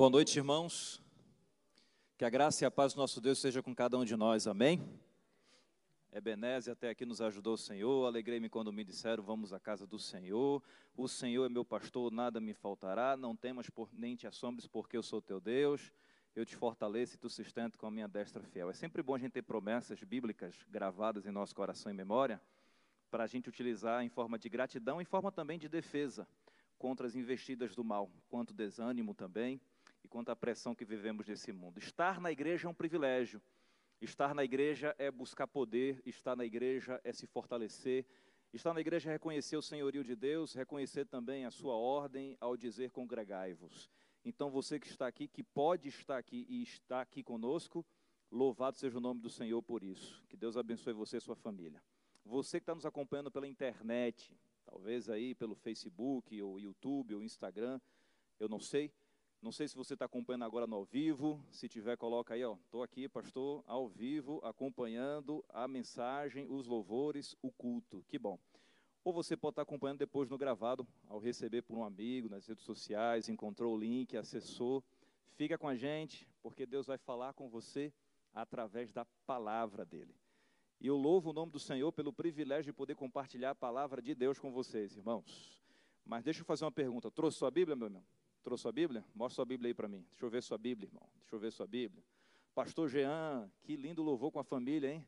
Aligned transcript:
Boa 0.00 0.08
noite, 0.08 0.38
irmãos. 0.38 0.98
Que 2.16 2.24
a 2.24 2.30
graça 2.30 2.64
e 2.64 2.66
a 2.66 2.70
paz 2.70 2.94
do 2.94 2.96
nosso 2.96 3.20
Deus 3.20 3.38
seja 3.38 3.62
com 3.62 3.74
cada 3.74 3.98
um 3.98 4.04
de 4.06 4.16
nós, 4.16 4.46
amém? 4.46 4.80
Ebenezer 6.10 6.72
até 6.72 6.88
aqui 6.88 7.04
nos 7.04 7.20
ajudou 7.20 7.52
o 7.52 7.58
Senhor, 7.58 8.06
alegrei-me 8.06 8.48
quando 8.48 8.72
me 8.72 8.82
disseram, 8.82 9.22
vamos 9.22 9.52
à 9.52 9.60
casa 9.60 9.86
do 9.86 9.98
Senhor, 9.98 10.62
o 10.96 11.06
Senhor 11.06 11.44
é 11.44 11.50
meu 11.50 11.66
pastor, 11.66 12.10
nada 12.10 12.40
me 12.40 12.54
faltará, 12.54 13.14
não 13.14 13.36
temas 13.36 13.68
por, 13.68 13.90
nem 13.92 14.16
te 14.16 14.26
assombres, 14.26 14.66
porque 14.66 14.96
eu 14.96 15.02
sou 15.02 15.20
teu 15.20 15.38
Deus, 15.38 15.92
eu 16.34 16.46
te 16.46 16.56
fortaleço 16.56 17.16
e 17.16 17.18
tu 17.18 17.28
sustento 17.28 17.76
com 17.76 17.86
a 17.86 17.90
minha 17.90 18.08
destra 18.08 18.42
fiel. 18.42 18.70
É 18.70 18.72
sempre 18.72 19.02
bom 19.02 19.16
a 19.16 19.18
gente 19.18 19.32
ter 19.32 19.42
promessas 19.42 20.02
bíblicas 20.02 20.64
gravadas 20.70 21.26
em 21.26 21.30
nosso 21.30 21.54
coração 21.54 21.92
e 21.92 21.94
memória, 21.94 22.40
para 23.10 23.24
a 23.24 23.26
gente 23.26 23.50
utilizar 23.50 24.02
em 24.02 24.08
forma 24.08 24.38
de 24.38 24.48
gratidão, 24.48 24.98
em 24.98 25.04
forma 25.04 25.30
também 25.30 25.58
de 25.58 25.68
defesa 25.68 26.26
contra 26.78 27.06
as 27.06 27.14
investidas 27.14 27.74
do 27.74 27.84
mal, 27.84 28.10
quanto 28.30 28.54
desânimo 28.54 29.14
também, 29.14 29.60
e 30.02 30.08
quanto 30.08 30.30
à 30.30 30.36
pressão 30.36 30.74
que 30.74 30.84
vivemos 30.84 31.26
nesse 31.26 31.52
mundo. 31.52 31.78
Estar 31.78 32.20
na 32.20 32.30
igreja 32.30 32.66
é 32.66 32.70
um 32.70 32.74
privilégio. 32.74 33.40
Estar 34.00 34.34
na 34.34 34.42
igreja 34.42 34.94
é 34.98 35.10
buscar 35.10 35.46
poder, 35.46 36.02
estar 36.06 36.34
na 36.34 36.44
igreja 36.44 37.00
é 37.04 37.12
se 37.12 37.26
fortalecer. 37.26 38.06
Estar 38.52 38.74
na 38.74 38.80
igreja 38.80 39.10
é 39.10 39.12
reconhecer 39.12 39.56
o 39.56 39.62
senhorio 39.62 40.02
de 40.02 40.16
Deus, 40.16 40.54
reconhecer 40.54 41.06
também 41.06 41.44
a 41.44 41.50
sua 41.50 41.74
ordem 41.74 42.36
ao 42.40 42.56
dizer 42.56 42.90
congregai-vos. 42.90 43.90
Então 44.24 44.50
você 44.50 44.80
que 44.80 44.88
está 44.88 45.06
aqui, 45.06 45.28
que 45.28 45.42
pode 45.42 45.88
estar 45.88 46.18
aqui 46.18 46.46
e 46.48 46.62
está 46.62 47.00
aqui 47.00 47.22
conosco, 47.22 47.86
louvado 48.30 48.76
seja 48.76 48.98
o 48.98 49.00
nome 49.00 49.20
do 49.20 49.30
Senhor 49.30 49.62
por 49.62 49.82
isso. 49.82 50.22
Que 50.28 50.36
Deus 50.36 50.56
abençoe 50.56 50.92
você 50.92 51.18
e 51.18 51.20
sua 51.20 51.36
família. 51.36 51.82
Você 52.24 52.58
que 52.58 52.62
está 52.62 52.74
nos 52.74 52.84
acompanhando 52.84 53.30
pela 53.30 53.46
internet, 53.46 54.36
talvez 54.64 55.08
aí 55.08 55.34
pelo 55.34 55.54
Facebook, 55.54 56.40
ou 56.42 56.58
YouTube, 56.58 57.14
ou 57.14 57.22
Instagram, 57.22 57.80
eu 58.38 58.48
não 58.48 58.60
sei. 58.60 58.92
Não 59.42 59.50
sei 59.50 59.66
se 59.66 59.74
você 59.74 59.94
está 59.94 60.04
acompanhando 60.04 60.44
agora 60.44 60.66
no 60.66 60.76
ao 60.76 60.84
vivo. 60.84 61.42
Se 61.50 61.66
tiver, 61.66 61.96
coloca 61.96 62.34
aí, 62.34 62.44
ó. 62.44 62.56
Estou 62.64 62.82
aqui, 62.82 63.08
pastor, 63.08 63.64
ao 63.66 63.88
vivo, 63.88 64.38
acompanhando 64.44 65.42
a 65.48 65.66
mensagem, 65.66 66.46
os 66.46 66.66
louvores, 66.66 67.34
o 67.40 67.50
culto. 67.50 68.04
Que 68.06 68.18
bom. 68.18 68.38
Ou 69.02 69.14
você 69.14 69.38
pode 69.38 69.52
estar 69.52 69.64
tá 69.64 69.68
acompanhando 69.68 69.98
depois 69.98 70.28
no 70.28 70.36
gravado, 70.36 70.86
ao 71.08 71.18
receber 71.18 71.62
por 71.62 71.78
um 71.78 71.82
amigo 71.82 72.28
nas 72.28 72.46
redes 72.46 72.64
sociais, 72.64 73.30
encontrou 73.30 73.74
o 73.74 73.78
link, 73.78 74.14
acessou. 74.14 74.84
Fica 75.36 75.56
com 75.56 75.68
a 75.68 75.74
gente, 75.74 76.28
porque 76.42 76.66
Deus 76.66 76.86
vai 76.86 76.98
falar 76.98 77.32
com 77.32 77.48
você 77.48 77.90
através 78.34 78.92
da 78.92 79.06
palavra 79.26 79.86
dele. 79.86 80.14
E 80.78 80.86
eu 80.86 80.96
louvo 80.98 81.30
o 81.30 81.32
nome 81.32 81.50
do 81.50 81.58
Senhor 81.58 81.90
pelo 81.92 82.12
privilégio 82.12 82.72
de 82.72 82.76
poder 82.76 82.94
compartilhar 82.94 83.50
a 83.50 83.54
palavra 83.54 84.02
de 84.02 84.14
Deus 84.14 84.38
com 84.38 84.52
vocês, 84.52 84.98
irmãos. 84.98 85.62
Mas 86.04 86.24
deixa 86.24 86.42
eu 86.42 86.44
fazer 86.44 86.66
uma 86.66 86.72
pergunta. 86.72 87.10
Trouxe 87.10 87.38
sua 87.38 87.50
Bíblia, 87.50 87.74
meu 87.74 87.86
irmão? 87.86 88.04
Trouxe 88.42 88.62
sua 88.62 88.72
Bíblia? 88.72 89.04
Mostra 89.14 89.36
sua 89.36 89.44
Bíblia 89.44 89.70
aí 89.70 89.74
para 89.74 89.88
mim. 89.88 90.04
Deixa 90.10 90.24
eu 90.24 90.30
ver 90.30 90.42
sua 90.42 90.58
Bíblia, 90.58 90.88
irmão. 90.88 91.06
Deixa 91.20 91.34
eu 91.34 91.38
ver 91.38 91.52
sua 91.52 91.66
Bíblia. 91.66 92.02
Pastor 92.54 92.88
Jean, 92.88 93.50
que 93.62 93.76
lindo 93.76 94.02
louvor 94.02 94.30
com 94.30 94.38
a 94.38 94.44
família, 94.44 94.92
hein? 94.92 95.06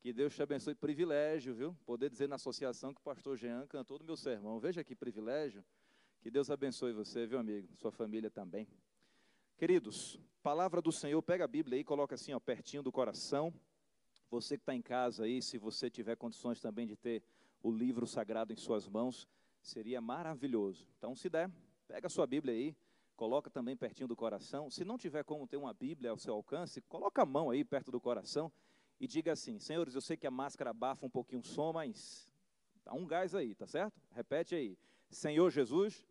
Que 0.00 0.12
Deus 0.12 0.34
te 0.34 0.42
abençoe. 0.42 0.74
Privilégio, 0.74 1.54
viu? 1.54 1.76
Poder 1.86 2.10
dizer 2.10 2.28
na 2.28 2.36
associação 2.36 2.92
que 2.92 3.00
o 3.00 3.04
pastor 3.04 3.36
Jean 3.36 3.66
cantou 3.66 3.98
no 3.98 4.04
meu 4.04 4.16
sermão. 4.16 4.58
Veja 4.58 4.84
que 4.84 4.94
privilégio. 4.94 5.64
Que 6.20 6.30
Deus 6.30 6.50
abençoe 6.50 6.92
você, 6.92 7.26
viu, 7.26 7.38
amigo? 7.38 7.74
Sua 7.74 7.90
família 7.90 8.30
também. 8.30 8.68
Queridos, 9.56 10.18
palavra 10.42 10.82
do 10.82 10.92
Senhor, 10.92 11.22
pega 11.22 11.44
a 11.44 11.48
Bíblia 11.48 11.78
aí, 11.78 11.84
coloca 11.84 12.14
assim, 12.14 12.34
ó, 12.34 12.40
pertinho 12.40 12.82
do 12.82 12.92
coração. 12.92 13.52
Você 14.30 14.56
que 14.56 14.62
está 14.62 14.74
em 14.74 14.82
casa 14.82 15.24
aí, 15.24 15.40
se 15.40 15.58
você 15.58 15.88
tiver 15.88 16.16
condições 16.16 16.60
também 16.60 16.86
de 16.86 16.96
ter 16.96 17.22
o 17.62 17.70
livro 17.70 18.06
sagrado 18.06 18.52
em 18.52 18.56
suas 18.56 18.88
mãos, 18.88 19.28
seria 19.62 20.00
maravilhoso. 20.00 20.86
Então, 20.98 21.14
se 21.14 21.30
der, 21.30 21.50
Pega 21.86 22.06
a 22.06 22.10
sua 22.10 22.26
Bíblia 22.26 22.54
aí, 22.54 22.76
coloca 23.16 23.50
também 23.50 23.76
pertinho 23.76 24.08
do 24.08 24.16
coração. 24.16 24.70
Se 24.70 24.84
não 24.84 24.98
tiver 24.98 25.24
como 25.24 25.46
ter 25.46 25.56
uma 25.56 25.72
Bíblia 25.72 26.10
ao 26.10 26.18
seu 26.18 26.34
alcance, 26.34 26.80
coloca 26.82 27.22
a 27.22 27.26
mão 27.26 27.50
aí 27.50 27.64
perto 27.64 27.90
do 27.90 28.00
coração 28.00 28.52
e 29.00 29.06
diga 29.06 29.32
assim: 29.32 29.58
Senhores, 29.58 29.94
eu 29.94 30.00
sei 30.00 30.16
que 30.16 30.26
a 30.26 30.30
máscara 30.30 30.70
abafa 30.70 31.04
um 31.04 31.10
pouquinho 31.10 31.40
o 31.40 31.44
som, 31.44 31.72
mas 31.72 32.28
dá 32.84 32.92
um 32.92 33.06
gás 33.06 33.34
aí, 33.34 33.54
tá 33.54 33.66
certo? 33.66 34.00
Repete 34.10 34.54
aí: 34.54 34.78
Senhor 35.10 35.50
Jesus, 35.50 36.06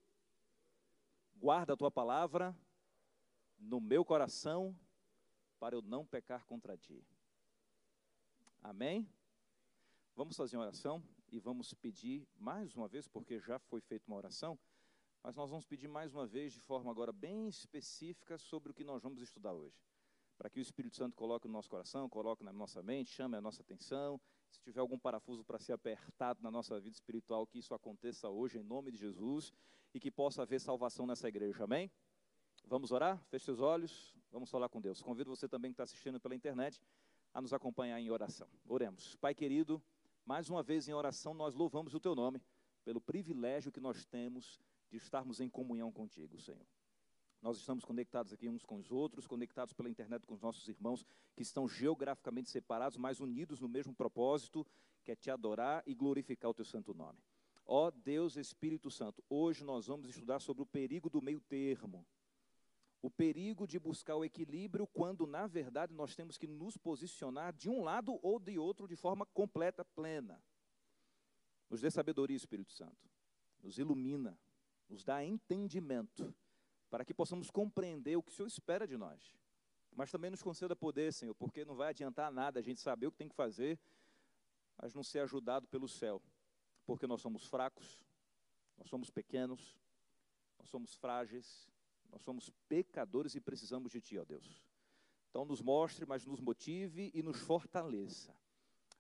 guarda 1.36 1.74
a 1.74 1.78
tua 1.78 1.92
palavra 1.92 2.56
no 3.58 3.80
meu 3.80 4.06
coração 4.06 4.76
para 5.60 5.76
eu 5.76 5.82
não 5.82 6.06
pecar 6.06 6.46
contra 6.46 6.78
ti. 6.78 7.04
Amém? 8.62 9.10
Vamos 10.16 10.38
fazer 10.38 10.58
uma 10.58 10.64
oração 10.64 11.04
e 11.32 11.40
vamos 11.40 11.74
pedir 11.74 12.28
mais 12.38 12.76
uma 12.76 12.88
vez, 12.88 13.08
porque 13.08 13.40
já 13.40 13.58
foi 13.58 13.82
feita 13.82 14.06
uma 14.08 14.18
oração 14.18 14.60
mas 15.24 15.38
nós 15.38 15.50
vamos 15.50 15.66
pedir 15.66 15.88
mais 15.88 16.14
uma 16.14 16.28
vez, 16.28 16.52
de 16.52 16.60
forma 16.60 16.92
agora 16.92 17.14
bem 17.14 17.48
específica, 17.48 18.38
sobre 18.38 18.72
o 18.72 18.74
que 18.74 18.84
nós 18.84 19.02
vamos 19.02 19.22
estudar 19.22 19.54
hoje. 19.54 19.82
Para 20.38 20.50
que 20.50 20.60
o 20.60 20.62
Espírito 20.62 20.98
Santo 20.98 21.16
coloque 21.16 21.48
no 21.48 21.54
nosso 21.54 21.70
coração, 21.70 22.10
coloque 22.10 22.44
na 22.44 22.52
nossa 22.52 22.84
mente, 22.84 23.12
chame 23.12 23.38
a 23.38 23.42
nossa 23.42 23.62
atenção. 23.62 24.20
Se 24.52 24.60
tiver 24.60 24.82
algum 24.82 25.00
parafuso 25.00 25.42
para 25.46 25.58
ser 25.60 25.72
apertado 25.72 26.44
na 26.44 26.52
nossa 26.52 26.78
vida 26.78 26.94
espiritual, 26.94 27.48
que 27.48 27.58
isso 27.58 27.74
aconteça 27.74 28.30
hoje, 28.30 28.60
em 28.60 28.64
nome 28.64 28.92
de 28.92 28.98
Jesus, 28.98 29.54
e 29.94 30.00
que 30.00 30.12
possa 30.12 30.42
haver 30.42 30.60
salvação 30.60 31.08
nessa 31.08 31.30
igreja. 31.30 31.64
Amém? 31.64 31.90
Vamos 32.66 32.92
orar? 32.92 33.18
Feche 33.30 33.46
seus 33.46 33.62
olhos, 33.62 34.18
vamos 34.30 34.50
falar 34.50 34.68
com 34.68 34.82
Deus. 34.82 35.02
Convido 35.02 35.30
você 35.30 35.48
também 35.48 35.72
que 35.72 35.76
está 35.76 35.84
assistindo 35.84 36.20
pela 36.20 36.36
internet 36.36 36.82
a 37.34 37.42
nos 37.42 37.54
acompanhar 37.54 37.98
em 37.98 38.12
oração. 38.12 38.50
Oremos. 38.68 39.16
Pai 39.16 39.34
querido, 39.34 39.82
mais 40.26 40.50
uma 40.50 40.62
vez 40.62 40.90
em 40.90 40.94
oração, 40.94 41.34
nós 41.34 41.56
louvamos 41.56 41.94
o 41.94 42.00
teu 42.00 42.14
nome 42.14 42.42
pelo 42.84 43.00
privilégio 43.00 43.72
que 43.72 43.80
nós 43.80 44.06
temos 44.06 44.60
de 44.94 44.98
estarmos 44.98 45.40
em 45.40 45.50
comunhão 45.50 45.92
contigo, 45.92 46.40
Senhor. 46.40 46.68
Nós 47.42 47.58
estamos 47.58 47.84
conectados 47.84 48.32
aqui 48.32 48.48
uns 48.48 48.64
com 48.64 48.78
os 48.78 48.92
outros, 48.92 49.26
conectados 49.26 49.74
pela 49.74 49.90
internet 49.90 50.24
com 50.24 50.36
os 50.36 50.40
nossos 50.40 50.68
irmãos 50.68 51.04
que 51.36 51.42
estão 51.42 51.68
geograficamente 51.68 52.52
separados, 52.52 52.96
mas 52.96 53.20
unidos 53.20 53.60
no 53.60 53.68
mesmo 53.68 53.96
propósito, 53.96 54.66
que 55.04 55.12
é 55.12 55.16
te 55.16 55.32
adorar 55.32 55.82
e 55.88 55.96
glorificar 55.96 56.52
o 56.52 56.54
teu 56.54 56.64
santo 56.64 56.94
nome. 56.94 57.18
Ó 57.66 57.90
Deus 57.90 58.38
Espírito 58.38 58.92
Santo, 58.92 59.24
hoje 59.28 59.64
nós 59.64 59.88
vamos 59.88 60.10
estudar 60.10 60.40
sobre 60.40 60.62
o 60.62 60.66
perigo 60.66 61.10
do 61.10 61.24
meio 61.24 61.42
termo. 61.42 62.06
O 63.02 63.10
perigo 63.10 63.66
de 63.66 63.80
buscar 63.80 64.16
o 64.16 64.24
equilíbrio 64.24 64.86
quando, 64.86 65.26
na 65.26 65.48
verdade, 65.48 65.92
nós 65.92 66.16
temos 66.16 66.38
que 66.38 66.46
nos 66.46 66.78
posicionar 66.78 67.52
de 67.52 67.68
um 67.68 67.84
lado 67.84 68.20
ou 68.22 68.40
de 68.40 68.60
outro 68.60 68.88
de 68.88 68.96
forma 68.96 69.26
completa, 69.26 69.84
plena. 69.84 70.40
Nos 71.68 71.82
dê 71.82 71.90
sabedoria, 71.90 72.38
Espírito 72.38 72.72
Santo. 72.72 73.10
Nos 73.64 73.80
ilumina, 73.80 74.38
nos 74.94 75.04
dá 75.04 75.24
entendimento, 75.26 76.34
para 76.90 77.04
que 77.04 77.14
possamos 77.14 77.50
compreender 77.50 78.16
o 78.16 78.22
que 78.22 78.32
o 78.32 78.34
Senhor 78.34 78.48
espera 78.48 78.88
de 78.88 78.96
nós. 78.96 79.36
Mas 79.96 80.12
também 80.12 80.30
nos 80.30 80.44
conceda 80.44 80.76
poder, 80.76 81.12
Senhor, 81.12 81.34
porque 81.34 81.66
não 81.66 81.76
vai 81.76 81.90
adiantar 81.90 82.32
nada 82.32 82.60
a 82.60 82.64
gente 82.64 82.80
saber 82.80 83.08
o 83.08 83.12
que 83.12 83.18
tem 83.18 83.28
que 83.28 83.36
fazer, 83.36 83.80
mas 84.78 84.94
não 84.94 85.04
ser 85.04 85.20
ajudado 85.20 85.68
pelo 85.68 85.88
céu, 85.88 86.22
porque 86.86 87.08
nós 87.08 87.22
somos 87.22 87.46
fracos, 87.46 88.06
nós 88.78 88.88
somos 88.88 89.10
pequenos, 89.10 89.76
nós 90.60 90.70
somos 90.70 90.94
frágeis, 90.96 91.68
nós 92.12 92.22
somos 92.22 92.52
pecadores 92.70 93.34
e 93.34 93.42
precisamos 93.42 93.92
de 93.92 94.00
Ti, 94.00 94.20
ó 94.20 94.24
Deus. 94.24 94.64
Então, 95.30 95.44
nos 95.46 95.62
mostre, 95.62 96.06
mas 96.06 96.26
nos 96.26 96.40
motive 96.40 97.10
e 97.16 97.24
nos 97.24 97.40
fortaleça. 97.40 98.36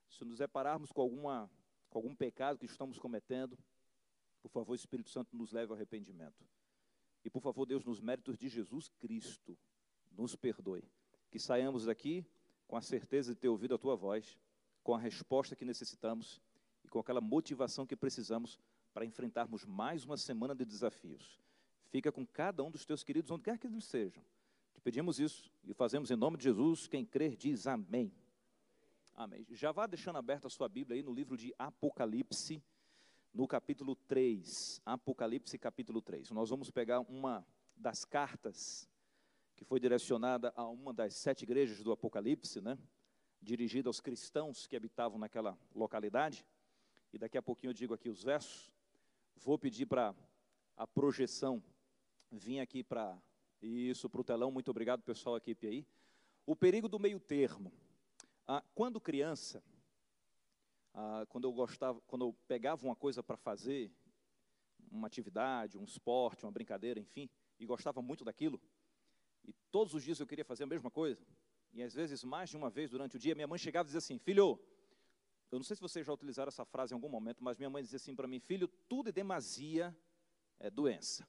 Se 0.09 0.25
nos 0.25 0.39
depararmos 0.39 0.91
com, 0.91 1.01
alguma, 1.01 1.49
com 1.91 1.99
algum 1.99 2.15
pecado 2.15 2.57
que 2.57 2.65
estamos 2.65 2.97
cometendo, 2.97 3.55
por 4.49 4.61
favor, 4.61 4.75
Espírito 4.75 5.09
Santo, 5.09 5.35
nos 5.35 5.51
leve 5.51 5.71
ao 5.71 5.75
arrependimento. 5.75 6.45
E 7.23 7.29
por 7.29 7.41
favor, 7.41 7.65
Deus, 7.65 7.85
nos 7.85 8.01
méritos 8.01 8.37
de 8.37 8.49
Jesus 8.49 8.89
Cristo, 8.99 9.57
nos 10.11 10.35
perdoe. 10.35 10.83
Que 11.31 11.39
saiamos 11.39 11.85
daqui 11.85 12.25
com 12.67 12.75
a 12.75 12.81
certeza 12.81 13.33
de 13.33 13.39
ter 13.39 13.47
ouvido 13.47 13.75
a 13.75 13.77
tua 13.77 13.95
voz, 13.95 14.37
com 14.83 14.93
a 14.93 14.99
resposta 14.99 15.55
que 15.55 15.63
necessitamos 15.63 16.41
e 16.83 16.89
com 16.89 16.99
aquela 16.99 17.21
motivação 17.21 17.85
que 17.85 17.95
precisamos 17.95 18.59
para 18.93 19.05
enfrentarmos 19.05 19.65
mais 19.65 20.03
uma 20.03 20.17
semana 20.17 20.53
de 20.53 20.65
desafios. 20.65 21.39
Fica 21.89 22.11
com 22.11 22.25
cada 22.25 22.63
um 22.63 22.69
dos 22.69 22.85
teus 22.85 23.03
queridos, 23.03 23.31
onde 23.31 23.43
quer 23.43 23.57
que 23.57 23.67
eles 23.67 23.85
sejam. 23.85 24.23
Te 24.73 24.81
pedimos 24.81 25.19
isso 25.19 25.51
e 25.63 25.73
fazemos 25.73 26.11
em 26.11 26.15
nome 26.15 26.37
de 26.37 26.43
Jesus. 26.43 26.87
Quem 26.87 27.05
crer 27.05 27.35
diz 27.35 27.65
amém. 27.65 28.11
Amém. 29.15 29.45
Já 29.51 29.71
vá 29.71 29.85
deixando 29.85 30.17
aberta 30.17 30.47
a 30.47 30.49
sua 30.49 30.67
Bíblia 30.67 30.97
aí 30.97 31.03
no 31.03 31.13
livro 31.13 31.37
de 31.37 31.53
Apocalipse 31.57 32.61
no 33.33 33.47
capítulo 33.47 33.95
3, 33.95 34.79
Apocalipse 34.85 35.57
capítulo 35.57 36.01
3. 36.01 36.29
Nós 36.29 36.51
vamos 36.51 36.69
pegar 36.69 36.99
uma 36.99 37.45
das 37.75 38.05
cartas 38.05 38.87
que 39.55 39.65
foi 39.65 39.79
direcionada 39.79 40.53
a 40.55 40.67
uma 40.67 40.93
das 40.93 41.15
sete 41.15 41.41
igrejas 41.41 41.81
do 41.81 41.91
Apocalipse, 41.91 42.61
né? 42.61 42.77
Dirigida 43.41 43.89
aos 43.89 43.99
cristãos 43.99 44.67
que 44.67 44.75
habitavam 44.75 45.17
naquela 45.17 45.57
localidade. 45.73 46.45
E 47.11 47.17
daqui 47.17 47.37
a 47.37 47.41
pouquinho 47.41 47.71
eu 47.71 47.73
digo 47.73 47.93
aqui 47.93 48.07
os 48.07 48.23
versos. 48.23 48.71
Vou 49.35 49.57
pedir 49.57 49.87
para 49.87 50.13
a 50.77 50.85
projeção 50.85 51.61
vir 52.31 52.59
aqui 52.59 52.83
para 52.83 53.17
isso, 53.61 54.09
para 54.09 54.21
o 54.21 54.23
telão. 54.23 54.51
Muito 54.51 54.69
obrigado, 54.69 55.01
pessoal, 55.01 55.37
equipe 55.37 55.67
aí. 55.67 55.87
O 56.45 56.55
perigo 56.55 56.87
do 56.87 56.99
meio 56.99 57.19
termo. 57.19 57.71
Ah, 58.47 58.63
quando 58.75 59.01
criança, 59.01 59.63
ah, 60.93 61.25
quando 61.29 61.45
eu 61.45 61.51
gostava, 61.51 61.99
quando 62.01 62.25
eu 62.25 62.33
pegava 62.47 62.85
uma 62.85 62.95
coisa 62.95 63.23
para 63.23 63.37
fazer, 63.37 63.91
uma 64.91 65.07
atividade, 65.07 65.77
um 65.77 65.83
esporte, 65.83 66.45
uma 66.45 66.51
brincadeira, 66.51 66.99
enfim, 66.99 67.29
e 67.59 67.65
gostava 67.65 68.01
muito 68.01 68.23
daquilo, 68.23 68.61
e 69.43 69.53
todos 69.71 69.93
os 69.93 70.03
dias 70.03 70.19
eu 70.19 70.27
queria 70.27 70.45
fazer 70.45 70.63
a 70.63 70.67
mesma 70.67 70.91
coisa, 70.91 71.25
e 71.73 71.81
às 71.81 71.93
vezes 71.93 72.23
mais 72.23 72.49
de 72.49 72.57
uma 72.57 72.69
vez 72.69 72.91
durante 72.91 73.15
o 73.15 73.19
dia, 73.19 73.33
minha 73.33 73.47
mãe 73.47 73.57
chegava 73.57 73.87
e 73.87 73.87
dizia 73.87 73.97
assim: 73.97 74.19
Filho, 74.19 74.59
eu 75.51 75.57
não 75.57 75.63
sei 75.63 75.75
se 75.75 75.81
vocês 75.81 76.05
já 76.05 76.13
utilizaram 76.13 76.49
essa 76.49 76.63
frase 76.63 76.93
em 76.93 76.95
algum 76.95 77.09
momento, 77.09 77.43
mas 77.43 77.57
minha 77.57 77.69
mãe 77.69 77.81
dizia 77.81 77.97
assim 77.97 78.15
para 78.15 78.27
mim: 78.27 78.39
Filho, 78.39 78.67
tudo 78.87 79.09
é 79.09 79.11
demasia, 79.11 79.95
é 80.59 80.69
doença. 80.69 81.27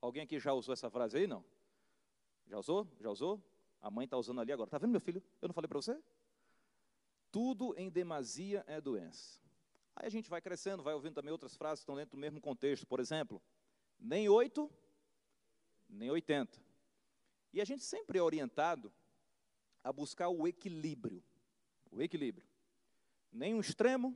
Alguém 0.00 0.22
aqui 0.22 0.38
já 0.38 0.52
usou 0.52 0.74
essa 0.74 0.90
frase 0.90 1.16
aí? 1.16 1.26
Não? 1.26 1.42
Já 2.46 2.58
usou? 2.58 2.86
Já 3.00 3.10
usou? 3.10 3.42
A 3.80 3.90
mãe 3.90 4.04
está 4.04 4.16
usando 4.16 4.40
ali 4.40 4.52
agora. 4.52 4.68
Está 4.68 4.78
vendo, 4.78 4.90
meu 4.90 5.00
filho? 5.00 5.22
Eu 5.40 5.48
não 5.48 5.54
falei 5.54 5.68
para 5.68 5.78
você? 5.78 6.00
Tudo 7.30 7.74
em 7.76 7.88
demasia 7.88 8.64
é 8.66 8.80
doença. 8.80 9.40
Aí 9.94 10.06
a 10.06 10.10
gente 10.10 10.28
vai 10.28 10.40
crescendo, 10.40 10.82
vai 10.82 10.94
ouvindo 10.94 11.14
também 11.14 11.32
outras 11.32 11.56
frases 11.56 11.80
que 11.80 11.84
estão 11.84 11.96
dentro 11.96 12.16
do 12.16 12.20
mesmo 12.20 12.40
contexto. 12.40 12.86
Por 12.86 13.00
exemplo, 13.00 13.42
nem 13.98 14.28
oito, 14.28 14.70
nem 15.88 16.10
oitenta. 16.10 16.58
E 17.52 17.60
a 17.60 17.64
gente 17.64 17.82
sempre 17.82 18.18
é 18.18 18.22
orientado 18.22 18.92
a 19.82 19.92
buscar 19.92 20.28
o 20.28 20.46
equilíbrio. 20.46 21.22
O 21.90 22.02
equilíbrio. 22.02 22.46
Nem 23.32 23.54
um 23.54 23.60
extremo, 23.60 24.14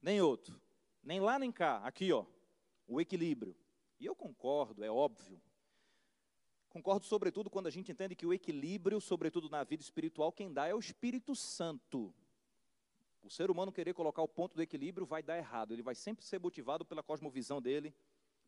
nem 0.00 0.20
outro. 0.20 0.60
Nem 1.02 1.20
lá, 1.20 1.38
nem 1.38 1.52
cá. 1.52 1.78
Aqui, 1.84 2.12
ó. 2.12 2.24
O 2.86 3.00
equilíbrio. 3.00 3.54
E 3.98 4.06
eu 4.06 4.16
concordo, 4.16 4.82
é 4.82 4.90
óbvio. 4.90 5.40
Concordo, 6.70 7.04
sobretudo, 7.04 7.50
quando 7.50 7.66
a 7.66 7.70
gente 7.70 7.90
entende 7.90 8.14
que 8.14 8.24
o 8.24 8.32
equilíbrio, 8.32 9.00
sobretudo 9.00 9.50
na 9.50 9.64
vida 9.64 9.82
espiritual, 9.82 10.32
quem 10.32 10.52
dá 10.52 10.66
é 10.66 10.74
o 10.74 10.78
Espírito 10.78 11.34
Santo. 11.34 12.14
O 13.22 13.30
ser 13.30 13.50
humano 13.50 13.72
querer 13.72 13.92
colocar 13.92 14.22
o 14.22 14.28
ponto 14.28 14.54
do 14.54 14.62
equilíbrio 14.62 15.06
vai 15.06 15.22
dar 15.22 15.36
errado. 15.36 15.72
Ele 15.72 15.82
vai 15.82 15.94
sempre 15.94 16.24
ser 16.24 16.40
motivado 16.40 16.84
pela 16.84 17.02
cosmovisão 17.02 17.60
dele, 17.60 17.94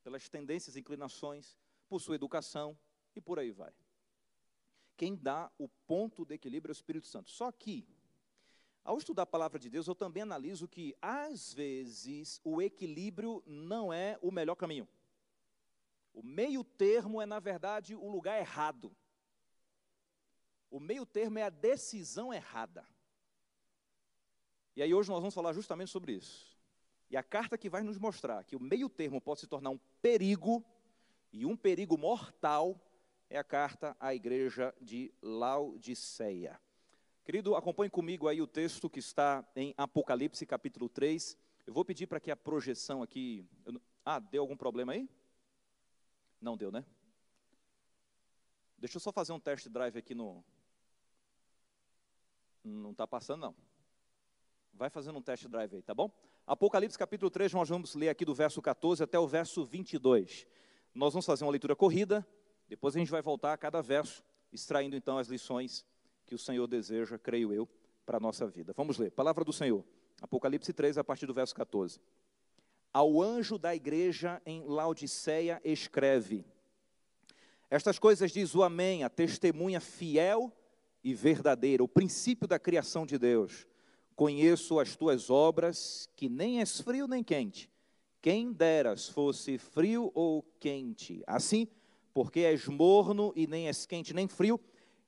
pelas 0.03 0.29
tendências 0.29 0.77
inclinações, 0.77 1.57
por 1.89 2.01
sua 2.01 2.15
educação 2.15 2.77
e 3.15 3.21
por 3.21 3.39
aí 3.39 3.51
vai. 3.51 3.73
Quem 4.97 5.15
dá 5.15 5.51
o 5.59 5.69
ponto 5.69 6.25
de 6.25 6.35
equilíbrio 6.35 6.71
é 6.71 6.75
o 6.75 6.79
Espírito 6.79 7.07
Santo. 7.07 7.31
Só 7.31 7.51
que, 7.53 7.87
ao 8.85 8.99
estudar 8.99 9.23
a 9.23 9.27
palavra 9.27 9.59
de 9.59 9.69
Deus, 9.69 9.87
eu 9.87 9.95
também 9.95 10.23
analiso 10.23 10.67
que, 10.67 10.97
às 11.01 11.53
vezes, 11.53 12.41
o 12.43 12.61
equilíbrio 12.61 13.43
não 13.47 13.93
é 13.93 14.19
o 14.23 14.31
melhor 14.31 14.55
caminho. 14.55 14.89
O 16.13 16.23
meio 16.23 16.63
termo 16.63 17.21
é, 17.21 17.27
na 17.27 17.41
verdade, 17.41 17.95
o 17.95 18.09
lugar 18.09 18.39
errado. 18.39 18.95
O 20.71 20.81
meio 20.81 21.05
termo 21.05 21.39
é 21.39 21.43
a 21.43 21.51
decisão 21.51 22.33
errada. 22.33 22.87
E 24.75 24.83
aí 24.83 24.95
hoje 24.95 25.11
nós 25.11 25.21
vamos 25.21 25.35
falar 25.35 25.53
justamente 25.53 25.91
sobre 25.91 26.13
isso. 26.13 26.57
E 27.11 27.17
a 27.17 27.23
carta 27.23 27.59
que 27.59 27.69
vai 27.69 27.83
nos 27.83 27.99
mostrar 27.99 28.43
que 28.45 28.57
o 28.57 28.61
meio 28.61 28.89
termo 28.89 29.21
pode 29.21 29.41
se 29.41 29.47
tornar 29.47 29.71
um 29.71 29.79
perigo, 30.01 30.65
e 31.33 31.47
um 31.47 31.57
perigo 31.57 31.97
mortal, 31.97 32.81
é 33.29 33.39
a 33.39 33.45
carta 33.45 33.97
à 33.99 34.15
igreja 34.15 34.75
de 34.81 35.13
Laodiceia. 35.23 36.61
Querido, 37.25 37.55
acompanhe 37.55 37.89
comigo 37.89 38.29
aí 38.29 38.43
o 38.43 38.47
texto 38.47 38.91
que 38.91 38.99
está 38.99 39.45
em 39.57 39.73
Apocalipse 39.77 40.45
capítulo 40.45 40.89
3. 40.89 41.37
Eu 41.67 41.73
vou 41.73 41.85
pedir 41.85 42.07
para 42.07 42.21
que 42.21 42.31
a 42.31 42.37
projeção 42.37 43.03
aqui. 43.03 43.47
Ah, 44.05 44.19
deu 44.19 44.43
algum 44.43 44.57
problema 44.57 44.93
aí? 44.93 45.09
Não 46.41 46.57
deu, 46.57 46.73
né? 46.73 46.85
Deixa 48.77 48.97
eu 48.97 49.01
só 49.01 49.13
fazer 49.13 49.33
um 49.33 49.41
test 49.41 49.69
drive 49.69 49.97
aqui 49.97 50.15
no. 50.15 50.45
Não 52.65 52.91
está 52.91 53.07
passando, 53.07 53.41
não. 53.43 53.72
Vai 54.73 54.89
fazendo 54.91 55.19
um 55.19 55.23
test 55.23 55.47
drive 55.47 55.77
aí, 55.77 55.83
tá 55.83 55.95
bom? 55.95 56.11
Apocalipse 56.47 56.99
capítulo 56.99 57.31
3, 57.31 57.53
nós 57.53 57.69
vamos 57.69 57.95
ler 57.95 58.09
aqui 58.09 58.25
do 58.25 58.35
verso 58.35 58.61
14 58.61 59.03
até 59.03 59.19
o 59.19 59.27
verso 59.27 59.65
22. 59.65 60.47
Nós 60.95 61.13
vamos 61.13 61.27
fazer 61.27 61.45
uma 61.45 61.51
leitura 61.51 61.77
corrida, 61.77 62.27
depois 62.69 62.97
a 62.97 62.99
gente 62.99 63.11
vai 63.11 63.23
voltar 63.23 63.53
a 63.53 63.57
cada 63.57 63.81
verso, 63.81 64.25
extraindo 64.53 64.97
então 64.97 65.19
as 65.19 65.29
lições 65.29 65.85
que 66.27 66.35
o 66.35 66.39
Senhor 66.39 66.67
deseja, 66.67 67.19
creio 67.19 67.53
eu, 67.53 67.69
para 68.05 68.17
a 68.17 68.21
nossa 68.21 68.47
vida. 68.47 68.73
Vamos 68.77 68.99
ler. 68.99 69.11
Palavra 69.11 69.45
do 69.45 69.53
Senhor. 69.53 69.85
Apocalipse 70.21 70.73
3, 70.73 70.99
a 70.99 71.05
partir 71.05 71.27
do 71.27 71.35
verso 71.35 71.55
14. 71.55 72.01
Ao 72.93 73.23
anjo 73.23 73.59
da 73.59 73.75
igreja 73.75 74.41
em 74.45 74.63
Laodiceia 74.65 75.61
escreve: 75.65 76.45
Estas 77.71 77.99
coisas 77.99 78.31
diz 78.31 78.55
o 78.55 78.63
Amém, 78.63 79.05
a 79.05 79.09
testemunha 79.09 79.81
fiel 79.81 80.53
e 81.03 81.15
verdadeira, 81.15 81.83
o 81.83 81.89
princípio 81.89 82.47
da 82.47 82.59
criação 82.59 83.07
de 83.07 83.19
Deus. 83.19 83.67
Conheço 84.15 84.79
as 84.79 84.95
tuas 84.97 85.31
obras, 85.31 86.09
que 86.17 86.29
nem 86.29 86.61
és 86.61 86.81
frio 86.81 87.07
nem 87.07 87.23
quente. 87.23 87.71
Quem 88.21 88.53
deras 88.53 89.09
fosse 89.09 89.59
frio 89.59 90.11
ou 90.15 90.43
quente. 90.61 91.23
Assim, 91.27 91.67
porque 92.15 92.41
és 92.41 92.69
morno 92.69 93.33
e 93.35 93.47
nem 93.47 93.67
és 93.67 93.87
quente 93.87 94.15
nem 94.15 94.29
frio, 94.29 94.61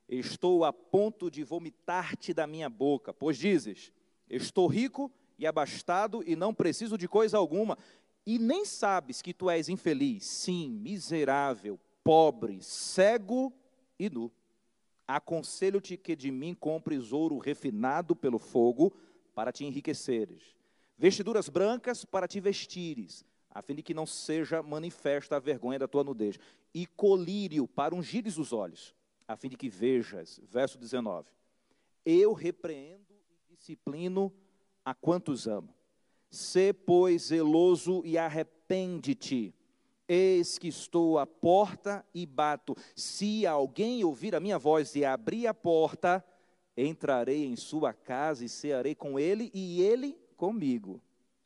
estou 0.09 0.63
a 0.65 0.73
ponto 0.73 1.29
de 1.29 1.43
vomitar-te 1.43 2.33
da 2.33 2.45
minha 2.45 2.69
boca. 2.69 3.13
Pois 3.13 3.37
dizes: 3.37 3.91
Estou 4.29 4.67
rico 4.67 5.11
e 5.37 5.45
abastado 5.45 6.23
e 6.25 6.35
não 6.35 6.53
preciso 6.53 6.97
de 6.97 7.07
coisa 7.07 7.37
alguma, 7.37 7.77
e 8.25 8.39
nem 8.39 8.65
sabes 8.65 9.21
que 9.21 9.33
tu 9.33 9.49
és 9.49 9.69
infeliz, 9.69 10.25
sim, 10.25 10.69
miserável, 10.69 11.79
pobre, 12.03 12.61
cego 12.61 13.53
e 13.99 14.09
nu. 14.09 14.31
Aconselho-te 15.07 15.97
que 15.97 16.15
de 16.15 16.31
mim 16.31 16.53
compres 16.53 17.11
ouro 17.11 17.37
refinado 17.37 18.15
pelo 18.15 18.39
fogo, 18.39 18.93
para 19.35 19.51
te 19.51 19.65
enriqueceres, 19.65 20.55
vestiduras 20.97 21.49
brancas 21.49 22.05
para 22.05 22.27
te 22.27 22.39
vestires, 22.39 23.25
a 23.51 23.61
fim 23.61 23.75
de 23.75 23.83
que 23.83 23.93
não 23.93 24.05
seja 24.05 24.63
manifesta 24.63 25.35
a 25.35 25.39
vergonha 25.39 25.77
da 25.77 25.87
tua 25.87 26.03
nudez, 26.03 26.39
e 26.73 26.85
colírio 26.85 27.67
para 27.67 27.93
ungires 27.93 28.37
os 28.37 28.53
olhos, 28.53 28.95
a 29.27 29.35
fim 29.35 29.49
de 29.49 29.57
que 29.57 29.69
vejas. 29.69 30.39
Verso 30.43 30.77
19: 30.77 31.29
Eu 32.05 32.33
repreendo 32.33 33.13
e 33.49 33.55
disciplino 33.55 34.33
a 34.83 34.93
quantos 34.93 35.47
amo. 35.47 35.73
Sê, 36.29 36.73
pois, 36.73 37.27
zeloso 37.27 38.01
e 38.05 38.17
arrepende-te. 38.17 39.53
Eis 40.07 40.57
que 40.57 40.67
estou 40.67 41.17
à 41.17 41.25
porta 41.25 42.05
e 42.13 42.25
bato. 42.25 42.75
Se 42.95 43.45
alguém 43.45 44.03
ouvir 44.03 44.35
a 44.35 44.39
minha 44.39 44.59
voz 44.59 44.95
e 44.95 45.03
abrir 45.03 45.47
a 45.47 45.53
porta, 45.53 46.23
entrarei 46.77 47.45
em 47.45 47.55
sua 47.55 47.93
casa 47.93 48.45
e 48.45 48.49
cearei 48.49 48.93
com 48.93 49.19
ele 49.19 49.49
e 49.53 49.81
ele 49.81 50.17
comigo. 50.37 51.01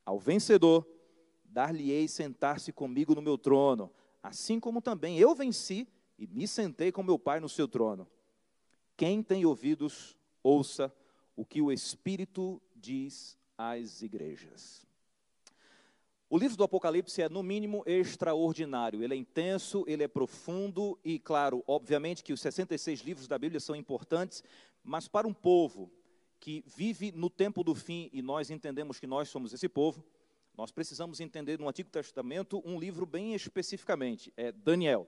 Ao 0.06 0.20
vencedor, 0.20 0.88
dar-lhe-ei 1.46 2.08
sentar-se 2.08 2.72
comigo 2.72 3.16
no 3.16 3.22
meu 3.22 3.38
trono, 3.38 3.92
assim 4.22 4.60
como 4.60 4.82
também 4.82 5.18
eu 5.18 5.34
venci 5.34 5.88
e 6.18 6.28
me 6.28 6.48
sentei 6.48 6.92
com 6.92 7.02
meu 7.02 7.18
Pai 7.18 7.40
no 7.40 7.48
seu 7.48 7.68
trono. 7.68 8.08
Quem 8.98 9.24
tem 9.24 9.46
ouvidos, 9.46 10.18
ouça 10.44 10.94
o 11.36 11.46
que 11.46 11.62
o 11.62 11.72
Espírito 11.72 12.62
diz 12.76 13.38
às 13.58 14.02
igrejas. 14.02 14.89
O 16.32 16.38
livro 16.38 16.56
do 16.56 16.64
Apocalipse 16.64 17.24
é, 17.24 17.28
no 17.28 17.42
mínimo, 17.42 17.82
extraordinário. 17.88 19.04
Ele 19.04 19.16
é 19.16 19.18
intenso, 19.18 19.84
ele 19.88 20.04
é 20.04 20.08
profundo 20.08 21.00
e, 21.04 21.18
claro, 21.18 21.64
obviamente 21.66 22.24
que 22.24 22.32
os 22.32 22.40
66 22.40 23.00
livros 23.00 23.28
da 23.28 23.36
Bíblia 23.36 23.60
são 23.60 23.76
importantes, 23.76 24.44
mas 24.84 25.08
para 25.08 25.28
um 25.28 25.34
povo 25.34 25.92
que 26.40 26.64
vive 26.68 27.12
no 27.12 27.32
tempo 27.32 27.64
do 27.64 27.74
fim 27.74 28.12
e 28.14 28.22
nós 28.22 28.52
entendemos 28.52 29.00
que 29.00 29.08
nós 29.08 29.28
somos 29.28 29.54
esse 29.54 29.68
povo, 29.68 30.06
nós 30.56 30.72
precisamos 30.72 31.20
entender 31.20 31.58
no 31.58 31.68
Antigo 31.68 31.90
Testamento 31.90 32.62
um 32.64 32.80
livro 32.80 33.08
bem 33.08 33.34
especificamente, 33.34 34.32
é 34.38 34.52
Daniel. 34.52 35.08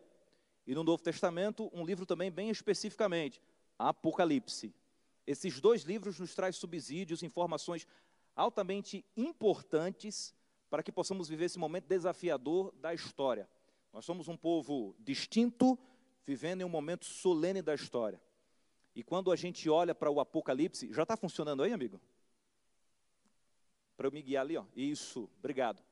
E 0.66 0.74
no 0.74 0.84
Novo 0.84 1.04
Testamento, 1.04 1.70
um 1.72 1.86
livro 1.86 2.04
também 2.04 2.32
bem 2.32 2.50
especificamente, 2.50 3.40
Apocalipse. 3.78 4.74
Esses 5.28 5.62
dois 5.62 5.84
livros 5.84 6.20
nos 6.20 6.34
trazem 6.34 6.60
subsídios, 6.60 7.22
informações 7.22 7.86
altamente 8.36 9.06
importantes 9.16 10.34
para 10.72 10.82
que 10.82 10.92
possamos 10.92 11.28
viver 11.28 11.46
esse 11.46 11.60
momento 11.60 11.86
desafiador 11.86 12.74
da 12.80 12.94
história. 12.94 13.48
Nós 13.92 14.06
somos 14.06 14.30
um 14.30 14.38
povo 14.38 14.96
distinto, 14.98 15.78
vivendo 16.26 16.62
em 16.62 16.64
um 16.64 16.70
momento 16.70 17.04
solene 17.04 17.62
da 17.62 17.76
história. 17.76 18.22
E 18.96 19.04
quando 19.04 19.34
a 19.34 19.36
gente 19.36 19.70
olha 19.70 19.94
para 19.94 20.10
o 20.10 20.22
Apocalipse, 20.22 20.92
já 20.94 21.04
está 21.04 21.18
funcionando 21.18 21.62
aí, 21.62 21.74
amigo? 21.74 22.00
Para 23.98 24.08
eu 24.08 24.14
me 24.14 24.22
guiar 24.22 24.44
ali, 24.44 24.56
ó. 24.56 24.64
Isso, 24.74 25.30
obrigado. 25.40 25.84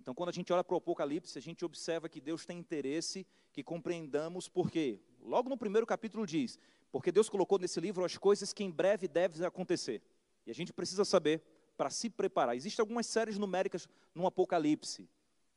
Então, 0.00 0.14
quando 0.14 0.30
a 0.30 0.32
gente 0.32 0.50
olha 0.50 0.64
para 0.64 0.74
o 0.74 0.78
Apocalipse, 0.78 1.38
a 1.38 1.42
gente 1.42 1.62
observa 1.62 2.08
que 2.08 2.20
Deus 2.20 2.46
tem 2.46 2.58
interesse 2.58 3.26
que 3.52 3.62
compreendamos 3.62 4.48
por 4.48 4.70
quê. 4.70 4.98
Logo 5.20 5.50
no 5.50 5.58
primeiro 5.58 5.86
capítulo 5.86 6.26
diz: 6.26 6.58
porque 6.90 7.12
Deus 7.12 7.28
colocou 7.28 7.58
nesse 7.58 7.78
livro 7.80 8.02
as 8.02 8.16
coisas 8.16 8.50
que 8.54 8.64
em 8.64 8.70
breve 8.70 9.06
devem 9.06 9.46
acontecer. 9.46 10.02
E 10.46 10.50
a 10.50 10.54
gente 10.54 10.72
precisa 10.72 11.04
saber 11.04 11.42
para 11.82 11.90
se 11.90 12.08
preparar. 12.08 12.54
Existem 12.54 12.80
algumas 12.80 13.06
séries 13.06 13.36
numéricas 13.36 13.88
no 14.14 14.24
Apocalipse. 14.24 15.10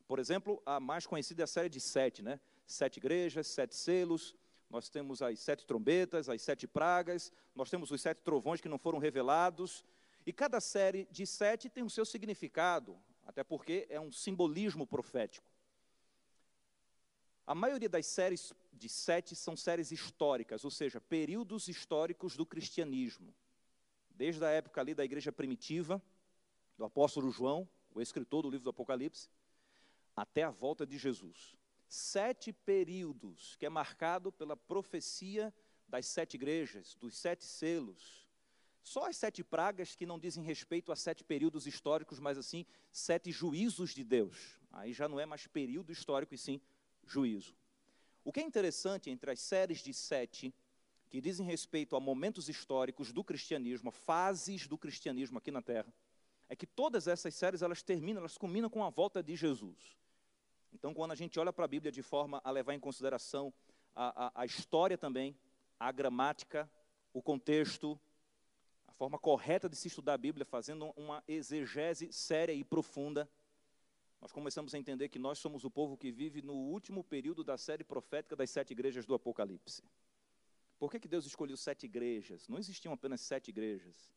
Por 0.08 0.18
exemplo, 0.18 0.60
a 0.66 0.80
mais 0.80 1.06
conhecida 1.06 1.44
é 1.44 1.46
a 1.46 1.48
série 1.48 1.70
de 1.70 1.80
sete, 1.80 2.24
né? 2.24 2.40
Sete 2.66 2.98
igrejas, 2.98 3.46
sete 3.46 3.76
selos. 3.76 4.34
Nós 4.68 4.90
temos 4.90 5.22
as 5.22 5.40
sete 5.40 5.68
trombetas, 5.68 6.28
as 6.28 6.42
sete 6.42 6.66
pragas. 6.66 7.32
Nós 7.54 7.70
temos 7.70 7.92
os 7.92 8.02
sete 8.02 8.24
trovões 8.24 8.60
que 8.60 8.68
não 8.68 8.80
foram 8.80 8.98
revelados. 8.98 9.86
E 10.26 10.34
cada 10.34 10.60
série 10.60 11.08
de 11.12 11.28
sete 11.28 11.70
tem 11.70 11.84
o 11.84 11.92
seu 11.92 12.04
significado, 12.04 12.98
até 13.24 13.44
porque 13.44 13.86
é 13.88 14.00
um 14.00 14.12
simbolismo 14.12 14.88
profético. 14.88 15.48
A 17.46 17.54
maioria 17.54 17.88
das 17.88 18.08
séries 18.08 18.52
de 18.74 18.90
sete 18.90 19.36
são 19.36 19.56
séries 19.56 19.92
históricas, 19.92 20.66
ou 20.66 20.72
seja, 20.72 21.00
períodos 21.00 21.68
históricos 21.68 22.36
do 22.36 22.48
cristianismo. 22.48 23.32
Desde 24.10 24.44
a 24.44 24.50
época 24.50 24.82
ali 24.82 24.96
da 24.96 25.06
igreja 25.06 25.32
primitiva, 25.32 26.02
do 26.78 26.84
apóstolo 26.84 27.32
João, 27.32 27.68
o 27.94 28.02
escritor 28.02 28.44
do 28.44 28.50
livro 28.50 28.64
do 28.64 28.70
Apocalipse, 28.70 29.30
até 30.16 30.44
a 30.44 30.50
volta 30.50 30.86
de 30.86 30.98
Jesus. 30.98 31.56
Sete 31.88 32.52
períodos, 32.52 33.56
que 33.58 33.66
é 33.66 33.70
marcado 33.70 34.32
pela 34.32 34.58
profecia 34.58 35.54
das 35.88 36.06
sete 36.06 36.36
igrejas, 36.36 36.96
dos 36.96 37.16
sete 37.16 37.46
selos. 37.46 38.28
Só 38.84 39.08
as 39.08 39.18
sete 39.18 39.44
pragas 39.44 39.96
que 39.96 40.06
não 40.06 40.20
dizem 40.20 40.44
respeito 40.44 40.92
a 40.92 40.96
sete 40.96 41.24
períodos 41.24 41.66
históricos, 41.66 42.20
mas 42.20 42.38
assim, 42.38 42.66
sete 42.92 43.32
juízos 43.32 43.94
de 43.94 44.04
Deus. 44.04 44.60
Aí 44.72 44.94
já 44.94 45.08
não 45.08 45.20
é 45.20 45.26
mais 45.26 45.48
período 45.48 45.92
histórico, 45.92 46.36
e 46.36 46.38
sim 46.38 46.62
juízo. 47.06 47.56
O 48.24 48.32
que 48.32 48.40
é 48.40 48.44
interessante 48.44 49.10
entre 49.10 49.32
as 49.32 49.40
séries 49.40 49.80
de 49.80 49.94
sete, 49.94 50.54
que 51.10 51.22
dizem 51.22 51.46
respeito 51.46 51.96
a 51.96 52.00
momentos 52.00 52.50
históricos 52.50 53.12
do 53.12 53.24
cristianismo, 53.24 53.92
fases 53.92 54.68
do 54.68 54.78
cristianismo 54.78 55.38
aqui 55.38 55.52
na 55.52 55.62
Terra, 55.62 55.94
é 56.48 56.56
que 56.56 56.66
todas 56.66 57.08
essas 57.08 57.34
séries 57.34 57.62
elas 57.62 57.82
terminam, 57.82 58.20
elas 58.20 58.38
culminam 58.38 58.70
com 58.70 58.84
a 58.84 58.90
volta 58.90 59.22
de 59.24 59.36
Jesus. 59.36 59.98
Então, 60.74 60.94
quando 60.94 61.12
a 61.12 61.16
gente 61.16 61.40
olha 61.40 61.54
para 61.54 61.66
a 61.66 61.68
Bíblia 61.68 61.92
de 61.92 62.02
forma 62.02 62.42
a 62.44 62.52
levar 62.52 62.74
em 62.74 62.80
consideração 62.80 63.54
a, 63.96 64.28
a, 64.28 64.42
a 64.42 64.46
história 64.46 64.98
também, 64.98 65.36
a 65.80 65.92
gramática, 65.92 66.70
o 67.14 67.22
contexto, 67.22 68.00
a 68.88 68.92
forma 68.92 69.18
correta 69.18 69.70
de 69.70 69.76
se 69.76 69.88
estudar 69.88 70.14
a 70.14 70.18
Bíblia, 70.18 70.46
fazendo 70.46 70.94
uma 70.98 71.24
exegese 71.28 72.12
séria 72.12 72.54
e 72.54 72.64
profunda, 72.64 73.30
nós 74.22 74.32
começamos 74.32 74.74
a 74.74 74.80
entender 74.80 75.10
que 75.10 75.20
nós 75.20 75.40
somos 75.40 75.64
o 75.64 75.72
povo 75.72 75.98
que 75.98 76.12
vive 76.12 76.42
no 76.42 76.54
último 76.54 77.04
período 77.04 77.44
da 77.44 77.58
série 77.58 77.84
profética 77.84 78.36
das 78.36 78.50
sete 78.50 78.72
igrejas 78.72 79.06
do 79.06 79.14
Apocalipse. 79.14 79.84
Por 80.78 80.92
que, 80.92 81.00
que 81.00 81.08
Deus 81.08 81.26
escolheu 81.26 81.56
sete 81.56 81.86
igrejas? 81.86 82.48
Não 82.48 82.58
existiam 82.58 82.94
apenas 82.94 83.22
sete 83.22 83.50
igrejas. 83.50 84.10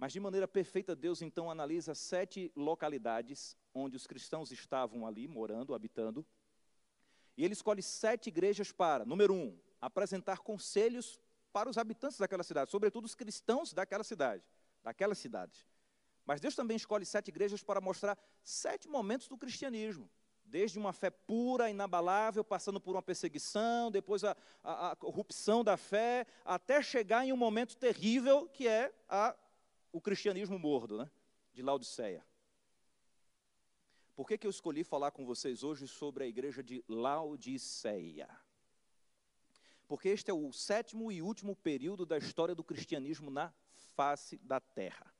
Mas 0.00 0.14
de 0.14 0.18
maneira 0.18 0.48
perfeita, 0.48 0.96
Deus 0.96 1.20
então 1.20 1.50
analisa 1.50 1.94
sete 1.94 2.50
localidades 2.56 3.54
onde 3.74 3.98
os 3.98 4.06
cristãos 4.06 4.50
estavam 4.50 5.06
ali 5.06 5.28
morando, 5.28 5.74
habitando. 5.74 6.24
E 7.36 7.44
ele 7.44 7.52
escolhe 7.52 7.82
sete 7.82 8.28
igrejas 8.28 8.72
para, 8.72 9.04
número 9.04 9.34
um, 9.34 9.54
apresentar 9.78 10.38
conselhos 10.38 11.20
para 11.52 11.68
os 11.68 11.76
habitantes 11.76 12.16
daquela 12.16 12.42
cidade, 12.42 12.70
sobretudo 12.70 13.04
os 13.04 13.14
cristãos 13.14 13.74
daquela 13.74 14.02
cidade, 14.02 14.42
daquelas 14.82 15.18
cidades. 15.18 15.66
Mas 16.24 16.40
Deus 16.40 16.54
também 16.54 16.78
escolhe 16.78 17.04
sete 17.04 17.28
igrejas 17.28 17.62
para 17.62 17.78
mostrar 17.78 18.16
sete 18.42 18.88
momentos 18.88 19.28
do 19.28 19.36
cristianismo. 19.36 20.08
Desde 20.46 20.78
uma 20.78 20.94
fé 20.94 21.10
pura, 21.10 21.68
inabalável, 21.68 22.42
passando 22.42 22.80
por 22.80 22.94
uma 22.94 23.02
perseguição, 23.02 23.90
depois 23.90 24.24
a, 24.24 24.34
a, 24.64 24.92
a 24.92 24.96
corrupção 24.96 25.62
da 25.62 25.76
fé, 25.76 26.26
até 26.42 26.80
chegar 26.80 27.22
em 27.26 27.34
um 27.34 27.36
momento 27.36 27.76
terrível 27.76 28.48
que 28.48 28.66
é 28.66 28.94
a, 29.06 29.36
o 29.92 30.00
cristianismo 30.00 30.58
mordo, 30.58 30.98
né? 30.98 31.10
de 31.52 31.62
Laodiceia. 31.62 32.24
Por 34.14 34.26
que, 34.26 34.38
que 34.38 34.46
eu 34.46 34.50
escolhi 34.50 34.84
falar 34.84 35.10
com 35.10 35.24
vocês 35.24 35.62
hoje 35.62 35.88
sobre 35.88 36.24
a 36.24 36.26
igreja 36.26 36.62
de 36.62 36.84
Laodiceia? 36.88 38.28
Porque 39.88 40.08
este 40.08 40.30
é 40.30 40.34
o 40.34 40.52
sétimo 40.52 41.10
e 41.10 41.22
último 41.22 41.56
período 41.56 42.06
da 42.06 42.18
história 42.18 42.54
do 42.54 42.62
cristianismo 42.62 43.30
na 43.30 43.52
face 43.96 44.38
da 44.38 44.60
terra. 44.60 45.12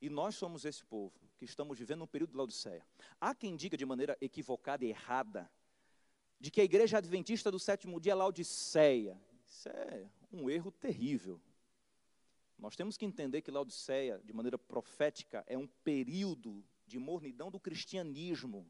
E 0.00 0.08
nós 0.08 0.34
somos 0.34 0.64
esse 0.64 0.84
povo 0.84 1.12
que 1.36 1.44
estamos 1.44 1.78
vivendo 1.78 2.04
um 2.04 2.06
período 2.06 2.30
de 2.30 2.36
Laodiceia. 2.36 2.86
Há 3.20 3.34
quem 3.34 3.56
diga 3.56 3.76
de 3.76 3.84
maneira 3.84 4.16
equivocada 4.20 4.84
e 4.84 4.90
errada 4.90 5.50
de 6.40 6.50
que 6.50 6.60
a 6.60 6.64
igreja 6.64 6.98
adventista 6.98 7.50
do 7.50 7.58
sétimo 7.58 8.00
dia 8.00 8.12
é 8.12 8.14
Laodiceia. 8.14 9.20
Isso 9.46 9.68
é 9.68 10.06
um 10.32 10.48
erro 10.48 10.70
terrível. 10.70 11.40
Nós 12.64 12.74
temos 12.74 12.96
que 12.96 13.04
entender 13.04 13.42
que 13.42 13.50
Laodiceia, 13.50 14.18
de 14.24 14.32
maneira 14.32 14.56
profética, 14.56 15.44
é 15.46 15.58
um 15.58 15.66
período 15.66 16.64
de 16.86 16.98
mornidão 16.98 17.50
do 17.50 17.60
cristianismo. 17.60 18.66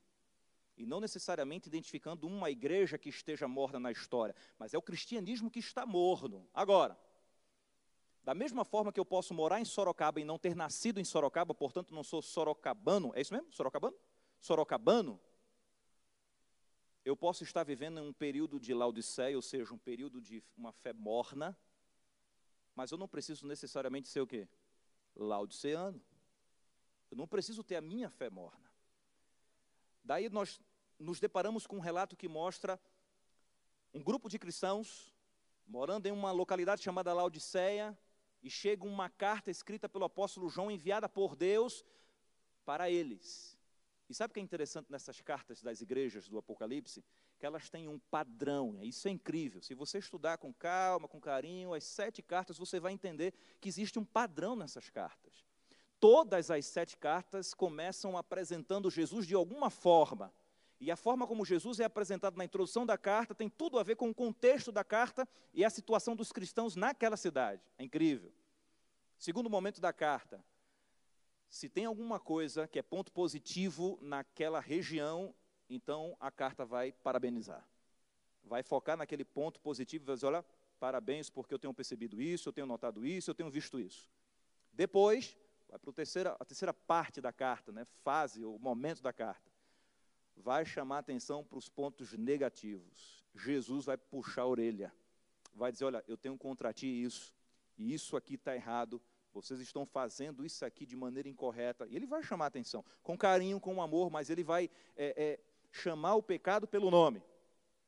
E 0.77 0.85
não 0.85 1.01
necessariamente 1.01 1.69
identificando 1.69 2.27
uma 2.27 2.51
igreja 2.51 2.99
que 2.99 3.09
esteja 3.09 3.47
morna 3.47 3.79
na 3.79 3.93
história, 3.93 4.35
mas 4.59 4.75
é 4.75 4.79
o 4.79 4.83
cristianismo 4.83 5.49
que 5.49 5.61
está 5.61 5.87
morno. 5.87 6.45
Agora, 6.53 6.99
da 8.25 8.35
mesma 8.35 8.65
forma 8.65 8.93
que 8.93 8.99
eu 8.99 9.05
posso 9.05 9.33
morar 9.33 9.61
em 9.61 9.65
Sorocaba 9.65 10.21
e 10.21 10.25
não 10.25 10.41
ter 10.41 10.57
nascido 10.57 10.99
em 10.99 11.05
Sorocaba, 11.05 11.55
portanto 11.55 11.95
não 11.95 12.03
sou 12.03 12.21
sorocabano, 12.21 13.13
é 13.15 13.21
isso 13.21 13.33
mesmo? 13.33 13.53
Sorocabano? 13.53 13.97
Sorocabano? 14.41 15.21
Eu 17.05 17.17
posso 17.17 17.45
estar 17.45 17.63
vivendo 17.63 18.01
em 18.01 18.09
um 18.09 18.13
período 18.13 18.59
de 18.59 18.75
Laodiceia, 18.75 19.37
ou 19.37 19.43
seja, 19.43 19.73
um 19.73 19.79
período 19.79 20.21
de 20.21 20.43
uma 20.57 20.73
fé 20.73 20.93
morna, 20.93 21.57
mas 22.75 22.91
eu 22.91 22.99
não 22.99 23.09
preciso 23.09 23.47
necessariamente 23.47 24.09
ser 24.09 24.21
o 24.21 24.27
quê? 24.27 24.49
Laodiceano. 25.15 26.01
Eu 27.11 27.17
não 27.17 27.27
preciso 27.27 27.63
ter 27.63 27.77
a 27.77 27.81
minha 27.81 28.11
fé 28.11 28.29
morna. 28.29 28.71
Daí 30.03 30.29
nós 30.29 30.61
nos 30.99 31.21
deparamos 31.21 31.67
com 31.67 31.77
um 31.77 31.81
relato 31.81 32.17
que 32.17 32.29
mostra 32.29 32.81
um 33.93 34.03
grupo 34.03 34.29
de 34.29 34.39
cristãos 34.39 35.15
morando 35.67 36.07
em 36.07 36.13
uma 36.13 36.31
localidade 36.31 36.83
chamada 36.83 37.13
Laodiceia, 37.13 37.97
e 38.43 38.51
chega 38.51 38.85
uma 38.85 39.09
carta 39.09 39.51
escrita 39.51 39.89
pelo 39.89 40.05
apóstolo 40.05 40.51
João, 40.51 40.71
enviada 40.71 41.09
por 41.09 41.35
Deus 41.35 41.83
para 42.65 42.91
eles. 42.91 43.59
E 44.07 44.15
sabe 44.15 44.33
o 44.33 44.35
que 44.35 44.41
é 44.41 44.43
interessante 44.43 44.93
nessas 44.93 45.23
cartas 45.23 45.63
das 45.63 45.81
igrejas 45.81 46.29
do 46.29 46.37
Apocalipse? 46.37 47.03
Que 47.45 47.47
elas 47.47 47.69
têm 47.69 47.89
um 47.89 47.99
padrão, 47.99 48.83
isso 48.83 49.07
é 49.07 49.11
incrível. 49.11 49.61
Se 49.61 49.75
você 49.75 49.99
estudar 49.99 50.39
com 50.39 50.51
calma, 50.51 51.07
com 51.07 51.21
carinho, 51.21 51.75
as 51.75 51.85
sete 51.85 52.23
cartas, 52.23 52.57
você 52.57 52.81
vai 52.81 52.91
entender 52.91 53.35
que 53.61 53.69
existe 53.69 53.99
um 53.99 54.05
padrão 54.05 54.57
nessas 54.57 54.89
cartas. 54.89 55.45
Todas 56.01 56.51
as 56.51 56.65
sete 56.65 56.97
cartas 56.97 57.53
começam 57.53 58.17
apresentando 58.17 58.91
Jesus 58.91 59.27
de 59.27 59.35
alguma 59.35 59.69
forma. 59.69 60.33
E 60.81 60.91
a 60.91 60.97
forma 60.97 61.27
como 61.27 61.45
Jesus 61.45 61.81
é 61.81 61.85
apresentado 61.85 62.39
na 62.39 62.47
introdução 62.47 62.87
da 62.87 62.97
carta 62.97 63.35
tem 63.35 63.51
tudo 63.51 63.79
a 63.79 63.83
ver 63.83 63.97
com 63.97 64.09
o 64.09 64.15
contexto 64.15 64.73
da 64.73 64.83
carta 64.83 65.29
e 65.53 65.67
a 65.67 65.69
situação 65.69 66.17
dos 66.17 66.33
cristãos 66.33 66.75
naquela 66.75 67.19
cidade. 67.19 67.61
É 67.77 67.85
incrível. 67.85 68.33
Segundo 69.19 69.51
momento 69.51 69.83
da 69.83 69.93
carta, 69.93 70.43
se 71.51 71.69
tem 71.69 71.85
alguma 71.85 72.19
coisa 72.19 72.67
que 72.67 72.79
é 72.79 72.83
ponto 72.83 73.13
positivo 73.13 73.99
naquela 74.01 74.61
região, 74.61 75.35
então 75.69 76.17
a 76.21 76.31
carta 76.31 76.65
vai 76.65 76.93
parabenizar. 76.93 77.67
Vai 78.45 78.63
focar 78.63 78.97
naquele 78.97 79.25
ponto 79.25 79.61
positivo 79.61 80.05
vai 80.05 80.15
dizer: 80.15 80.27
olha, 80.27 80.45
parabéns 80.79 81.31
porque 81.31 81.55
eu 81.55 81.59
tenho 81.59 81.73
percebido 81.73 82.21
isso, 82.21 82.49
eu 82.49 82.53
tenho 82.53 82.67
notado 82.67 83.07
isso, 83.07 83.31
eu 83.31 83.35
tenho 83.35 83.51
visto 83.51 83.79
isso. 83.81 84.11
Depois, 84.73 85.37
vai 85.69 85.79
para 85.79 85.93
terceira, 85.93 86.37
a 86.39 86.45
terceira 86.45 86.75
parte 86.75 87.21
da 87.21 87.33
carta, 87.33 87.73
né, 87.73 87.85
fase 88.03 88.45
ou 88.45 88.59
momento 88.59 89.03
da 89.03 89.13
carta 89.13 89.55
vai 90.37 90.65
chamar 90.65 90.99
atenção 90.99 91.45
para 91.45 91.59
os 91.59 91.69
pontos 91.69 92.13
negativos. 92.13 93.25
Jesus 93.35 93.85
vai 93.85 93.97
puxar 93.97 94.43
a 94.43 94.47
orelha, 94.47 94.93
vai 95.55 95.73
dizer: 95.73 95.85
Olha, 95.85 96.05
eu 96.07 96.17
tenho 96.17 96.37
contra 96.37 96.73
ti 96.73 96.87
isso, 96.87 97.35
e 97.77 97.93
isso 97.93 98.17
aqui 98.17 98.35
está 98.35 98.55
errado, 98.55 99.01
vocês 99.33 99.61
estão 99.61 99.85
fazendo 99.85 100.45
isso 100.45 100.65
aqui 100.65 100.87
de 100.87 100.97
maneira 100.97 101.29
incorreta. 101.29 101.87
E 101.89 101.97
ele 101.97 102.07
vai 102.07 102.23
chamar 102.23 102.47
atenção, 102.47 102.85
com 103.03 103.17
carinho, 103.19 103.61
com 103.61 103.83
amor, 103.83 104.11
mas 104.11 104.31
ele 104.31 104.45
vai 104.45 104.71
é, 104.97 105.15
é, 105.17 105.41
chamar 105.75 106.15
o 106.15 106.23
pecado 106.23 106.67
pelo 106.67 106.91
nome, 106.91 107.23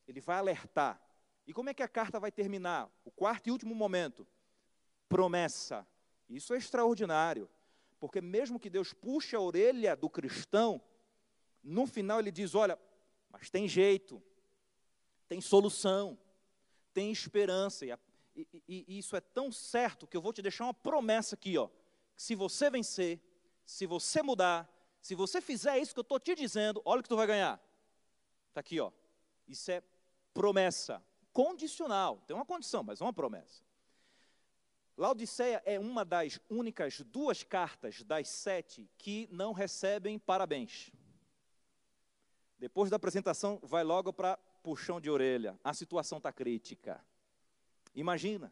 ele 0.08 0.20
vai 0.20 0.38
alertar. 0.38 1.00
E 1.46 1.52
como 1.52 1.70
é 1.70 1.74
que 1.74 1.82
a 1.82 1.88
carta 1.88 2.18
vai 2.18 2.32
terminar? 2.32 2.90
O 3.04 3.10
quarto 3.10 3.46
e 3.46 3.50
último 3.50 3.74
momento: 3.74 4.26
promessa. 5.08 5.86
Isso 6.28 6.52
é 6.52 6.58
extraordinário, 6.58 7.48
porque 8.00 8.20
mesmo 8.20 8.58
que 8.58 8.68
Deus 8.68 8.92
puxe 8.92 9.36
a 9.36 9.40
orelha 9.40 9.94
do 9.94 10.10
cristão, 10.10 10.82
no 11.62 11.86
final 11.86 12.18
ele 12.18 12.32
diz: 12.32 12.54
olha, 12.54 12.76
mas 13.30 13.48
tem 13.48 13.68
jeito, 13.68 14.20
tem 15.28 15.40
solução, 15.40 16.18
tem 16.92 17.12
esperança. 17.12 17.86
E, 17.86 17.96
e, 18.34 18.84
e, 18.88 18.98
isso 18.98 19.14
é 19.14 19.20
tão 19.20 19.52
certo 19.52 20.06
que 20.06 20.16
eu 20.16 20.20
vou 20.20 20.32
te 20.32 20.42
deixar 20.42 20.64
uma 20.64 20.74
promessa 20.74 21.36
aqui, 21.36 21.56
ó. 21.56 21.68
Se 22.16 22.34
você 22.34 22.68
vencer, 22.68 23.20
se 23.64 23.86
você 23.86 24.22
mudar, 24.22 24.68
se 25.00 25.14
você 25.14 25.40
fizer 25.40 25.78
isso 25.78 25.94
que 25.94 26.00
eu 26.00 26.02
estou 26.02 26.18
te 26.18 26.34
dizendo, 26.34 26.82
olha 26.84 26.98
o 26.98 27.02
que 27.02 27.08
tu 27.08 27.16
vai 27.16 27.26
ganhar. 27.26 27.60
Está 28.56 28.62
aqui, 28.62 28.80
ó. 28.80 28.90
Isso 29.46 29.70
é 29.70 29.82
promessa 30.32 31.04
condicional. 31.30 32.22
Tem 32.26 32.34
uma 32.34 32.46
condição, 32.46 32.82
mas 32.82 32.98
não 32.98 33.08
uma 33.08 33.12
promessa. 33.12 33.62
Laodiceia 34.96 35.62
é 35.66 35.78
uma 35.78 36.06
das 36.06 36.40
únicas 36.48 37.02
duas 37.02 37.42
cartas 37.42 38.02
das 38.02 38.30
sete 38.30 38.88
que 38.96 39.28
não 39.30 39.52
recebem 39.52 40.18
parabéns. 40.18 40.90
Depois 42.58 42.88
da 42.88 42.96
apresentação, 42.96 43.60
vai 43.62 43.84
logo 43.84 44.10
para 44.10 44.38
puxão 44.62 44.98
de 44.98 45.10
orelha. 45.10 45.60
A 45.62 45.74
situação 45.74 46.16
está 46.16 46.32
crítica. 46.32 47.04
Imagina. 47.94 48.50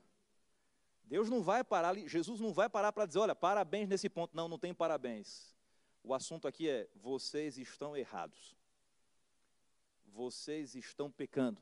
Deus 1.02 1.30
não 1.30 1.42
vai 1.42 1.64
parar, 1.64 1.96
Jesus 1.96 2.40
não 2.40 2.52
vai 2.52 2.68
parar 2.68 2.92
para 2.92 3.06
dizer, 3.06 3.20
olha, 3.20 3.34
parabéns 3.34 3.88
nesse 3.88 4.10
ponto. 4.10 4.36
Não, 4.36 4.48
não 4.48 4.58
tem 4.58 4.74
parabéns. 4.74 5.56
O 6.02 6.12
assunto 6.12 6.46
aqui 6.46 6.68
é, 6.68 6.90
vocês 6.94 7.56
estão 7.56 7.96
errados. 7.96 8.54
Vocês 10.14 10.76
estão 10.76 11.10
pecando. 11.10 11.60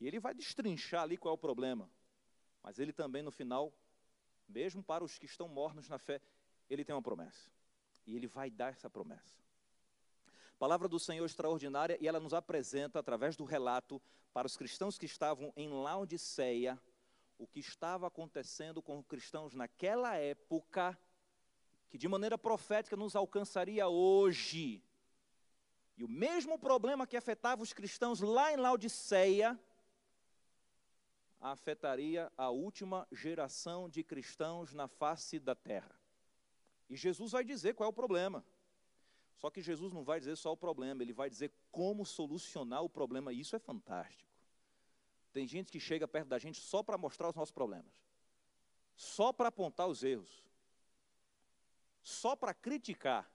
E 0.00 0.06
ele 0.06 0.18
vai 0.18 0.34
destrinchar 0.34 1.02
ali 1.02 1.16
qual 1.16 1.32
é 1.32 1.34
o 1.36 1.38
problema. 1.38 1.88
Mas 2.60 2.80
ele 2.80 2.92
também, 2.92 3.22
no 3.22 3.30
final, 3.30 3.72
mesmo 4.48 4.82
para 4.82 5.04
os 5.04 5.16
que 5.16 5.26
estão 5.26 5.46
mornos 5.46 5.88
na 5.88 5.98
fé, 5.98 6.20
ele 6.68 6.84
tem 6.84 6.94
uma 6.94 7.00
promessa. 7.00 7.48
E 8.04 8.16
ele 8.16 8.26
vai 8.26 8.50
dar 8.50 8.72
essa 8.72 8.90
promessa. 8.90 9.40
Palavra 10.58 10.88
do 10.88 10.98
Senhor 10.98 11.24
extraordinária, 11.24 11.96
e 12.00 12.08
ela 12.08 12.18
nos 12.18 12.34
apresenta, 12.34 12.98
através 12.98 13.36
do 13.36 13.44
relato, 13.44 14.02
para 14.32 14.46
os 14.46 14.56
cristãos 14.56 14.98
que 14.98 15.06
estavam 15.06 15.52
em 15.56 15.68
Laodiceia, 15.68 16.80
o 17.38 17.46
que 17.46 17.60
estava 17.60 18.08
acontecendo 18.08 18.82
com 18.82 18.98
os 18.98 19.06
cristãos 19.06 19.54
naquela 19.54 20.16
época, 20.16 20.98
que 21.90 21.98
de 21.98 22.08
maneira 22.08 22.36
profética 22.36 22.96
nos 22.96 23.14
alcançaria 23.14 23.86
hoje. 23.86 24.82
E 25.96 26.04
o 26.04 26.08
mesmo 26.08 26.58
problema 26.58 27.06
que 27.06 27.16
afetava 27.16 27.62
os 27.62 27.72
cristãos 27.72 28.20
lá 28.20 28.52
em 28.52 28.56
Laodiceia, 28.56 29.58
afetaria 31.40 32.32
a 32.36 32.50
última 32.50 33.06
geração 33.10 33.88
de 33.88 34.04
cristãos 34.04 34.72
na 34.72 34.86
face 34.86 35.38
da 35.38 35.54
terra. 35.54 35.94
E 36.88 36.96
Jesus 36.96 37.32
vai 37.32 37.44
dizer 37.44 37.74
qual 37.74 37.88
é 37.88 37.90
o 37.90 37.92
problema. 37.92 38.44
Só 39.34 39.50
que 39.50 39.60
Jesus 39.60 39.92
não 39.92 40.04
vai 40.04 40.20
dizer 40.20 40.36
só 40.36 40.52
o 40.52 40.56
problema, 40.56 41.02
ele 41.02 41.12
vai 41.12 41.28
dizer 41.28 41.52
como 41.72 42.06
solucionar 42.06 42.84
o 42.84 42.88
problema, 42.88 43.32
e 43.32 43.40
isso 43.40 43.56
é 43.56 43.58
fantástico. 43.58 44.30
Tem 45.32 45.48
gente 45.48 45.72
que 45.72 45.80
chega 45.80 46.06
perto 46.06 46.28
da 46.28 46.38
gente 46.38 46.60
só 46.60 46.80
para 46.80 46.96
mostrar 46.96 47.30
os 47.30 47.34
nossos 47.34 47.50
problemas, 47.50 47.92
só 48.94 49.32
para 49.32 49.48
apontar 49.48 49.88
os 49.88 50.04
erros, 50.04 50.44
só 52.02 52.36
para 52.36 52.54
criticar. 52.54 53.31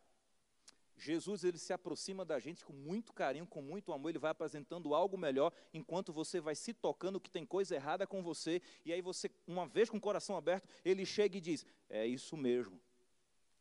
Jesus 0.98 1.44
ele 1.44 1.58
se 1.58 1.72
aproxima 1.72 2.25
da 2.25 2.39
gente 2.39 2.66
com 2.66 2.74
muito 2.74 3.13
carinho, 3.13 3.46
com 3.46 3.62
muito 3.62 3.94
amor, 3.94 4.10
ele 4.10 4.20
vai 4.20 4.32
apresentando 4.32 4.96
algo 4.96 5.18
melhor, 5.18 5.54
enquanto 5.74 6.12
você 6.12 6.42
vai 6.42 6.56
se 6.56 6.74
tocando 6.74 7.20
que 7.20 7.30
tem 7.30 7.46
coisa 7.46 7.75
errada 7.75 8.08
com 8.08 8.24
você, 8.24 8.62
e 8.84 8.92
aí 8.92 9.01
você, 9.01 9.30
uma 9.46 9.68
vez 9.68 9.89
com 9.89 9.98
o 9.98 10.01
coração 10.01 10.36
aberto, 10.36 10.68
ele 10.84 11.06
chega 11.06 11.38
e 11.38 11.42
diz: 11.42 11.66
É 11.89 12.06
isso 12.06 12.36
mesmo, 12.36 12.82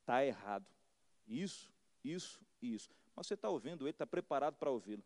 está 0.00 0.24
errado. 0.24 0.66
Isso 1.28 1.70
isso 2.06 2.40
e 2.62 2.74
isso. 2.74 2.90
Mas 3.14 3.26
você 3.26 3.34
está 3.34 3.48
ouvindo 3.48 3.84
ele, 3.84 3.90
está 3.90 4.06
preparado 4.06 4.56
para 4.56 4.70
ouvi-lo. 4.70 5.02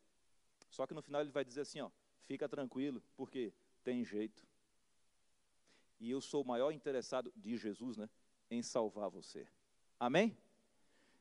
Só 0.68 0.87
que 0.87 0.94
no 0.94 1.02
final 1.02 1.20
ele 1.20 1.30
vai 1.30 1.44
dizer 1.44 1.62
assim: 1.62 1.80
ó, 1.80 1.90
fica 2.20 2.49
tranquilo, 2.49 3.02
porque 3.16 3.52
tem 3.82 4.04
jeito. 4.04 4.46
E 5.99 6.10
eu 6.10 6.20
sou 6.20 6.42
o 6.42 6.46
maior 6.46 6.70
interessado 6.72 7.32
de 7.37 7.56
Jesus, 7.56 7.96
né, 7.96 8.08
em 8.50 8.62
salvar 8.62 9.10
você. 9.10 9.46
Amém? 9.99 10.37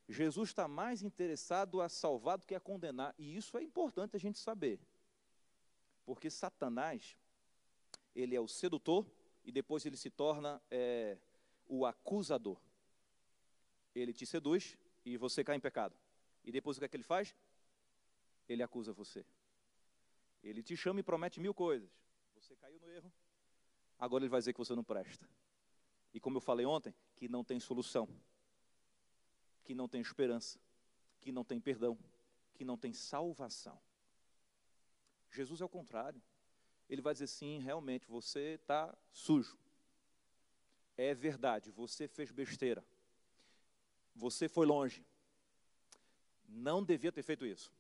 Jesus 0.09 0.49
está 0.49 0.67
mais 0.67 1.03
interessado 1.03 1.81
a 1.81 1.87
salvar 1.87 2.39
do 2.39 2.47
que 2.47 2.55
a 2.55 2.59
condenar, 2.59 3.13
e 3.15 3.37
isso 3.37 3.55
é 3.57 3.63
importante 3.63 4.15
a 4.15 4.19
gente 4.19 4.39
saber. 4.39 4.79
Porque 6.03 6.31
Satanás, 6.31 7.15
ele 8.15 8.35
é 8.35 8.41
o 8.41 8.47
sedutor 8.47 9.05
e 9.45 9.51
depois 9.51 9.85
ele 9.85 9.95
se 9.95 10.09
torna 10.09 10.59
é, 10.71 11.15
o 11.67 11.85
acusador. 11.85 12.59
Ele 13.93 14.11
te 14.11 14.25
seduz, 14.25 14.75
e 15.05 15.15
você 15.15 15.43
cai 15.43 15.55
em 15.55 15.59
pecado. 15.59 15.95
E 16.43 16.51
depois 16.51 16.77
o 16.77 16.79
que 16.79 16.85
é 16.85 16.87
que 16.87 16.95
ele 16.95 17.03
faz? 17.03 17.35
Ele 18.47 18.63
acusa 18.63 18.91
você. 18.91 19.23
Ele 20.43 20.63
te 20.63 20.75
chama 20.75 21.01
e 21.01 21.03
promete 21.03 21.39
mil 21.39 21.53
coisas. 21.53 21.89
Você 22.35 22.55
caiu 22.55 22.79
no 22.79 22.89
erro. 22.89 23.11
Agora 23.97 24.23
ele 24.23 24.29
vai 24.29 24.39
dizer 24.39 24.53
que 24.53 24.59
você 24.59 24.73
não 24.75 24.83
presta. 24.83 25.29
E 26.13 26.19
como 26.19 26.37
eu 26.37 26.41
falei 26.41 26.65
ontem, 26.65 26.93
que 27.15 27.27
não 27.27 27.43
tem 27.43 27.59
solução, 27.59 28.07
que 29.69 29.75
não 29.75 29.87
tem 29.87 30.01
esperança, 30.01 30.59
que 31.21 31.31
não 31.31 31.43
tem 31.43 31.59
perdão, 31.59 31.95
que 32.55 32.65
não 32.65 32.75
tem 32.75 32.91
salvação. 32.91 33.79
Jesus 35.29 35.61
é 35.61 35.63
o 35.63 35.69
contrário. 35.69 36.19
Ele 36.89 37.03
vai 37.03 37.13
dizer 37.13 37.27
sim, 37.27 37.59
realmente, 37.59 38.07
você 38.07 38.55
está 38.55 38.91
sujo. 39.11 39.59
É 40.97 41.13
verdade, 41.13 41.69
você 41.69 42.07
fez 42.07 42.31
besteira. 42.31 42.83
Você 44.15 44.49
foi 44.49 44.65
longe. 44.65 45.05
Não 46.47 46.83
devia 46.83 47.11
ter 47.11 47.21
feito 47.21 47.45
isso. 47.45 47.71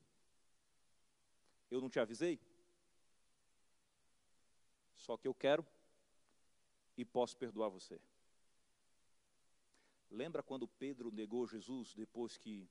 Eu 1.71 1.81
não 1.81 1.89
te 1.89 1.99
avisei? 1.99 2.39
Só 4.95 5.17
que 5.17 5.27
eu 5.27 5.33
quero 5.33 5.65
e 6.95 7.03
posso 7.03 7.35
perdoar 7.35 7.69
você. 7.69 7.99
Lembra 10.11 10.41
quando 10.41 10.67
Pedro 10.67 11.11
negou 11.11 11.47
Jesus 11.47 11.93
depois 11.93 12.37
que. 12.37 12.67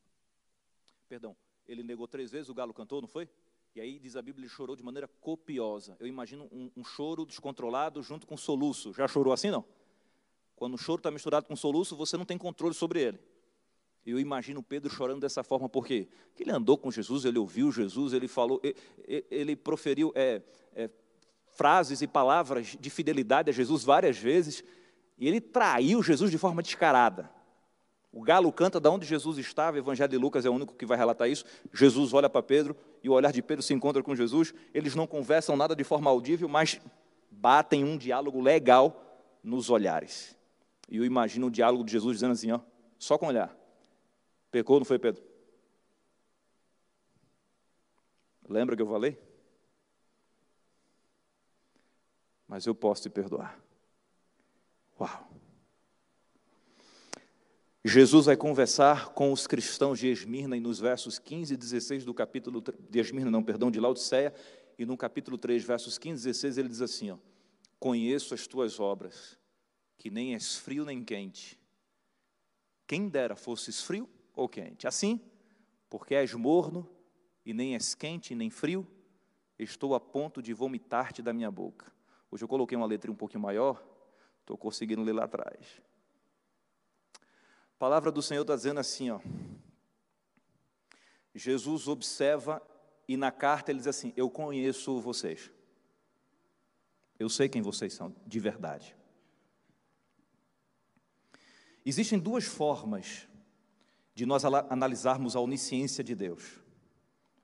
Perdão, 1.09 1.37
ele 1.67 1.83
negou 1.83 2.09
três 2.09 2.31
vezes, 2.31 2.49
o 2.49 2.55
galo 2.55 2.75
cantou, 2.75 3.01
não 3.01 3.09
foi? 3.09 3.29
E 3.75 3.81
aí 3.81 3.99
diz 3.99 4.17
a 4.17 4.23
Bíblia, 4.23 4.45
ele 4.45 4.53
chorou 4.53 4.75
de 4.75 4.83
maneira 4.83 5.07
copiosa. 5.07 5.97
Eu 6.01 6.07
imagino 6.07 6.49
um, 6.51 6.71
um 6.77 6.85
choro 6.85 7.25
descontrolado 7.25 8.03
junto 8.03 8.27
com 8.27 8.37
soluço. 8.37 8.93
Já 8.93 9.07
chorou 9.07 9.33
assim, 9.33 9.51
não? 9.51 9.65
Quando 10.57 10.75
o 10.75 10.79
choro 10.79 10.99
está 10.99 11.11
misturado 11.11 11.47
com 11.47 11.55
soluço, 11.55 11.97
você 11.97 12.17
não 12.17 12.25
tem 12.25 12.37
controle 12.37 12.75
sobre 12.75 13.01
ele. 13.01 13.21
Eu 14.05 14.19
imagino 14.19 14.63
Pedro 14.63 14.91
chorando 14.91 15.21
dessa 15.21 15.45
forma, 15.45 15.69
por 15.69 15.87
quê? 15.87 16.09
Porque 16.29 16.43
ele 16.43 16.51
andou 16.51 16.79
com 16.79 16.91
Jesus, 16.91 17.25
ele 17.25 17.39
ouviu 17.39 17.71
Jesus, 17.71 18.13
ele 18.13 18.27
falou, 18.27 18.61
ele 19.07 19.55
proferiu 19.55 20.11
é, 20.15 20.43
é, 20.75 20.91
frases 21.51 22.01
e 22.01 22.07
palavras 22.07 22.77
de 22.81 22.91
fidelidade 22.91 23.51
a 23.51 23.53
Jesus 23.53 23.85
várias 23.85 24.17
vezes, 24.17 24.65
e 25.19 25.27
ele 25.27 25.41
traiu 25.41 26.03
Jesus 26.03 26.31
de 26.31 26.39
forma 26.39 26.63
descarada. 26.63 27.31
O 28.13 28.23
galo 28.23 28.51
canta 28.53 28.81
da 28.81 28.91
onde 28.91 29.05
Jesus 29.05 29.37
estava, 29.37 29.77
o 29.77 29.81
Evangelho 29.81 30.09
de 30.09 30.17
Lucas 30.17 30.47
é 30.47 30.49
o 30.49 30.53
único 30.53 30.75
que 30.75 30.87
vai 30.87 30.97
relatar 30.97 31.29
isso. 31.29 31.45
Jesus 31.73 32.15
olha 32.15 32.29
para 32.31 32.43
Pedro 32.43 32.75
e 33.03 33.09
o 33.09 33.13
olhar 33.13 33.33
de 33.33 33.43
Pedro 33.43 33.63
se 33.63 33.75
encontra 33.75 34.03
com 34.03 34.15
Jesus. 34.15 34.55
Eles 34.73 34.95
não 34.95 35.07
conversam 35.07 35.57
nada 35.57 35.77
de 35.77 35.85
forma 35.85 36.09
audível, 36.09 36.49
mas 36.49 36.81
batem 37.31 37.85
um 37.85 37.99
diálogo 37.99 38.41
legal 38.41 39.05
nos 39.43 39.69
olhares. 39.69 40.37
E 40.89 40.97
eu 40.97 41.05
imagino 41.05 41.49
o 41.49 41.51
diálogo 41.51 41.85
de 41.85 41.93
Jesus 41.93 42.17
dizendo 42.17 42.33
assim: 42.33 42.51
ó, 42.51 42.61
só 42.99 43.19
com 43.19 43.27
olhar. 43.27 43.55
Pecou, 44.51 44.79
não 44.79 44.87
foi, 44.87 44.99
Pedro? 44.99 45.23
Lembra 48.49 48.75
que 48.75 48.81
eu 48.81 48.89
falei? 48.89 49.19
Mas 52.47 52.65
eu 52.65 52.75
posso 52.75 53.03
te 53.03 53.11
perdoar. 53.11 53.68
Uau! 55.01 55.29
Jesus 57.85 58.27
vai 58.27 58.37
conversar 58.37 59.11
com 59.11 59.33
os 59.33 59.47
cristãos 59.47 59.99
de 59.99 60.09
Esmirna 60.09 60.57
e 60.57 60.61
nos 60.61 60.81
versos 60.81 61.19
15 61.19 61.55
e 61.55 61.57
16 61.57 62.05
do 62.05 62.13
capítulo 62.13 62.61
de 62.61 62.99
Esmirna, 62.99 63.31
não, 63.31 63.43
perdão, 63.43 63.71
de 63.71 63.79
Laodiceia, 63.79 64.35
e 64.79 64.85
no 64.85 64.97
capítulo 64.97 65.39
3, 65.39 65.65
versos 65.65 65.97
15 65.99 66.21
e 66.21 66.33
16, 66.33 66.59
ele 66.59 66.69
diz 66.69 66.83
assim, 66.83 67.11
ó: 67.11 67.19
Conheço 67.79 68.35
as 68.35 68.47
tuas 68.47 68.81
obras, 68.81 69.39
que 69.97 70.11
nem 70.11 70.35
és 70.35 70.57
frio 70.57 70.85
nem 70.85 71.03
quente. 71.03 71.59
Quem 72.87 73.09
dera 73.09 73.37
fosses 73.37 73.81
frio 73.81 74.09
ou 74.35 74.49
quente. 74.49 74.87
Assim, 74.87 75.21
porque 75.89 76.15
és 76.15 76.35
morno 76.35 76.89
e 77.45 77.55
nem 77.55 77.75
és 77.75 77.95
quente 77.95 78.35
nem 78.35 78.51
frio, 78.51 78.87
estou 79.59 79.95
a 79.95 80.01
ponto 80.01 80.43
de 80.43 80.53
vomitar-te 80.53 81.23
da 81.23 81.33
minha 81.33 81.51
boca. 81.51 81.93
Hoje 82.31 82.45
eu 82.45 82.49
coloquei 82.49 82.77
uma 82.77 82.87
letra 82.87 83.11
um 83.11 83.15
pouquinho 83.15 83.41
maior, 83.41 83.83
estou 84.49 84.57
conseguindo 84.57 85.03
ler 85.03 85.13
lá 85.13 85.25
atrás. 85.25 85.83
A 87.13 87.79
palavra 87.79 88.11
do 88.11 88.23
Senhor 88.23 88.41
está 88.41 88.57
dizendo 88.57 88.81
assim, 88.81 89.11
ó. 89.11 89.21
Jesus 91.35 91.87
observa 91.87 92.63
e 93.07 93.17
na 93.17 93.31
carta 93.31 93.71
ele 93.71 93.79
diz 93.79 93.87
assim: 93.87 94.13
Eu 94.17 94.31
conheço 94.31 95.01
vocês. 95.01 95.53
Eu 97.19 97.29
sei 97.29 97.49
quem 97.49 97.61
vocês 97.61 97.93
são, 97.93 98.15
de 98.27 98.41
verdade. 98.41 98.97
Existem 101.85 102.19
duas 102.19 102.45
formas 102.45 103.29
de 104.15 104.25
nós 104.25 104.45
analisarmos 104.45 105.37
a 105.37 105.41
onisciência 105.41 106.03
de 106.03 106.15
Deus. 106.15 106.59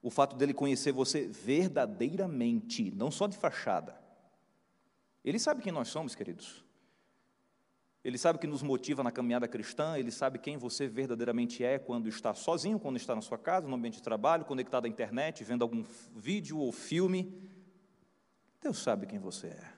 O 0.03 0.11
fato 0.11 0.37
dele 0.37 0.55
conhecer 0.55 0.93
você 0.93 1.29
verdadeiramente, 1.29 2.90
não 2.93 3.11
só 3.11 3.27
de 3.27 3.37
fachada. 3.37 4.03
Ele 5.25 5.38
sabe 5.38 5.62
quem 5.62 5.73
nós 5.73 5.88
somos, 5.88 6.14
queridos. 6.14 6.63
Ele 8.05 8.19
sabe 8.19 8.37
o 8.37 8.40
que 8.40 8.47
nos 8.47 8.62
motiva 8.62 9.03
na 9.03 9.11
caminhada 9.11 9.49
cristã, 9.49 9.97
ele 9.99 10.11
sabe 10.11 10.38
quem 10.38 10.59
você 10.59 10.87
verdadeiramente 10.87 11.64
é 11.64 11.79
quando 11.79 12.07
está 12.07 12.35
sozinho, 12.35 12.79
quando 12.79 12.97
está 12.97 13.14
na 13.14 13.23
sua 13.23 13.38
casa, 13.38 13.67
no 13.67 13.75
ambiente 13.75 13.95
de 13.95 14.03
trabalho, 14.03 14.45
conectado 14.45 14.85
à 14.85 14.88
internet, 14.88 15.43
vendo 15.43 15.62
algum 15.62 15.83
vídeo 16.14 16.59
ou 16.59 16.71
filme. 16.71 17.35
Deus 18.61 18.79
sabe 18.79 19.07
quem 19.07 19.19
você 19.19 19.47
é. 19.47 19.73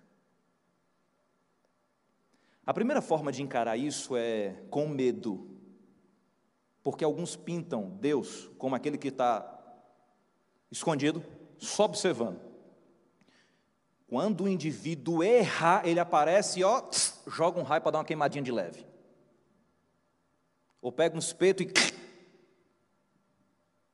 A 2.67 2.75
primeira 2.75 3.01
forma 3.01 3.31
de 3.31 3.43
encarar 3.43 3.77
isso 3.77 4.17
é 4.17 4.61
com 4.71 4.89
medo 4.89 5.57
porque 6.87 7.05
alguns 7.05 7.35
pintam 7.35 7.91
Deus 8.01 8.49
como 8.59 8.77
aquele 8.77 8.97
que 8.97 9.09
está 9.09 9.45
escondido, 10.71 11.21
só 11.59 11.85
observando. 11.85 12.45
Quando 14.07 14.45
o 14.45 14.49
indivíduo 14.49 15.23
erra, 15.23 15.83
ele 15.85 15.99
aparece 15.99 16.61
e 16.61 16.64
ó, 16.64 16.83
joga 17.27 17.59
um 17.59 17.64
raio 17.64 17.83
para 17.83 17.92
dar 17.92 17.99
uma 17.99 18.05
queimadinha 18.05 18.42
de 18.42 18.53
leve. 18.53 18.87
Ou 20.81 20.92
pega 20.92 21.16
um 21.16 21.19
espeto 21.19 21.62
e. 21.64 21.73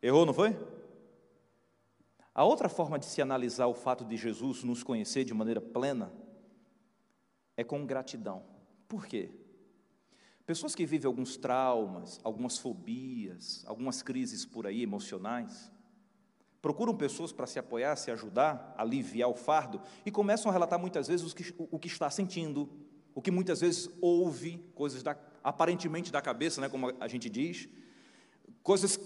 Errou, 0.03 0.27
não 0.27 0.35
foi? 0.35 0.55
A 2.35 2.44
outra 2.44 2.68
forma 2.68 2.98
de 2.98 3.07
se 3.07 3.22
analisar 3.22 3.66
o 3.66 3.75
fato 3.75 4.05
de 4.05 4.16
Jesus 4.16 4.62
nos 4.62 4.83
conhecer 4.83 5.25
de 5.25 5.33
maneira 5.33 5.61
plena 5.61 6.12
é 7.57 7.64
com 7.64 7.87
gratidão. 7.87 8.42
Por 8.87 9.07
quê? 9.07 9.31
Pessoas 10.44 10.75
que 10.75 10.85
vivem 10.85 11.07
alguns 11.07 11.38
traumas, 11.38 12.20
algumas 12.22 12.59
fobias, 12.59 13.64
algumas 13.66 14.03
crises 14.03 14.44
por 14.44 14.66
aí 14.66 14.83
emocionais, 14.83 15.71
procuram 16.62 16.94
pessoas 16.94 17.33
para 17.33 17.46
se 17.46 17.59
apoiar, 17.59 17.96
se 17.96 18.12
ajudar, 18.12 18.72
aliviar 18.79 19.29
o 19.29 19.35
fardo 19.35 19.83
e 20.07 20.12
começam 20.12 20.48
a 20.48 20.53
relatar 20.53 20.79
muitas 20.79 21.09
vezes 21.09 21.31
o 21.31 21.35
que, 21.35 21.55
o 21.59 21.79
que 21.79 21.88
está 21.88 22.09
sentindo, 22.09 22.70
o 23.12 23.20
que 23.20 23.33
muitas 23.33 23.61
vezes 23.61 23.90
ouve, 24.01 24.64
coisas 24.72 25.03
da, 25.03 25.16
aparentemente 25.42 26.12
da 26.12 26.22
cabeça, 26.22 26.61
né, 26.61 26.68
como 26.68 26.94
a 27.01 27.09
gente 27.09 27.29
diz, 27.29 27.68
coisas 28.62 28.98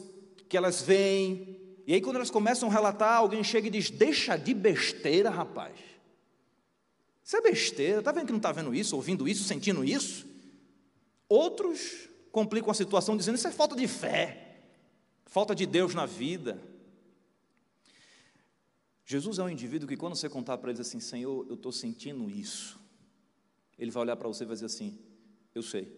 que 0.46 0.56
elas 0.56 0.82
veem, 0.82 1.58
e 1.86 1.94
aí 1.94 2.00
quando 2.00 2.16
elas 2.16 2.30
começam 2.30 2.68
a 2.68 2.72
relatar, 2.72 3.16
alguém 3.16 3.42
chega 3.42 3.68
e 3.68 3.70
diz: 3.70 3.90
Deixa 3.90 4.36
de 4.36 4.52
besteira, 4.52 5.30
rapaz. 5.30 5.78
Isso 7.24 7.36
é 7.36 7.40
besteira, 7.40 8.00
está 8.00 8.12
vendo 8.12 8.26
que 8.26 8.32
não 8.32 8.38
está 8.38 8.52
vendo 8.52 8.74
isso, 8.74 8.94
ouvindo 8.94 9.26
isso, 9.26 9.44
sentindo 9.44 9.82
isso? 9.82 10.26
Outros 11.28 12.08
complicam 12.30 12.70
a 12.70 12.74
situação 12.74 13.16
dizendo: 13.16 13.36
Isso 13.36 13.48
é 13.48 13.52
falta 13.52 13.74
de 13.74 13.88
fé, 13.88 14.58
falta 15.24 15.54
de 15.54 15.64
Deus 15.64 15.94
na 15.94 16.04
vida. 16.04 16.75
Jesus 19.06 19.38
é 19.38 19.42
um 19.44 19.48
indivíduo 19.48 19.88
que, 19.88 19.96
quando 19.96 20.16
você 20.16 20.28
contar 20.28 20.58
para 20.58 20.72
ele 20.72 20.80
assim, 20.80 20.98
Senhor, 20.98 21.46
eu 21.48 21.54
estou 21.54 21.70
sentindo 21.70 22.28
isso, 22.28 22.78
ele 23.78 23.92
vai 23.92 24.02
olhar 24.02 24.16
para 24.16 24.26
você 24.26 24.42
e 24.42 24.46
vai 24.46 24.56
dizer 24.56 24.66
assim: 24.66 24.98
Eu 25.54 25.62
sei, 25.62 25.96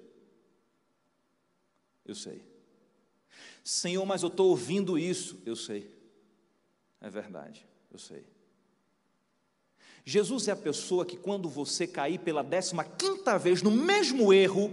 eu 2.04 2.14
sei. 2.14 2.46
Senhor, 3.64 4.04
mas 4.04 4.22
eu 4.22 4.28
estou 4.28 4.50
ouvindo 4.50 4.98
isso. 4.98 5.40
Eu 5.44 5.56
sei. 5.56 5.90
É 7.00 7.08
verdade, 7.08 7.66
eu 7.90 7.98
sei. 7.98 8.26
Jesus 10.04 10.48
é 10.48 10.52
a 10.52 10.56
pessoa 10.56 11.04
que, 11.04 11.16
quando 11.16 11.48
você 11.48 11.86
cair 11.86 12.18
pela 12.18 12.42
décima 12.42 12.84
quinta 12.84 13.38
vez 13.38 13.62
no 13.62 13.70
mesmo 13.70 14.32
erro, 14.32 14.70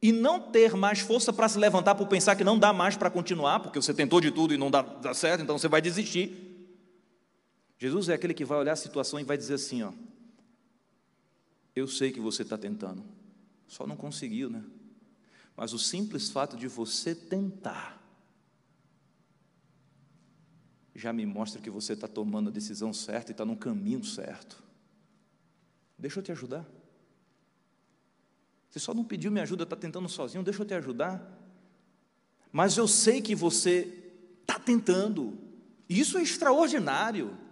e 0.00 0.10
não 0.10 0.40
ter 0.40 0.74
mais 0.74 0.98
força 0.98 1.32
para 1.32 1.48
se 1.48 1.56
levantar 1.56 1.94
por 1.94 2.08
pensar 2.08 2.34
que 2.34 2.42
não 2.42 2.58
dá 2.58 2.72
mais 2.72 2.96
para 2.96 3.08
continuar, 3.08 3.60
porque 3.60 3.80
você 3.80 3.94
tentou 3.94 4.20
de 4.20 4.32
tudo 4.32 4.52
e 4.52 4.58
não 4.58 4.68
dá, 4.68 4.82
dá 4.82 5.14
certo, 5.14 5.42
então 5.42 5.56
você 5.56 5.68
vai 5.68 5.80
desistir. 5.80 6.51
Jesus 7.82 8.08
é 8.08 8.14
aquele 8.14 8.32
que 8.32 8.44
vai 8.44 8.56
olhar 8.58 8.74
a 8.74 8.76
situação 8.76 9.18
e 9.18 9.24
vai 9.24 9.36
dizer 9.36 9.54
assim: 9.54 9.82
ó, 9.82 9.92
eu 11.74 11.88
sei 11.88 12.12
que 12.12 12.20
você 12.20 12.42
está 12.42 12.56
tentando, 12.56 13.02
só 13.66 13.88
não 13.88 13.96
conseguiu, 13.96 14.48
né? 14.48 14.62
Mas 15.56 15.72
o 15.72 15.80
simples 15.80 16.30
fato 16.30 16.56
de 16.56 16.68
você 16.68 17.12
tentar 17.12 18.00
já 20.94 21.12
me 21.12 21.26
mostra 21.26 21.60
que 21.60 21.68
você 21.68 21.94
está 21.94 22.06
tomando 22.06 22.50
a 22.50 22.52
decisão 22.52 22.92
certa 22.92 23.32
e 23.32 23.34
está 23.34 23.44
no 23.44 23.56
caminho 23.56 24.04
certo. 24.04 24.62
Deixa 25.98 26.20
eu 26.20 26.22
te 26.22 26.30
ajudar. 26.30 26.64
Você 28.70 28.78
só 28.78 28.94
não 28.94 29.02
pediu 29.02 29.32
minha 29.32 29.42
ajuda, 29.42 29.64
está 29.64 29.74
tentando 29.74 30.08
sozinho, 30.08 30.44
deixa 30.44 30.62
eu 30.62 30.66
te 30.66 30.74
ajudar. 30.74 31.20
Mas 32.52 32.76
eu 32.76 32.86
sei 32.86 33.20
que 33.20 33.34
você 33.34 34.12
está 34.42 34.56
tentando. 34.56 35.36
Isso 35.88 36.16
é 36.16 36.22
extraordinário. 36.22 37.42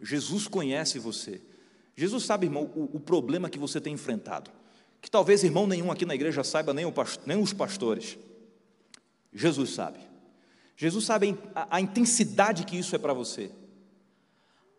Jesus 0.00 0.46
conhece 0.46 0.98
você. 0.98 1.40
Jesus 1.96 2.24
sabe, 2.24 2.46
irmão, 2.46 2.70
o, 2.74 2.96
o 2.96 3.00
problema 3.00 3.50
que 3.50 3.58
você 3.58 3.80
tem 3.80 3.94
enfrentado 3.94 4.50
que 5.00 5.10
talvez 5.10 5.44
irmão 5.44 5.66
nenhum 5.66 5.90
aqui 5.90 6.04
na 6.04 6.14
igreja 6.14 6.42
saiba, 6.42 6.74
nem, 6.74 6.84
nem 7.26 7.40
os 7.40 7.52
pastores. 7.52 8.18
Jesus 9.32 9.70
sabe. 9.70 9.98
Jesus 10.76 11.04
sabe 11.04 11.36
a, 11.54 11.76
a 11.76 11.80
intensidade 11.80 12.64
que 12.64 12.76
isso 12.76 12.94
é 12.94 12.98
para 12.98 13.12
você. 13.12 13.50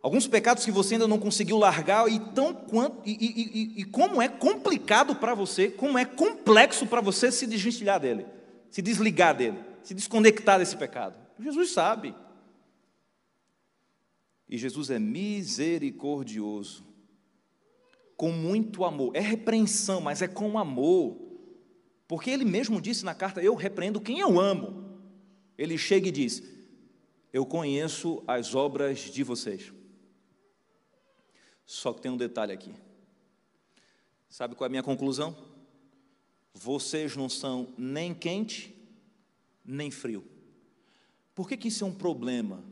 Alguns 0.01 0.27
pecados 0.27 0.63
que 0.63 0.71
você 0.71 0.95
ainda 0.95 1.07
não 1.07 1.19
conseguiu 1.19 1.57
largar 1.57 2.09
e, 2.09 2.19
tão 2.19 2.53
quanto, 2.53 3.01
e, 3.05 3.11
e, 3.11 3.77
e, 3.79 3.81
e 3.81 3.85
como 3.85 4.21
é 4.21 4.29
complicado 4.29 5.15
para 5.15 5.33
você, 5.33 5.69
como 5.69 5.97
é 5.97 6.05
complexo 6.05 6.87
para 6.87 7.01
você 7.01 7.31
se 7.31 7.45
desvencilhar 7.45 7.99
dele, 7.99 8.25
se 8.69 8.81
desligar 8.81 9.35
dele, 9.35 9.59
se 9.83 9.93
desconectar 9.93 10.57
desse 10.59 10.77
pecado. 10.77 11.15
Jesus 11.37 11.71
sabe. 11.71 12.15
E 14.49 14.57
Jesus 14.57 14.89
é 14.89 14.97
misericordioso 14.97 16.83
com 18.17 18.31
muito 18.33 18.83
amor. 18.83 19.15
É 19.15 19.21
repreensão, 19.21 20.01
mas 20.01 20.21
é 20.21 20.27
com 20.27 20.57
amor. 20.57 21.17
Porque 22.07 22.29
ele 22.29 22.43
mesmo 22.43 22.81
disse 22.81 23.05
na 23.05 23.13
carta: 23.15 23.41
Eu 23.41 23.55
repreendo 23.55 24.01
quem 24.01 24.19
eu 24.19 24.39
amo. 24.39 24.99
Ele 25.57 25.77
chega 25.77 26.09
e 26.09 26.11
diz: 26.11 26.43
Eu 27.31 27.45
conheço 27.45 28.23
as 28.27 28.55
obras 28.55 28.99
de 28.99 29.23
vocês. 29.23 29.71
Só 31.65 31.93
que 31.93 32.01
tem 32.01 32.11
um 32.11 32.17
detalhe 32.17 32.51
aqui. 32.51 32.73
Sabe 34.27 34.55
qual 34.55 34.65
é 34.65 34.67
a 34.67 34.69
minha 34.69 34.83
conclusão? 34.83 35.37
Vocês 36.53 37.15
não 37.15 37.29
são 37.29 37.73
nem 37.77 38.13
quente, 38.13 38.75
nem 39.63 39.91
frio. 39.91 40.25
Por 41.33 41.47
que, 41.47 41.55
que 41.55 41.67
isso 41.67 41.83
é 41.83 41.87
um 41.87 41.93
problema? 41.93 42.63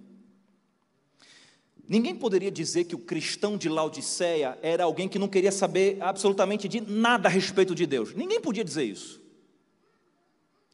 Ninguém 1.87 2.13
poderia 2.13 2.51
dizer 2.51 2.83
que 2.83 2.95
o 2.95 2.99
cristão 2.99 3.57
de 3.57 3.69
Laodiceia 3.69 4.59
era 4.61 4.83
alguém 4.83 5.07
que 5.07 5.17
não 5.17 5.27
queria 5.27 5.51
saber 5.51 5.97
absolutamente 6.01 6.67
de 6.67 6.81
nada 6.81 7.29
a 7.29 7.31
respeito 7.31 7.73
de 7.73 7.85
Deus. 7.85 8.13
Ninguém 8.13 8.41
podia 8.41 8.63
dizer 8.63 8.83
isso. 8.83 9.21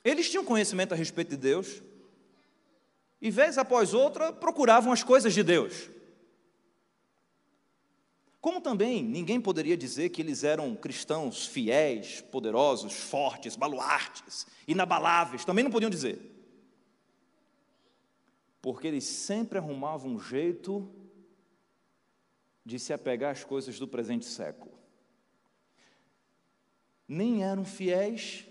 Eles 0.03 0.29
tinham 0.29 0.43
conhecimento 0.43 0.93
a 0.93 0.97
respeito 0.97 1.29
de 1.29 1.37
Deus, 1.37 1.83
e 3.21 3.29
vez 3.29 3.57
após 3.57 3.93
outra 3.93 4.33
procuravam 4.33 4.91
as 4.91 5.03
coisas 5.03 5.33
de 5.33 5.43
Deus. 5.43 5.89
Como 8.41 8.59
também 8.59 9.01
ninguém 9.01 9.39
poderia 9.39 9.77
dizer 9.77 10.09
que 10.09 10.21
eles 10.21 10.43
eram 10.43 10.75
cristãos 10.75 11.45
fiéis, 11.45 12.19
poderosos, 12.19 12.93
fortes, 12.93 13.55
baluartes, 13.55 14.45
inabaláveis, 14.67 15.45
também 15.45 15.63
não 15.63 15.71
podiam 15.71 15.89
dizer. 15.89 16.19
Porque 18.61 18.87
eles 18.87 19.05
sempre 19.05 19.59
arrumavam 19.59 20.15
um 20.15 20.19
jeito 20.19 20.91
de 22.65 22.79
se 22.79 22.93
apegar 22.93 23.31
às 23.31 23.43
coisas 23.43 23.77
do 23.77 23.87
presente 23.87 24.25
século. 24.25 24.73
Nem 27.07 27.43
eram 27.43 27.65
fiéis, 27.65 28.47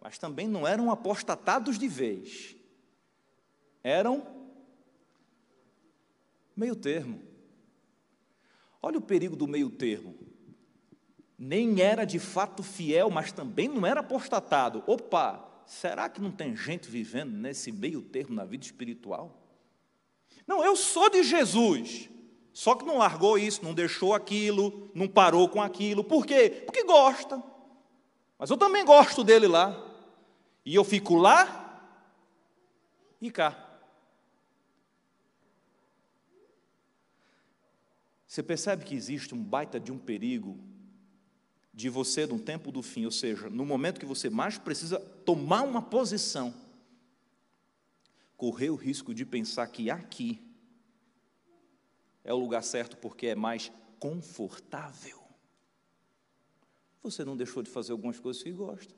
mas 0.00 0.18
também 0.18 0.46
não 0.46 0.66
eram 0.66 0.90
apostatados 0.90 1.78
de 1.78 1.88
vez. 1.88 2.54
Eram 3.82 4.26
meio 6.54 6.76
termo. 6.76 7.22
Olha 8.82 8.98
o 8.98 9.02
perigo 9.02 9.34
do 9.34 9.48
meio 9.48 9.70
termo. 9.70 10.14
Nem 11.38 11.80
era 11.80 12.04
de 12.04 12.18
fato 12.18 12.62
fiel, 12.62 13.10
mas 13.10 13.32
também 13.32 13.66
não 13.66 13.86
era 13.86 14.00
apostatado. 14.00 14.84
Opa, 14.86 15.62
será 15.66 16.08
que 16.08 16.20
não 16.20 16.30
tem 16.30 16.54
gente 16.54 16.88
vivendo 16.88 17.32
nesse 17.32 17.72
meio 17.72 18.02
termo 18.02 18.34
na 18.34 18.44
vida 18.44 18.64
espiritual? 18.64 19.42
Não, 20.46 20.62
eu 20.62 20.76
sou 20.76 21.08
de 21.08 21.22
Jesus, 21.22 22.10
só 22.54 22.76
que 22.76 22.84
não 22.84 22.98
largou 22.98 23.36
isso, 23.36 23.64
não 23.64 23.74
deixou 23.74 24.14
aquilo, 24.14 24.88
não 24.94 25.08
parou 25.08 25.48
com 25.48 25.60
aquilo. 25.60 26.04
Por 26.04 26.24
quê? 26.24 26.62
Porque 26.64 26.84
gosta. 26.84 27.42
Mas 28.38 28.48
eu 28.48 28.56
também 28.56 28.84
gosto 28.84 29.24
dele 29.24 29.48
lá. 29.48 29.76
E 30.64 30.72
eu 30.72 30.84
fico 30.84 31.16
lá 31.16 31.90
e 33.20 33.28
cá. 33.28 33.60
Você 38.24 38.40
percebe 38.40 38.84
que 38.84 38.94
existe 38.94 39.34
um 39.34 39.42
baita 39.42 39.80
de 39.80 39.90
um 39.90 39.98
perigo 39.98 40.56
de 41.72 41.88
você, 41.88 42.24
no 42.24 42.38
tempo 42.38 42.70
do 42.70 42.82
fim, 42.82 43.04
ou 43.04 43.10
seja, 43.10 43.50
no 43.50 43.66
momento 43.66 43.98
que 43.98 44.06
você 44.06 44.30
mais 44.30 44.58
precisa 44.58 45.00
tomar 45.00 45.62
uma 45.62 45.82
posição, 45.82 46.54
correr 48.36 48.70
o 48.70 48.76
risco 48.76 49.12
de 49.12 49.26
pensar 49.26 49.66
que 49.66 49.90
aqui 49.90 50.43
é 52.24 52.32
o 52.32 52.38
lugar 52.38 52.62
certo 52.62 52.96
porque 52.96 53.28
é 53.28 53.34
mais 53.34 53.70
confortável. 54.00 55.22
Você 57.02 57.24
não 57.24 57.36
deixou 57.36 57.62
de 57.62 57.70
fazer 57.70 57.92
algumas 57.92 58.18
coisas 58.18 58.42
que 58.42 58.50
gosta, 58.50 58.94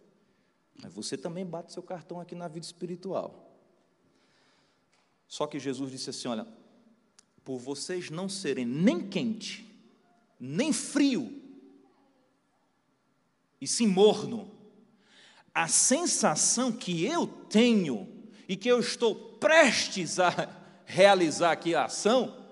mas 0.81 0.93
você 0.93 1.19
também 1.19 1.45
bate 1.45 1.73
seu 1.73 1.83
cartão 1.83 2.21
aqui 2.21 2.37
na 2.37 2.47
vida 2.47 2.65
espiritual. 2.65 3.53
Só 5.27 5.47
que 5.47 5.59
Jesus 5.59 5.91
disse 5.91 6.11
assim: 6.11 6.29
olha, 6.29 6.47
por 7.45 7.59
vocês 7.59 8.11
não 8.11 8.29
serem 8.29 8.65
nem 8.65 9.09
quente, 9.09 9.67
nem 10.39 10.73
frio, 10.73 11.43
e 13.61 13.67
sim 13.67 13.89
morno, 13.89 14.51
a 15.53 15.67
sensação 15.67 16.71
que 16.71 17.05
eu 17.05 17.27
tenho 17.27 18.07
e 18.49 18.57
que 18.57 18.69
eu 18.69 18.79
estou 18.79 19.15
prestes 19.39 20.21
a 20.21 20.31
realizar 20.85 21.53
aqui 21.53 21.75
a 21.75 21.87
ação, 21.87 22.46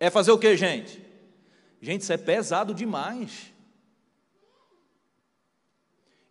é 0.00 0.10
fazer 0.10 0.32
o 0.32 0.38
que, 0.38 0.56
gente? 0.56 1.00
Gente, 1.80 2.00
isso 2.00 2.12
é 2.12 2.16
pesado 2.16 2.74
demais. 2.74 3.52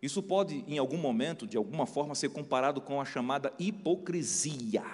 Isso 0.02 0.22
pode, 0.22 0.64
em 0.66 0.76
algum 0.76 0.98
momento, 0.98 1.46
de 1.46 1.56
alguma 1.56 1.86
forma, 1.86 2.14
ser 2.14 2.28
comparado 2.28 2.80
com 2.82 3.00
a 3.00 3.04
chamada 3.06 3.52
hipocrisia. 3.58 4.84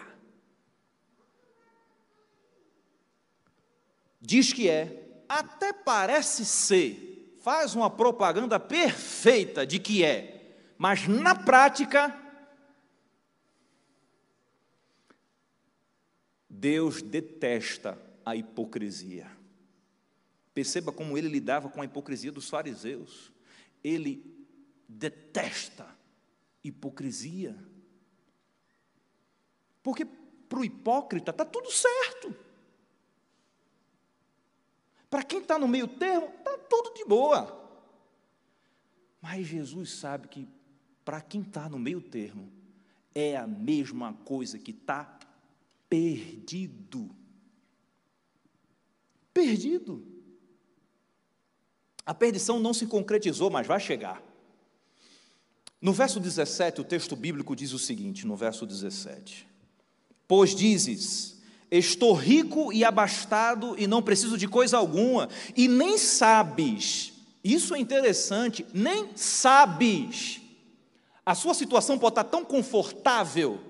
diz 4.27 4.53
que 4.53 4.69
é, 4.69 5.23
até 5.29 5.73
parece 5.73 6.45
ser, 6.45 7.37
faz 7.43 7.77
uma 7.77 7.89
propaganda 7.89 8.59
perfeita 8.59 9.65
de 9.65 9.79
que 9.79 10.05
é, 10.05 10.57
mas 10.77 11.07
na 11.07 11.33
prática, 11.33 12.15
Deus 16.51 17.01
detesta 17.01 17.97
a 18.27 18.35
hipocrisia. 18.35 19.31
Perceba 20.53 20.91
como 20.91 21.17
ele 21.17 21.29
lidava 21.29 21.69
com 21.71 21.81
a 21.81 21.85
hipocrisia 21.85 22.33
dos 22.33 22.51
fariseus. 22.51 23.33
Ele 23.85 24.25
detesta 24.89 25.87
hipocrisia. 26.65 27.57
Porque 29.83 30.05
para 30.05 30.59
o 30.59 30.65
hipócrita 30.65 31.31
está 31.31 31.45
tudo 31.45 31.71
certo. 31.71 32.35
Para 35.09 35.23
quem 35.23 35.39
está 35.39 35.59
no 35.59 35.69
meio 35.69 35.87
termo, 35.87 36.27
está 36.27 36.59
tudo 36.59 36.95
de 36.95 37.05
boa. 37.05 37.65
Mas 39.23 39.47
Jesus 39.47 39.93
sabe 39.93 40.27
que 40.27 40.49
para 41.05 41.21
quem 41.21 41.43
está 41.43 41.69
no 41.69 41.79
meio 41.79 42.01
termo, 42.01 42.53
é 43.15 43.37
a 43.37 43.47
mesma 43.47 44.13
coisa 44.13 44.59
que 44.59 44.73
está 44.73 45.19
perdido. 45.89 47.15
Perdido. 49.37 50.03
A 52.07 52.15
perdição 52.15 52.59
não 52.59 52.73
se 52.73 52.87
concretizou, 52.87 53.51
mas 53.51 53.67
vai 53.67 53.79
chegar. 53.79 54.23
No 55.79 55.93
verso 55.93 56.19
17, 56.19 56.81
o 56.81 56.85
texto 56.85 57.15
bíblico 57.15 57.55
diz 57.55 57.75
o 57.75 57.79
seguinte: 57.79 58.27
no 58.27 58.35
verso 58.35 58.65
17: 58.65 59.47
Pois 60.27 60.55
dizes, 60.55 61.39
estou 61.71 62.15
rico 62.15 62.73
e 62.73 62.83
abastado 62.83 63.75
e 63.79 63.87
não 63.87 64.03
preciso 64.03 64.39
de 64.39 64.49
coisa 64.49 64.79
alguma, 64.79 65.29
e 65.55 65.69
nem 65.69 65.99
sabes, 65.99 67.13
isso 67.45 67.75
é 67.75 67.79
interessante, 67.79 68.65
nem 68.73 69.15
sabes, 69.15 70.41
a 71.27 71.35
sua 71.35 71.53
situação 71.53 71.99
pode 71.99 72.13
estar 72.13 72.25
tão 72.25 72.43
confortável, 72.43 73.61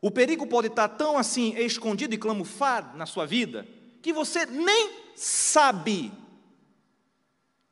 o 0.00 0.08
perigo 0.08 0.46
pode 0.46 0.68
estar 0.68 0.86
tão 0.86 1.18
assim 1.18 1.52
escondido 1.56 2.14
e 2.14 2.18
clamufado 2.18 2.96
na 2.96 3.06
sua 3.06 3.26
vida, 3.26 3.66
que 4.06 4.12
você 4.12 4.46
nem 4.46 4.92
sabe 5.16 6.12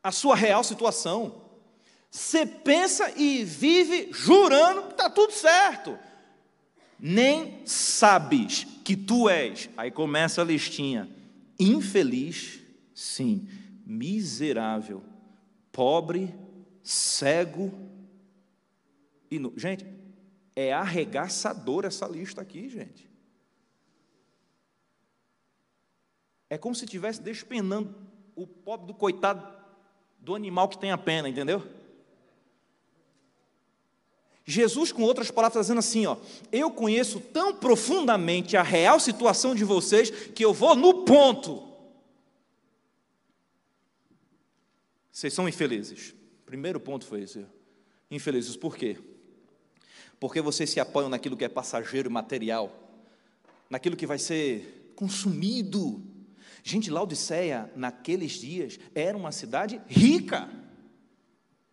a 0.03 0.11
sua 0.11 0.35
real 0.35 0.65
situação. 0.65 1.43
Você 2.11 2.45
pensa 2.45 3.09
e 3.17 3.45
vive 3.45 4.09
jurando 4.11 4.81
que 4.87 4.91
está 4.91 5.09
tudo 5.09 5.31
certo. 5.31 5.97
Nem 6.99 7.65
sabes 7.65 8.67
que 8.83 8.97
tu 8.97 9.29
és. 9.29 9.69
Aí 9.77 9.89
começa 9.89 10.41
a 10.41 10.43
listinha. 10.43 11.09
Infeliz, 11.57 12.59
sim. 12.93 13.47
Miserável, 13.85 15.01
pobre, 15.71 16.35
cego 16.83 17.71
e. 19.31 19.39
Gente, 19.55 19.85
é 20.53 20.73
arregaçador 20.73 21.85
essa 21.85 22.05
lista 22.05 22.41
aqui, 22.41 22.67
gente. 22.67 23.14
É 26.55 26.57
como 26.57 26.73
se 26.73 26.85
estivesse 26.85 27.21
despenando 27.21 27.93
o 28.33 28.47
pobre 28.47 28.87
do 28.87 28.93
coitado 28.93 29.45
do 30.21 30.33
animal 30.33 30.69
que 30.69 30.77
tem 30.77 30.89
a 30.89 30.97
pena, 30.97 31.27
entendeu? 31.27 31.61
Jesus, 34.45 34.89
com 34.93 35.03
outras 35.03 35.29
palavras, 35.29 35.51
está 35.51 35.61
dizendo 35.63 35.79
assim: 35.79 36.05
ó, 36.05 36.15
eu 36.53 36.71
conheço 36.71 37.19
tão 37.19 37.53
profundamente 37.53 38.55
a 38.55 38.63
real 38.63 39.01
situação 39.01 39.53
de 39.53 39.65
vocês 39.65 40.09
que 40.09 40.45
eu 40.45 40.53
vou 40.53 40.77
no 40.77 41.03
ponto. 41.03 41.61
Vocês 45.11 45.33
são 45.33 45.49
infelizes. 45.49 46.15
Primeiro 46.45 46.79
ponto 46.79 47.05
foi 47.05 47.23
esse. 47.23 47.45
Infelizes 48.09 48.55
por 48.55 48.77
quê? 48.77 48.97
Porque 50.21 50.39
vocês 50.39 50.69
se 50.69 50.79
apoiam 50.79 51.09
naquilo 51.09 51.35
que 51.35 51.43
é 51.43 51.49
passageiro 51.49 52.09
e 52.09 52.13
material, 52.13 52.73
naquilo 53.69 53.97
que 53.97 54.07
vai 54.07 54.17
ser 54.17 54.93
consumido, 54.95 56.14
Gente, 56.67 56.89
Laodiceia, 56.89 57.71
naqueles 57.75 58.31
dias, 58.31 58.79
era 58.95 59.15
uma 59.15 59.31
cidade 59.31 59.79
rica, 59.85 60.49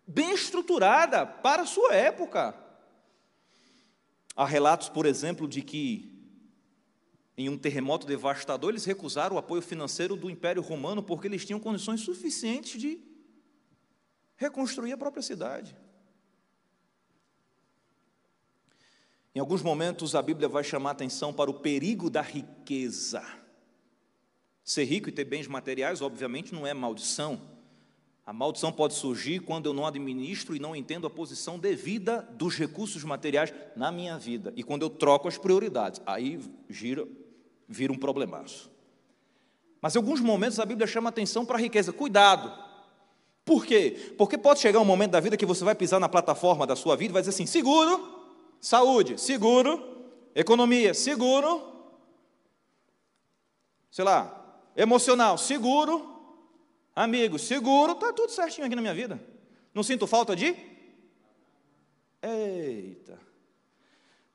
bem 0.06 0.34
estruturada 0.34 1.24
para 1.24 1.62
a 1.62 1.66
sua 1.66 1.94
época. 1.94 2.54
Há 4.36 4.44
relatos, 4.44 4.90
por 4.90 5.06
exemplo, 5.06 5.48
de 5.48 5.62
que 5.62 6.12
em 7.38 7.48
um 7.48 7.56
terremoto 7.56 8.06
devastador 8.06 8.68
eles 8.68 8.84
recusaram 8.84 9.36
o 9.36 9.38
apoio 9.38 9.62
financeiro 9.62 10.14
do 10.14 10.28
Império 10.28 10.60
Romano 10.60 11.02
porque 11.02 11.26
eles 11.26 11.42
tinham 11.42 11.58
condições 11.58 12.02
suficientes 12.02 12.78
de 12.78 13.00
reconstruir 14.36 14.92
a 14.92 14.98
própria 14.98 15.22
cidade. 15.22 15.74
Em 19.34 19.40
alguns 19.40 19.62
momentos 19.62 20.14
a 20.14 20.20
Bíblia 20.20 20.50
vai 20.50 20.62
chamar 20.62 20.90
atenção 20.90 21.32
para 21.32 21.50
o 21.50 21.60
perigo 21.60 22.10
da 22.10 22.20
riqueza. 22.20 23.40
Ser 24.64 24.84
rico 24.84 25.08
e 25.08 25.12
ter 25.12 25.24
bens 25.24 25.46
materiais, 25.46 26.00
obviamente, 26.00 26.54
não 26.54 26.66
é 26.66 26.72
maldição. 26.72 27.40
A 28.24 28.32
maldição 28.32 28.70
pode 28.70 28.94
surgir 28.94 29.40
quando 29.40 29.66
eu 29.66 29.72
não 29.72 29.84
administro 29.84 30.54
e 30.54 30.60
não 30.60 30.76
entendo 30.76 31.06
a 31.06 31.10
posição 31.10 31.58
devida 31.58 32.22
dos 32.32 32.56
recursos 32.56 33.02
materiais 33.02 33.52
na 33.74 33.90
minha 33.90 34.16
vida 34.16 34.52
e 34.54 34.62
quando 34.62 34.82
eu 34.82 34.90
troco 34.90 35.26
as 35.26 35.36
prioridades. 35.36 36.00
Aí 36.06 36.40
gira, 36.68 37.06
vira 37.68 37.92
um 37.92 37.98
problemaço. 37.98 38.70
Mas 39.80 39.96
em 39.96 39.98
alguns 39.98 40.20
momentos 40.20 40.60
a 40.60 40.64
Bíblia 40.64 40.86
chama 40.86 41.08
atenção 41.08 41.44
para 41.44 41.56
a 41.56 41.60
riqueza. 41.60 41.92
Cuidado. 41.92 42.56
Por 43.44 43.66
quê? 43.66 44.14
Porque 44.16 44.38
pode 44.38 44.60
chegar 44.60 44.78
um 44.78 44.84
momento 44.84 45.10
da 45.10 45.20
vida 45.20 45.36
que 45.36 45.44
você 45.44 45.64
vai 45.64 45.74
pisar 45.74 45.98
na 45.98 46.08
plataforma 46.08 46.64
da 46.64 46.76
sua 46.76 46.94
vida 46.96 47.10
e 47.10 47.14
vai 47.14 47.22
dizer 47.22 47.30
assim: 47.30 47.46
seguro, 47.46 48.08
saúde, 48.60 49.20
seguro, 49.20 50.06
economia, 50.32 50.94
seguro, 50.94 51.60
sei 53.90 54.04
lá, 54.04 54.41
emocional, 54.76 55.38
seguro. 55.38 56.10
Amigo, 56.94 57.38
seguro, 57.38 57.92
está 57.92 58.12
tudo 58.12 58.30
certinho 58.30 58.66
aqui 58.66 58.76
na 58.76 58.82
minha 58.82 58.94
vida. 58.94 59.20
Não 59.74 59.82
sinto 59.82 60.06
falta 60.06 60.36
de? 60.36 60.54
Eita. 62.22 63.18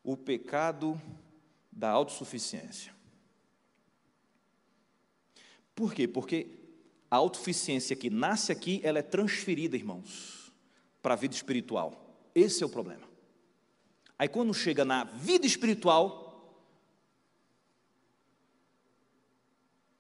O 0.03 0.17
pecado 0.17 0.99
da 1.71 1.89
autossuficiência. 1.89 2.93
Por 5.75 5.93
quê? 5.93 6.07
Porque 6.07 6.47
a 7.09 7.17
autossuficiência 7.17 7.95
que 7.95 8.09
nasce 8.09 8.51
aqui, 8.51 8.81
ela 8.83 8.99
é 8.99 9.03
transferida, 9.03 9.75
irmãos, 9.75 10.51
para 11.01 11.13
a 11.13 11.17
vida 11.17 11.35
espiritual. 11.35 12.19
Esse 12.33 12.63
é 12.63 12.65
o 12.65 12.69
problema. 12.69 13.07
Aí 14.17 14.27
quando 14.27 14.53
chega 14.53 14.83
na 14.83 15.03
vida 15.03 15.45
espiritual, 15.45 16.26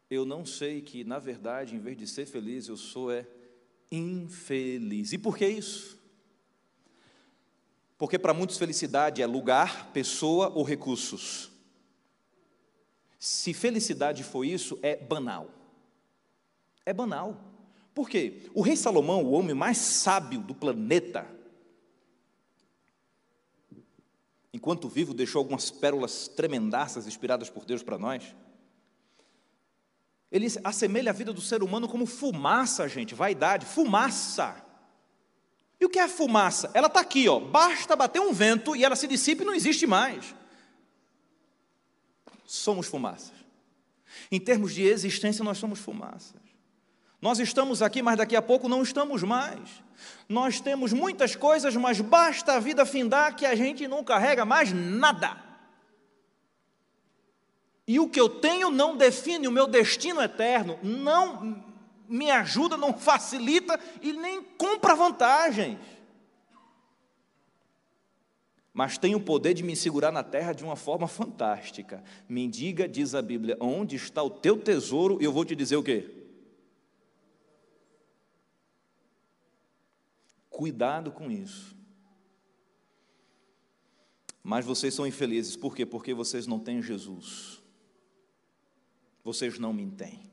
eu 0.09 0.25
não 0.25 0.45
sei 0.45 0.81
que, 0.81 1.03
na 1.03 1.19
verdade, 1.19 1.75
em 1.75 1.79
vez 1.79 1.97
de 1.97 2.07
ser 2.07 2.25
feliz, 2.25 2.67
eu 2.67 2.77
sou 2.77 3.11
é 3.11 3.27
infeliz. 3.91 5.13
E 5.13 5.17
por 5.17 5.37
que 5.37 5.47
isso? 5.47 5.97
Porque 7.97 8.17
para 8.19 8.33
muitos 8.33 8.57
felicidade 8.57 9.21
é 9.21 9.25
lugar, 9.25 9.91
pessoa 9.91 10.49
ou 10.49 10.63
recursos. 10.63 11.51
Se 13.19 13.53
felicidade 13.53 14.23
for 14.23 14.45
isso, 14.45 14.77
é 14.81 14.95
banal. 14.95 15.49
É 16.85 16.93
banal. 16.93 17.41
Por 17.93 18.07
quê? 18.07 18.43
O 18.53 18.61
rei 18.61 18.75
Salomão, 18.75 19.23
o 19.23 19.31
homem 19.31 19.55
mais 19.55 19.77
sábio 19.77 20.39
do 20.39 20.53
planeta, 20.53 21.27
enquanto 24.53 24.87
vivo, 24.87 25.15
deixou 25.15 25.39
algumas 25.39 25.71
pérolas 25.71 26.27
tremendaças 26.27 27.07
inspiradas 27.07 27.49
por 27.49 27.65
Deus 27.65 27.81
para 27.81 27.97
nós. 27.97 28.35
Ele 30.31 30.47
assemelha 30.63 31.11
a 31.11 31.13
vida 31.13 31.31
do 31.31 31.41
ser 31.41 31.63
humano 31.63 31.87
como 31.87 32.05
fumaça, 32.05 32.87
gente, 32.87 33.15
vaidade, 33.15 33.65
fumaça. 33.65 34.63
E 35.79 35.85
o 35.85 35.89
que 35.89 35.99
é 35.99 36.07
fumaça? 36.07 36.69
Ela 36.73 36.87
está 36.87 36.99
aqui, 36.99 37.29
ó. 37.29 37.39
Basta 37.39 37.95
bater 37.95 38.19
um 38.19 38.33
vento 38.33 38.75
e 38.75 38.83
ela 38.83 38.95
se 38.95 39.07
dissipa 39.07 39.43
e 39.43 39.45
não 39.45 39.53
existe 39.53 39.85
mais. 39.87 40.35
Somos 42.45 42.87
fumaças. 42.87 43.33
Em 44.31 44.39
termos 44.39 44.73
de 44.73 44.83
existência, 44.83 45.43
nós 45.43 45.57
somos 45.57 45.79
fumaças. 45.79 46.41
Nós 47.21 47.39
estamos 47.39 47.81
aqui, 47.81 48.01
mas 48.01 48.17
daqui 48.17 48.35
a 48.35 48.41
pouco 48.41 48.67
não 48.67 48.81
estamos 48.81 49.23
mais. 49.23 49.83
Nós 50.27 50.59
temos 50.59 50.93
muitas 50.93 51.35
coisas, 51.35 51.75
mas 51.75 51.99
basta 52.01 52.53
a 52.53 52.59
vida 52.59 52.85
findar 52.85 53.35
que 53.35 53.45
a 53.45 53.55
gente 53.55 53.87
não 53.87 54.03
carrega 54.03 54.45
mais 54.45 54.71
nada. 54.73 55.46
E 57.87 57.99
o 57.99 58.09
que 58.09 58.19
eu 58.19 58.27
tenho 58.27 58.69
não 58.69 58.97
define 58.97 59.47
o 59.47 59.51
meu 59.51 59.65
destino 59.65 60.21
eterno, 60.21 60.77
não 60.83 61.63
me 62.07 62.29
ajuda, 62.29 62.75
não 62.75 62.93
facilita 62.93 63.79
e 64.01 64.11
nem 64.11 64.41
compra 64.43 64.95
vantagens. 64.95 65.77
mas 68.77 68.95
tem 68.95 69.15
o 69.15 69.19
poder 69.19 69.55
de 69.55 69.63
me 69.63 69.75
segurar 69.75 70.11
na 70.11 70.21
terra 70.21 70.53
de 70.53 70.63
uma 70.63 70.75
forma 70.75 71.07
fantástica. 71.07 72.03
Me 72.29 72.47
diga, 72.47 72.87
diz 72.87 73.15
a 73.15 73.23
Bíblia, 73.23 73.57
onde 73.59 73.95
está 73.95 74.21
o 74.21 74.29
teu 74.29 74.55
tesouro, 74.55 75.17
e 75.19 75.25
eu 75.25 75.31
vou 75.31 75.43
te 75.43 75.55
dizer 75.55 75.77
o 75.77 75.81
quê? 75.81 76.07
Cuidado 80.47 81.11
com 81.11 81.31
isso. 81.31 81.75
Mas 84.43 84.63
vocês 84.63 84.93
são 84.93 85.07
infelizes, 85.07 85.55
por 85.55 85.75
quê? 85.75 85.83
Porque 85.83 86.13
vocês 86.13 86.45
não 86.45 86.59
têm 86.59 86.79
Jesus. 86.79 87.56
Vocês 89.27 89.59
não 89.59 89.73
me 89.73 89.85
têm. 89.91 90.31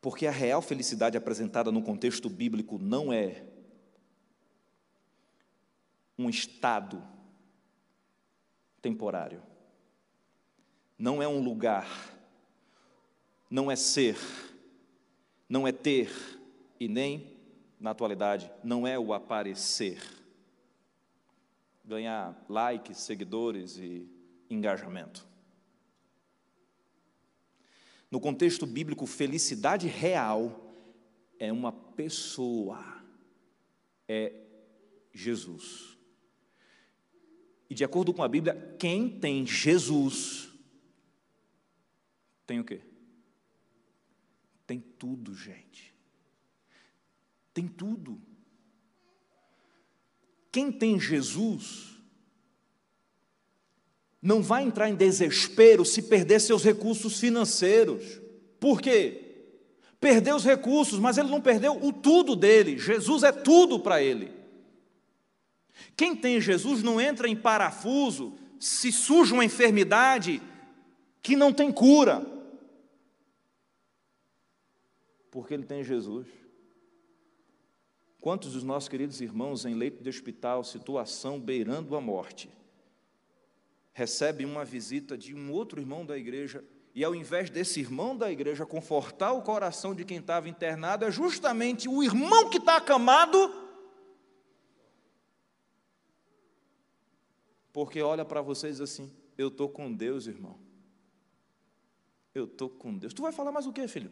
Porque 0.00 0.26
a 0.26 0.30
real 0.32 0.60
felicidade 0.60 1.16
apresentada 1.16 1.70
no 1.70 1.80
contexto 1.80 2.28
bíblico 2.28 2.76
não 2.76 3.12
é 3.12 3.46
um 6.18 6.28
estado 6.28 7.00
temporário. 8.82 9.40
Não 10.98 11.22
é 11.22 11.28
um 11.28 11.40
lugar, 11.40 11.88
não 13.48 13.70
é 13.70 13.76
ser, 13.76 14.18
não 15.48 15.68
é 15.68 15.70
ter 15.70 16.10
e 16.80 16.88
nem, 16.88 17.38
na 17.78 17.92
atualidade, 17.92 18.50
não 18.64 18.88
é 18.88 18.98
o 18.98 19.14
aparecer. 19.14 20.02
Ganhar 21.84 22.44
likes, 22.48 22.98
seguidores 22.98 23.76
e 23.76 24.10
engajamento. 24.50 25.29
No 28.10 28.20
contexto 28.20 28.66
bíblico, 28.66 29.06
felicidade 29.06 29.86
real 29.86 30.74
é 31.38 31.52
uma 31.52 31.72
pessoa, 31.72 32.82
é 34.08 34.32
Jesus. 35.12 35.96
E 37.68 37.74
de 37.74 37.84
acordo 37.84 38.12
com 38.12 38.22
a 38.22 38.28
Bíblia, 38.28 38.76
quem 38.78 39.08
tem 39.20 39.46
Jesus 39.46 40.50
tem 42.50 42.58
o 42.58 42.64
quê? 42.64 42.80
Tem 44.66 44.80
tudo, 44.80 45.36
gente. 45.36 45.94
Tem 47.54 47.68
tudo. 47.68 48.20
Quem 50.50 50.72
tem 50.72 50.98
Jesus 50.98 51.89
não 54.22 54.42
vai 54.42 54.64
entrar 54.64 54.88
em 54.88 54.94
desespero 54.94 55.84
se 55.84 56.02
perder 56.02 56.40
seus 56.40 56.62
recursos 56.62 57.18
financeiros. 57.18 58.20
Por 58.58 58.80
quê? 58.80 59.30
Perdeu 59.98 60.36
os 60.36 60.44
recursos, 60.44 60.98
mas 60.98 61.18
ele 61.18 61.28
não 61.28 61.40
perdeu 61.40 61.72
o 61.82 61.92
tudo 61.92 62.36
dele. 62.36 62.78
Jesus 62.78 63.22
é 63.22 63.32
tudo 63.32 63.80
para 63.80 64.02
ele. 64.02 64.32
Quem 65.96 66.14
tem 66.14 66.40
Jesus 66.40 66.82
não 66.82 67.00
entra 67.00 67.28
em 67.28 67.36
parafuso 67.36 68.34
se 68.58 68.92
surge 68.92 69.32
uma 69.32 69.44
enfermidade 69.44 70.42
que 71.22 71.34
não 71.34 71.52
tem 71.52 71.72
cura. 71.72 72.24
Porque 75.30 75.54
ele 75.54 75.64
tem 75.64 75.82
Jesus. 75.82 76.26
Quantos 78.20 78.52
dos 78.52 78.62
nossos 78.62 78.88
queridos 78.88 79.20
irmãos 79.22 79.64
em 79.64 79.74
leito 79.74 80.02
de 80.02 80.10
hospital, 80.10 80.62
situação 80.62 81.40
beirando 81.40 81.96
a 81.96 82.00
morte, 82.00 82.50
recebem 83.92 84.46
uma 84.46 84.64
visita 84.64 85.16
de 85.16 85.34
um 85.34 85.52
outro 85.52 85.80
irmão 85.80 86.04
da 86.04 86.16
igreja 86.16 86.64
e 86.94 87.04
ao 87.04 87.14
invés 87.14 87.50
desse 87.50 87.80
irmão 87.80 88.16
da 88.16 88.30
igreja 88.30 88.66
confortar 88.66 89.32
o 89.32 89.42
coração 89.42 89.94
de 89.94 90.04
quem 90.04 90.18
estava 90.18 90.48
internado, 90.48 91.04
é 91.04 91.10
justamente 91.10 91.88
o 91.88 92.02
irmão 92.02 92.50
que 92.50 92.58
está 92.58 92.76
acamado 92.76 93.60
Porque 97.72 98.00
olha 98.02 98.24
para 98.24 98.42
vocês 98.42 98.80
assim: 98.80 99.10
eu 99.36 99.48
estou 99.48 99.68
com 99.68 99.92
Deus, 99.92 100.26
irmão. 100.26 100.58
Eu 102.34 102.44
estou 102.44 102.68
com 102.68 102.96
Deus. 102.96 103.12
Tu 103.12 103.22
vai 103.22 103.32
falar 103.32 103.52
mais 103.52 103.66
o 103.66 103.72
que, 103.72 103.86
filho? 103.88 104.10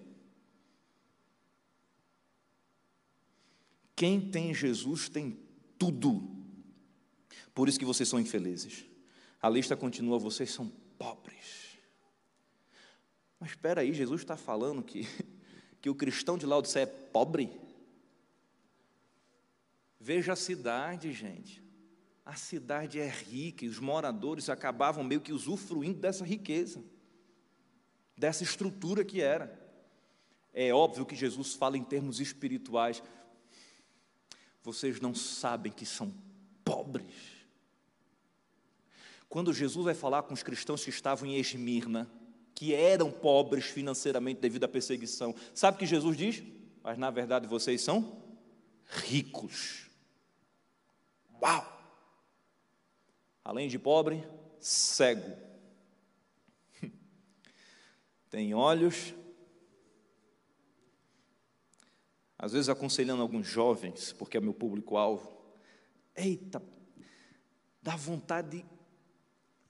Quem 3.95 4.21
tem 4.31 4.55
Jesus 4.55 5.09
tem 5.09 5.39
tudo. 5.79 6.37
Por 7.55 7.69
isso 7.69 7.79
que 7.79 7.85
vocês 7.85 8.09
são 8.09 8.21
infelizes. 8.21 8.85
A 9.41 9.49
lista 9.49 9.77
continua: 9.77 10.19
vocês 10.19 10.51
são 10.51 10.69
pobres. 10.99 11.79
Mas 13.39 13.51
espera 13.51 13.83
aí, 13.83 13.93
Jesus 13.93 14.21
está 14.21 14.37
falando 14.37 14.83
que, 14.83 15.07
que 15.81 15.89
o 15.89 15.95
cristão 15.95 16.37
de 16.37 16.47
Laodicea 16.47 16.83
é 16.83 16.87
pobre? 16.87 17.51
Veja 20.01 20.33
a 20.33 20.37
cidade, 20.37 21.13
gente 21.13 21.69
a 22.29 22.37
cidade 22.37 23.01
é 23.01 23.09
rica 23.09 23.65
e 23.65 23.69
os 23.69 23.79
moradores 23.79 24.51
acabavam 24.51 25.03
meio 25.03 25.19
que 25.19 25.33
usufruindo 25.33 25.99
dessa 25.99 26.27
riqueza, 26.27 26.85
dessa 28.15 28.43
estrutura 28.43 29.03
que 29.03 29.23
era. 29.23 29.59
É 30.53 30.71
óbvio 30.71 31.07
que 31.07 31.17
Jesus 31.17 31.55
fala 31.55 31.79
em 31.79 31.83
termos 31.83 32.21
espirituais. 32.21 33.03
Vocês 34.63 35.01
não 35.01 35.15
sabem 35.15 35.73
que 35.73 35.87
são 35.87 36.13
pobres. 36.63 37.38
Quando 39.29 39.53
Jesus 39.53 39.85
vai 39.85 39.95
falar 39.95 40.23
com 40.23 40.35
os 40.35 40.43
cristãos 40.43 40.83
que 40.83 40.91
estavam 40.91 41.29
em 41.29 41.37
Esmirna, 41.37 42.11
que 42.55 42.75
eram 42.75 43.11
pobres 43.11 43.67
financeiramente 43.67 44.41
devido 44.41 44.65
à 44.65 44.69
perseguição, 44.69 45.35
sabe 45.55 45.77
o 45.77 45.79
que 45.79 45.87
Jesus 45.87 46.17
diz? 46.17 46.43
Mas 46.83 46.99
na 46.99 47.11
verdade 47.11 47.47
vocês 47.47 47.81
são 47.81 48.23
ricos. 48.85 49.89
Uau! 51.43 51.79
além 53.49 53.67
de 53.67 53.79
pobre, 53.79 54.23
cego. 54.61 55.35
Tem 58.29 58.53
olhos. 58.53 59.15
Às 62.39 62.53
vezes 62.53 62.69
aconselhando 62.69 63.23
alguns 63.23 63.47
jovens, 63.47 64.13
porque 64.13 64.37
é 64.37 64.41
meu 64.41 64.53
público-alvo. 64.53 65.35
Eita, 66.15 66.63
dá 67.81 67.97
vontade 67.97 68.59
de, 68.59 68.67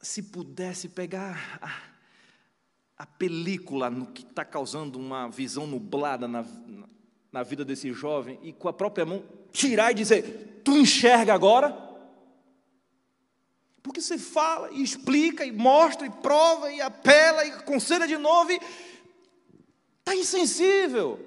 se 0.00 0.22
pudesse 0.22 0.88
pegar 0.88 1.58
a, 1.60 3.02
a 3.02 3.06
película 3.06 3.90
no 3.90 4.06
que 4.06 4.22
está 4.22 4.44
causando 4.44 4.98
uma 4.98 5.28
visão 5.28 5.66
nublada 5.66 6.28
na, 6.28 6.42
na, 6.42 6.88
na 7.32 7.42
vida 7.42 7.64
desse 7.64 7.92
jovem 7.92 8.38
e 8.42 8.52
com 8.52 8.68
a 8.68 8.72
própria 8.72 9.04
mão 9.04 9.22
tirar 9.52 9.90
e 9.90 9.94
dizer: 9.94 10.62
Tu 10.64 10.72
enxerga 10.72 11.34
agora? 11.34 11.88
Porque 13.82 14.00
você 14.00 14.18
fala 14.18 14.70
e 14.70 14.82
explica 14.82 15.44
e 15.44 15.52
mostra 15.52 16.06
e 16.06 16.10
prova 16.10 16.70
e 16.70 16.80
apela 16.80 17.44
e 17.44 17.50
aconselha 17.52 18.06
de 18.06 18.16
novo 18.16 18.52
e 18.52 18.60
está 20.00 20.14
insensível. 20.14 21.18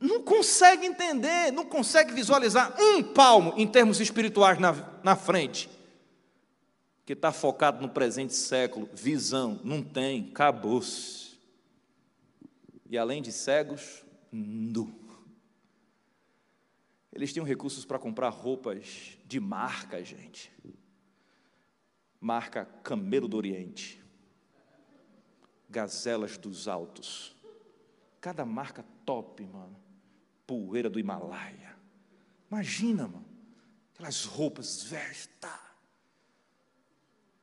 Não 0.00 0.22
consegue 0.22 0.84
entender, 0.84 1.52
não 1.52 1.64
consegue 1.64 2.12
visualizar 2.12 2.74
um 2.78 3.02
palmo 3.02 3.54
em 3.56 3.66
termos 3.66 4.00
espirituais 4.00 4.58
na, 4.58 4.74
na 5.02 5.16
frente. 5.16 5.70
Que 7.04 7.14
está 7.14 7.32
focado 7.32 7.80
no 7.82 7.88
presente 7.88 8.34
século, 8.34 8.88
visão, 8.92 9.60
não 9.64 9.82
tem, 9.82 10.28
acabou-se. 10.30 11.38
E 12.88 12.96
além 12.96 13.20
de 13.20 13.32
cegos, 13.32 14.04
nu. 14.30 14.94
Eles 17.12 17.32
tinham 17.32 17.44
recursos 17.44 17.84
para 17.84 17.98
comprar 17.98 18.30
roupas 18.30 19.18
de 19.26 19.40
marca, 19.40 20.02
gente 20.04 20.50
marca 22.22 22.64
Camelo 22.84 23.26
do 23.26 23.36
Oriente, 23.36 24.00
Gazelas 25.68 26.38
dos 26.38 26.68
Altos, 26.68 27.34
cada 28.20 28.46
marca 28.46 28.84
top, 29.04 29.44
mano, 29.44 29.76
poeira 30.46 30.88
do 30.88 31.00
Himalaia. 31.00 31.76
Imagina, 32.48 33.08
mano, 33.08 33.26
aquelas 33.92 34.24
roupas 34.24 34.84
vestas. 34.84 35.50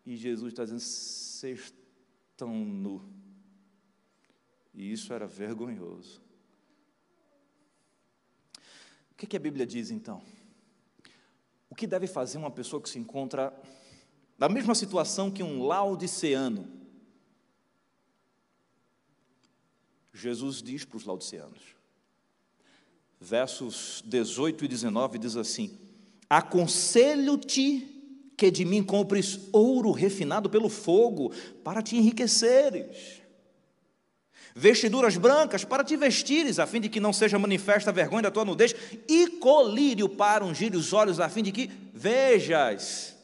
E 0.10 0.18
Jesus 0.18 0.52
está 0.52 0.64
dizendo: 0.64 0.80
vocês 0.80 1.72
estão 2.32 2.52
nu. 2.52 3.08
E 4.74 4.92
isso 4.92 5.14
era 5.14 5.28
vergonhoso. 5.28 6.20
O 9.12 9.16
que, 9.16 9.28
que 9.28 9.38
a 9.38 9.40
Bíblia 9.40 9.68
diz 9.68 9.92
então? 9.92 10.24
O 11.70 11.76
que 11.76 11.86
deve 11.86 12.08
fazer 12.08 12.40
uma 12.40 12.50
pessoa 12.50 12.82
que 12.82 12.90
se 12.90 12.98
encontra 12.98 13.54
da 14.36 14.50
mesma 14.50 14.74
situação 14.74 15.30
que 15.30 15.44
um 15.44 15.64
laodiceano. 15.64 16.68
Jesus 20.12 20.64
diz 20.64 20.84
para 20.86 20.98
os 20.98 21.06
laodiceanos, 21.06 21.76
versos 23.22 24.04
18 24.08 24.66
e 24.66 24.68
19 24.68 25.20
diz 25.20 25.36
assim: 25.36 25.80
Aconselho-te 26.28 27.99
que 28.40 28.50
de 28.50 28.64
mim 28.64 28.82
compres 28.82 29.38
ouro 29.52 29.92
refinado 29.92 30.50
pelo 30.50 30.70
fogo, 30.70 31.34
para 31.62 31.82
te 31.82 31.98
enriqueceres, 31.98 33.22
vestiduras 34.56 35.18
brancas 35.18 35.66
para 35.66 35.84
te 35.84 35.98
vestires, 35.98 36.58
a 36.58 36.66
fim 36.66 36.80
de 36.80 36.88
que 36.88 37.02
não 37.02 37.12
seja 37.12 37.38
manifesta 37.38 37.90
a 37.90 37.94
vergonha 37.94 38.24
da 38.24 38.32
tua 38.32 38.46
nudez, 38.46 38.74
e 39.10 39.28
colírio 39.28 40.08
para 40.08 40.46
ungir 40.46 40.74
os 40.74 40.94
olhos, 40.94 41.20
a 41.20 41.28
fim 41.28 41.44
de 41.44 41.52
que 41.52 41.70
Vejas, 41.94 43.18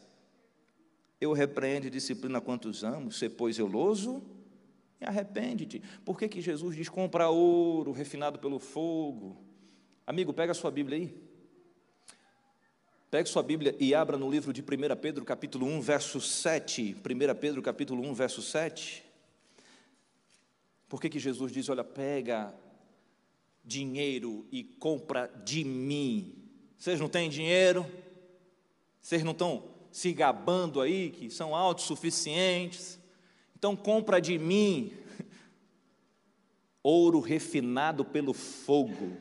eu 1.21 1.31
repreendo 1.31 1.87
e 1.87 1.89
disciplina 1.89 2.41
quantos 2.41 2.83
amos, 2.83 3.17
ser 3.17 3.29
pois 3.29 3.55
zeloso 3.55 4.21
e 4.99 5.05
arrepende-te. 5.05 5.81
Por 6.03 6.17
que, 6.17 6.27
que 6.27 6.41
Jesus 6.41 6.75
diz 6.75 6.89
compra 6.89 7.29
ouro 7.29 7.93
refinado 7.93 8.37
pelo 8.37 8.59
fogo? 8.59 9.37
Amigo, 10.05 10.33
pega 10.33 10.51
a 10.51 10.55
sua 10.55 10.71
Bíblia 10.71 10.97
aí. 10.97 11.24
Pegue 13.15 13.29
sua 13.29 13.43
Bíblia 13.43 13.73
e 13.79 13.95
abra 13.95 14.17
no 14.17 14.29
livro 14.29 14.51
de 14.51 14.59
1 14.59 14.65
Pedro, 15.01 15.23
capítulo 15.23 15.65
1, 15.65 15.79
verso 15.79 16.19
7. 16.19 16.97
1 16.97 17.39
Pedro, 17.39 17.61
capítulo 17.61 18.03
1, 18.09 18.13
verso 18.13 18.41
7. 18.41 19.05
Por 20.89 20.99
que, 20.99 21.07
que 21.07 21.17
Jesus 21.17 21.49
diz: 21.49 21.69
Olha, 21.69 21.85
pega 21.85 22.53
dinheiro 23.63 24.45
e 24.51 24.65
compra 24.65 25.27
de 25.45 25.63
mim? 25.63 26.35
Vocês 26.77 26.99
não 26.99 27.07
têm 27.07 27.29
dinheiro? 27.29 27.89
Vocês 29.01 29.23
não 29.23 29.31
estão 29.31 29.63
se 29.89 30.11
gabando 30.11 30.81
aí 30.81 31.09
que 31.09 31.29
são 31.29 31.55
autossuficientes? 31.55 32.99
Então 33.57 33.77
compra 33.77 34.19
de 34.19 34.37
mim 34.37 34.91
ouro 36.83 37.21
refinado 37.21 38.03
pelo 38.03 38.33
fogo. 38.33 39.15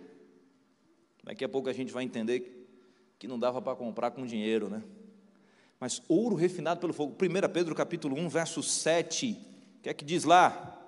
Daqui 1.22 1.44
a 1.44 1.48
pouco 1.48 1.68
a 1.68 1.72
gente 1.72 1.92
vai 1.92 2.02
entender 2.02 2.53
que 3.24 3.28
não 3.28 3.38
dava 3.38 3.62
para 3.62 3.74
comprar 3.74 4.10
com 4.10 4.26
dinheiro, 4.26 4.68
né? 4.68 4.82
Mas 5.80 6.02
ouro 6.08 6.36
refinado 6.36 6.78
pelo 6.78 6.92
fogo. 6.92 7.16
1 7.18 7.52
Pedro 7.54 7.74
capítulo 7.74 8.20
1, 8.20 8.28
verso 8.28 8.62
7. 8.62 9.30
O 9.78 9.82
que 9.82 9.88
é 9.88 9.94
que 9.94 10.04
diz 10.04 10.24
lá? 10.24 10.78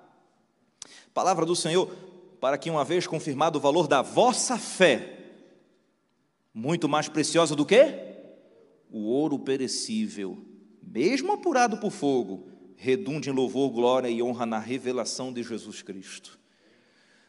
Palavra 1.15 1.47
do 1.47 1.55
Senhor, 1.55 1.91
para 2.39 2.55
que 2.59 2.69
uma 2.69 2.85
vez 2.85 3.07
confirmado 3.07 3.57
o 3.57 3.61
valor 3.61 3.87
da 3.87 4.03
vossa 4.03 4.55
fé, 4.55 5.17
muito 6.53 6.87
mais 6.87 7.09
preciosa 7.09 7.55
do 7.55 7.65
que 7.65 7.83
o 8.91 8.99
ouro 8.99 9.39
perecível, 9.39 10.37
mesmo 10.79 11.31
apurado 11.31 11.77
por 11.79 11.89
fogo, 11.89 12.51
redunde 12.75 13.31
em 13.31 13.33
louvor, 13.33 13.71
glória 13.71 14.09
e 14.09 14.21
honra 14.21 14.45
na 14.45 14.59
revelação 14.59 15.33
de 15.33 15.41
Jesus 15.41 15.81
Cristo. 15.81 16.37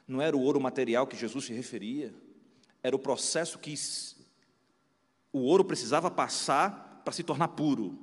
Não 0.07 0.21
era 0.21 0.37
o 0.37 0.43
ouro 0.43 0.61
material 0.61 1.07
que 1.07 1.17
Jesus 1.17 1.47
se 1.47 1.55
referia, 1.55 2.13
era 2.83 2.95
o 2.95 2.99
processo 2.99 3.59
que 3.59 3.71
o 5.33 5.41
ouro 5.41 5.65
precisava 5.65 6.11
passar 6.11 7.03
para 7.05 7.13
se 7.13 7.23
tornar 7.23 7.49
puro. 7.49 7.99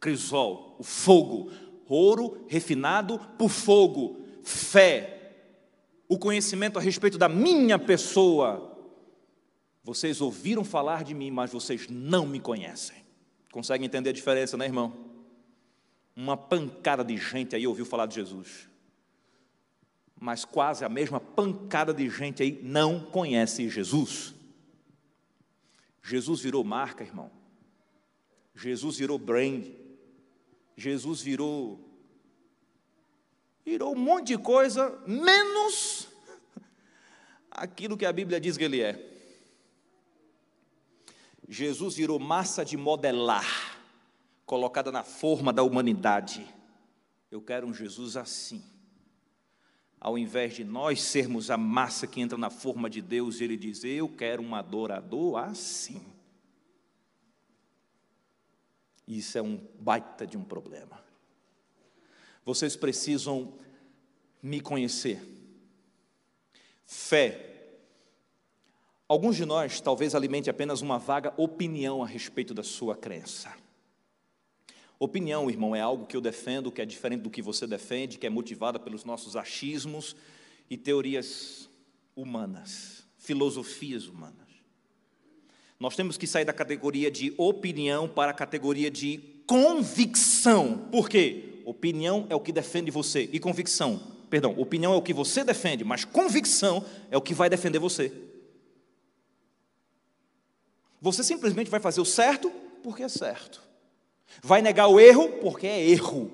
Crisol, 0.00 0.76
o 0.78 0.82
fogo, 0.82 1.50
ouro 1.88 2.44
refinado 2.48 3.18
por 3.38 3.48
fogo, 3.48 4.20
fé, 4.42 5.14
o 6.08 6.18
conhecimento 6.18 6.78
a 6.78 6.82
respeito 6.82 7.16
da 7.16 7.28
minha 7.28 7.78
pessoa. 7.78 8.72
Vocês 9.82 10.20
ouviram 10.20 10.64
falar 10.64 11.04
de 11.04 11.14
mim, 11.14 11.30
mas 11.30 11.50
vocês 11.50 11.88
não 11.88 12.26
me 12.26 12.40
conhecem. 12.40 13.04
Consegue 13.50 13.84
entender 13.84 14.10
a 14.10 14.12
diferença, 14.12 14.56
né, 14.56 14.64
irmão? 14.64 14.92
Uma 16.16 16.36
pancada 16.36 17.04
de 17.04 17.16
gente 17.16 17.56
aí 17.56 17.66
ouviu 17.66 17.84
falar 17.84 18.06
de 18.06 18.14
Jesus, 18.14 18.68
mas 20.20 20.44
quase 20.44 20.84
a 20.84 20.88
mesma 20.88 21.18
pancada 21.18 21.92
de 21.92 22.08
gente 22.08 22.42
aí 22.42 22.60
não 22.62 23.00
conhece 23.00 23.68
Jesus. 23.68 24.34
Jesus 26.04 26.42
virou 26.42 26.62
marca, 26.62 27.02
irmão. 27.02 27.30
Jesus 28.54 28.98
virou 28.98 29.18
brand. 29.18 29.64
Jesus 30.76 31.22
virou 31.22 31.80
virou 33.64 33.94
um 33.94 33.98
monte 33.98 34.26
de 34.26 34.38
coisa, 34.38 34.90
menos 35.06 36.06
aquilo 37.50 37.96
que 37.96 38.04
a 38.04 38.12
Bíblia 38.12 38.38
diz 38.38 38.58
que 38.58 38.64
ele 38.64 38.82
é. 38.82 39.12
Jesus 41.48 41.94
virou 41.94 42.18
massa 42.18 42.62
de 42.62 42.76
modelar, 42.76 43.78
colocada 44.44 44.92
na 44.92 45.02
forma 45.02 45.50
da 45.50 45.62
humanidade. 45.62 46.46
Eu 47.30 47.40
quero 47.40 47.66
um 47.66 47.72
Jesus 47.72 48.18
assim. 48.18 48.62
Ao 50.04 50.18
invés 50.18 50.52
de 50.52 50.64
nós 50.64 51.00
sermos 51.00 51.50
a 51.50 51.56
massa 51.56 52.06
que 52.06 52.20
entra 52.20 52.36
na 52.36 52.50
forma 52.50 52.90
de 52.90 53.00
Deus, 53.00 53.40
ele 53.40 53.56
diz: 53.56 53.84
Eu 53.84 54.06
quero 54.06 54.42
um 54.42 54.54
adorador 54.54 55.38
assim. 55.38 55.98
Isso 59.08 59.38
é 59.38 59.40
um 59.40 59.58
baita 59.80 60.26
de 60.26 60.36
um 60.36 60.44
problema. 60.44 61.02
Vocês 62.44 62.76
precisam 62.76 63.54
me 64.42 64.60
conhecer. 64.60 65.22
Fé. 66.84 67.70
Alguns 69.08 69.36
de 69.36 69.46
nós 69.46 69.80
talvez 69.80 70.14
alimente 70.14 70.50
apenas 70.50 70.82
uma 70.82 70.98
vaga 70.98 71.32
opinião 71.38 72.02
a 72.02 72.06
respeito 72.06 72.52
da 72.52 72.62
sua 72.62 72.94
crença. 72.94 73.63
Opinião, 75.04 75.50
irmão, 75.50 75.76
é 75.76 75.82
algo 75.82 76.06
que 76.06 76.16
eu 76.16 76.20
defendo, 76.22 76.72
que 76.72 76.80
é 76.80 76.86
diferente 76.86 77.20
do 77.20 77.28
que 77.28 77.42
você 77.42 77.66
defende, 77.66 78.16
que 78.16 78.26
é 78.26 78.30
motivada 78.30 78.78
pelos 78.78 79.04
nossos 79.04 79.36
achismos 79.36 80.16
e 80.70 80.78
teorias 80.78 81.68
humanas, 82.16 83.04
filosofias 83.18 84.06
humanas. 84.06 84.48
Nós 85.78 85.94
temos 85.94 86.16
que 86.16 86.26
sair 86.26 86.46
da 86.46 86.54
categoria 86.54 87.10
de 87.10 87.34
opinião 87.36 88.08
para 88.08 88.30
a 88.30 88.34
categoria 88.34 88.90
de 88.90 89.18
convicção. 89.46 90.88
Por 90.90 91.06
quê? 91.06 91.60
Opinião 91.66 92.26
é 92.30 92.34
o 92.34 92.40
que 92.40 92.50
defende 92.50 92.90
você 92.90 93.28
e 93.30 93.38
convicção, 93.38 94.00
perdão, 94.30 94.58
opinião 94.58 94.94
é 94.94 94.96
o 94.96 95.02
que 95.02 95.12
você 95.12 95.44
defende, 95.44 95.84
mas 95.84 96.06
convicção 96.06 96.82
é 97.10 97.16
o 97.18 97.20
que 97.20 97.34
vai 97.34 97.50
defender 97.50 97.78
você. 97.78 98.10
Você 100.98 101.22
simplesmente 101.22 101.70
vai 101.70 101.78
fazer 101.78 102.00
o 102.00 102.06
certo 102.06 102.50
porque 102.82 103.02
é 103.02 103.08
certo. 103.10 103.73
Vai 104.42 104.62
negar 104.62 104.88
o 104.88 105.00
erro 105.00 105.28
porque 105.40 105.66
é 105.66 105.88
erro. 105.88 106.30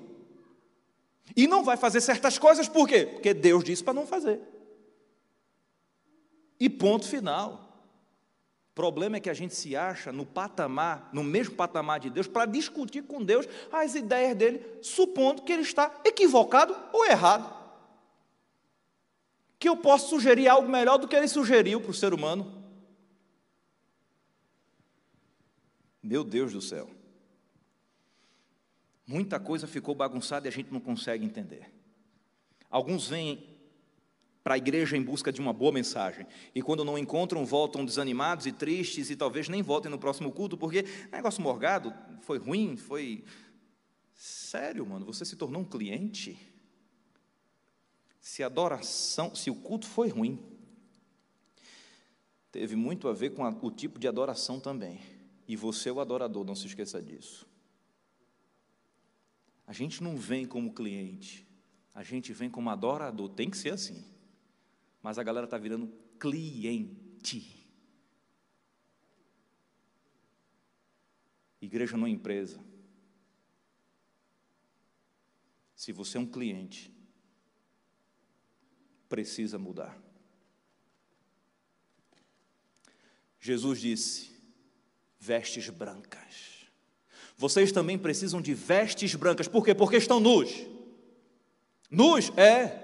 E 1.35 1.47
não 1.47 1.63
vai 1.63 1.77
fazer 1.77 2.01
certas 2.01 2.37
coisas 2.37 2.67
por 2.67 2.87
quê? 2.87 3.05
Porque 3.05 3.33
Deus 3.33 3.63
disse 3.63 3.83
para 3.83 3.93
não 3.93 4.05
fazer. 4.05 4.39
E 6.59 6.69
ponto 6.69 7.07
final. 7.07 7.69
O 8.71 8.73
problema 8.73 9.17
é 9.17 9.19
que 9.19 9.29
a 9.29 9.33
gente 9.33 9.53
se 9.53 9.75
acha 9.75 10.11
no 10.11 10.25
patamar, 10.25 11.09
no 11.11 11.23
mesmo 11.23 11.55
patamar 11.55 11.99
de 11.99 12.09
Deus, 12.09 12.27
para 12.27 12.45
discutir 12.45 13.03
com 13.03 13.21
Deus 13.21 13.45
as 13.71 13.95
ideias 13.95 14.35
dele, 14.35 14.65
supondo 14.81 15.41
que 15.41 15.51
ele 15.51 15.61
está 15.61 15.99
equivocado 16.05 16.75
ou 16.93 17.05
errado. 17.05 17.53
Que 19.59 19.67
eu 19.67 19.75
posso 19.75 20.09
sugerir 20.09 20.47
algo 20.47 20.69
melhor 20.69 20.97
do 20.97 21.07
que 21.07 21.15
ele 21.15 21.27
sugeriu 21.27 21.81
para 21.81 21.91
o 21.91 21.93
ser 21.93 22.13
humano. 22.13 22.63
Meu 26.01 26.23
Deus 26.23 26.53
do 26.53 26.61
céu. 26.61 26.89
Muita 29.11 29.41
coisa 29.41 29.67
ficou 29.67 29.93
bagunçada 29.93 30.47
e 30.47 30.49
a 30.49 30.51
gente 30.51 30.71
não 30.71 30.79
consegue 30.79 31.25
entender. 31.25 31.69
Alguns 32.69 33.09
vêm 33.09 33.45
para 34.41 34.53
a 34.53 34.57
igreja 34.57 34.95
em 34.95 35.03
busca 35.03 35.33
de 35.33 35.41
uma 35.41 35.51
boa 35.51 35.73
mensagem. 35.73 36.25
E 36.55 36.61
quando 36.61 36.85
não 36.85 36.97
encontram, 36.97 37.45
voltam 37.45 37.83
desanimados 37.83 38.45
e 38.45 38.53
tristes 38.53 39.09
e 39.09 39.17
talvez 39.17 39.49
nem 39.49 39.61
voltem 39.61 39.91
no 39.91 39.99
próximo 39.99 40.31
culto, 40.31 40.57
porque 40.57 40.85
negócio 41.11 41.43
morgado, 41.43 41.93
foi 42.21 42.37
ruim, 42.37 42.77
foi. 42.77 43.25
Sério, 44.13 44.85
mano, 44.85 45.05
você 45.05 45.25
se 45.25 45.35
tornou 45.35 45.61
um 45.61 45.65
cliente? 45.65 46.39
Se 48.21 48.43
a 48.43 48.45
adoração, 48.45 49.35
se 49.35 49.49
o 49.49 49.55
culto 49.55 49.87
foi 49.87 50.07
ruim, 50.07 50.39
teve 52.49 52.77
muito 52.77 53.09
a 53.09 53.13
ver 53.13 53.31
com 53.31 53.43
a, 53.43 53.49
o 53.49 53.71
tipo 53.71 53.99
de 53.99 54.07
adoração 54.07 54.57
também. 54.57 55.01
E 55.49 55.57
você 55.57 55.89
é 55.89 55.91
o 55.91 55.99
adorador, 55.99 56.45
não 56.45 56.55
se 56.55 56.67
esqueça 56.67 57.01
disso. 57.01 57.50
A 59.71 59.73
gente 59.73 60.03
não 60.03 60.17
vem 60.17 60.45
como 60.45 60.73
cliente, 60.73 61.47
a 61.95 62.03
gente 62.03 62.33
vem 62.33 62.49
como 62.49 62.69
adorador, 62.69 63.29
tem 63.29 63.49
que 63.49 63.57
ser 63.57 63.71
assim. 63.71 64.03
Mas 65.01 65.17
a 65.17 65.23
galera 65.23 65.45
está 65.45 65.57
virando 65.57 65.87
cliente. 66.19 67.65
Igreja 71.61 71.95
não 71.95 72.05
é 72.05 72.09
empresa. 72.09 72.59
Se 75.73 75.93
você 75.93 76.17
é 76.17 76.19
um 76.19 76.29
cliente, 76.29 76.93
precisa 79.07 79.57
mudar. 79.57 79.97
Jesus 83.39 83.79
disse: 83.79 84.37
vestes 85.17 85.69
brancas. 85.69 86.50
Vocês 87.41 87.71
também 87.71 87.97
precisam 87.97 88.39
de 88.39 88.53
vestes 88.53 89.15
brancas. 89.15 89.47
Por 89.47 89.65
quê? 89.65 89.73
Porque 89.73 89.97
estão 89.97 90.19
nus. 90.19 90.51
Nus? 91.89 92.31
É. 92.37 92.77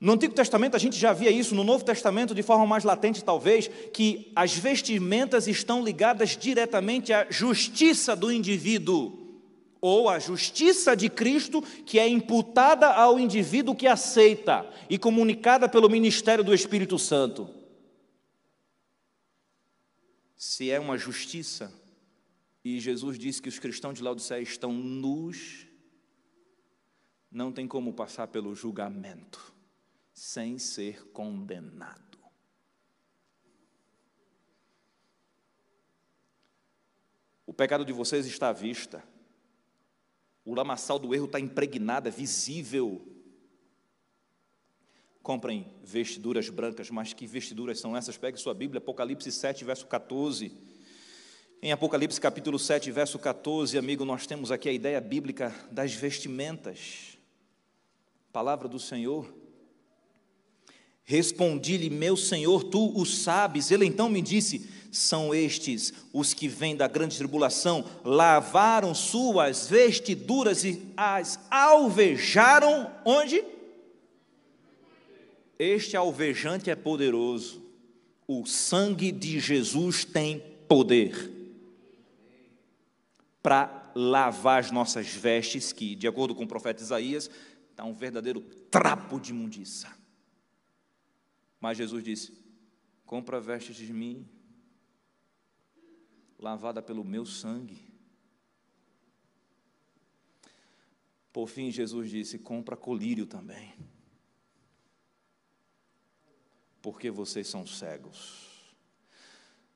No 0.00 0.12
Antigo 0.12 0.32
Testamento 0.32 0.76
a 0.76 0.78
gente 0.78 0.96
já 0.96 1.12
via 1.12 1.28
isso, 1.28 1.52
no 1.52 1.64
Novo 1.64 1.84
Testamento 1.84 2.32
de 2.32 2.44
forma 2.44 2.64
mais 2.64 2.84
latente 2.84 3.24
talvez, 3.24 3.68
que 3.92 4.30
as 4.36 4.56
vestimentas 4.56 5.48
estão 5.48 5.82
ligadas 5.82 6.36
diretamente 6.36 7.12
à 7.12 7.26
justiça 7.28 8.14
do 8.14 8.30
indivíduo, 8.30 9.42
ou 9.80 10.08
à 10.08 10.20
justiça 10.20 10.94
de 10.94 11.08
Cristo 11.08 11.60
que 11.84 11.98
é 11.98 12.08
imputada 12.08 12.86
ao 12.86 13.18
indivíduo 13.18 13.74
que 13.74 13.88
aceita 13.88 14.64
e 14.88 14.96
comunicada 14.96 15.68
pelo 15.68 15.90
ministério 15.90 16.44
do 16.44 16.54
Espírito 16.54 16.96
Santo. 17.00 17.58
se 20.36 20.70
é 20.70 20.78
uma 20.78 20.96
justiça, 20.96 21.72
e 22.64 22.80
Jesus 22.80 23.18
disse 23.18 23.40
que 23.40 23.48
os 23.48 23.58
cristãos 23.58 23.96
de 23.96 24.02
Laodiceia 24.02 24.42
estão 24.42 24.72
nus, 24.72 25.66
não 27.30 27.52
tem 27.52 27.66
como 27.66 27.92
passar 27.92 28.28
pelo 28.28 28.54
julgamento 28.54 29.54
sem 30.12 30.58
ser 30.58 31.04
condenado. 31.12 32.18
O 37.46 37.52
pecado 37.52 37.84
de 37.84 37.92
vocês 37.92 38.26
está 38.26 38.48
à 38.48 38.52
vista. 38.52 39.02
O 40.44 40.54
lamaçal 40.54 40.98
do 40.98 41.14
erro 41.14 41.26
está 41.26 41.38
impregnado, 41.38 42.08
é 42.08 42.10
visível. 42.10 43.06
Comprem 45.22 45.72
vestiduras 45.82 46.48
brancas, 46.48 46.90
mas 46.90 47.12
que 47.12 47.26
vestiduras 47.26 47.78
são 47.78 47.96
essas? 47.96 48.18
Pegue 48.18 48.38
sua 48.38 48.54
Bíblia, 48.54 48.78
Apocalipse 48.78 49.30
7, 49.30 49.64
verso 49.64 49.86
14. 49.86 50.77
Em 51.60 51.72
Apocalipse 51.72 52.20
capítulo 52.20 52.56
7, 52.56 52.88
verso 52.92 53.18
14, 53.18 53.76
amigo, 53.76 54.04
nós 54.04 54.28
temos 54.28 54.52
aqui 54.52 54.68
a 54.68 54.72
ideia 54.72 55.00
bíblica 55.00 55.52
das 55.72 55.92
vestimentas. 55.92 57.18
Palavra 58.32 58.68
do 58.68 58.78
Senhor. 58.78 59.34
Respondi-lhe, 61.02 61.90
meu 61.90 62.16
Senhor, 62.16 62.62
tu 62.62 62.96
o 62.96 63.04
sabes. 63.04 63.72
Ele 63.72 63.84
então 63.84 64.08
me 64.08 64.22
disse: 64.22 64.70
São 64.92 65.34
estes 65.34 65.92
os 66.12 66.32
que 66.32 66.46
vêm 66.46 66.76
da 66.76 66.86
grande 66.86 67.18
tribulação, 67.18 67.84
lavaram 68.04 68.94
suas 68.94 69.66
vestiduras 69.66 70.62
e 70.62 70.80
as 70.96 71.40
alvejaram 71.50 72.88
onde? 73.04 73.42
Este 75.58 75.96
alvejante 75.96 76.70
é 76.70 76.76
poderoso. 76.76 77.60
O 78.28 78.46
sangue 78.46 79.10
de 79.10 79.40
Jesus 79.40 80.04
tem 80.04 80.40
poder 80.68 81.37
para 83.42 83.92
lavar 83.94 84.60
as 84.60 84.70
nossas 84.70 85.08
vestes, 85.08 85.72
que, 85.72 85.94
de 85.94 86.08
acordo 86.08 86.34
com 86.34 86.44
o 86.44 86.48
profeta 86.48 86.82
Isaías, 86.82 87.30
está 87.70 87.84
um 87.84 87.94
verdadeiro 87.94 88.40
trapo 88.70 89.20
de 89.20 89.30
imundiça. 89.30 89.96
Mas 91.60 91.78
Jesus 91.78 92.04
disse: 92.04 92.36
compra 93.06 93.40
vestes 93.40 93.76
de 93.76 93.92
mim, 93.92 94.28
lavada 96.38 96.82
pelo 96.82 97.04
meu 97.04 97.24
sangue. 97.24 97.86
Por 101.32 101.48
fim, 101.48 101.70
Jesus 101.70 102.10
disse: 102.10 102.38
compra 102.38 102.76
colírio 102.76 103.26
também, 103.26 103.74
porque 106.82 107.10
vocês 107.10 107.46
são 107.46 107.66
cegos. 107.66 108.46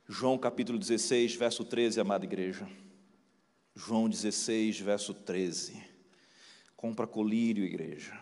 João 0.09 0.37
capítulo 0.37 0.79
16, 0.79 1.37
verso 1.37 1.65
13, 1.65 2.01
amada 2.01 2.25
igreja. 2.25 2.69
João 3.75 4.09
16, 4.09 4.81
verso 4.81 5.15
13. 5.15 5.83
Compra 6.77 7.07
colírio, 7.07 7.65
igreja. 7.65 8.19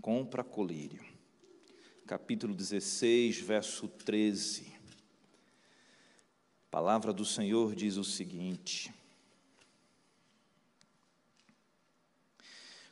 Compra 0.00 0.42
colírio 0.42 1.12
capítulo 2.12 2.52
16, 2.52 3.38
verso 3.38 3.88
13. 3.88 4.66
A 6.66 6.70
palavra 6.70 7.10
do 7.10 7.24
Senhor 7.24 7.74
diz 7.74 7.96
o 7.96 8.04
seguinte: 8.04 8.92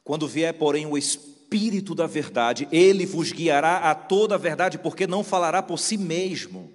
Quando 0.03 0.27
vier, 0.27 0.55
porém, 0.55 0.87
o 0.87 0.97
Espírito 0.97 1.95
da 1.95 2.07
Verdade, 2.07 2.67
ele 2.73 3.05
vos 3.05 3.31
guiará 3.31 3.91
a 3.91 3.95
toda 3.95 4.37
a 4.37 4.39
verdade, 4.39 4.79
porque 4.79 5.07
não 5.07 5.23
falará 5.23 5.63
por 5.63 5.79
si 5.79 5.99
mesmo, 5.99 6.73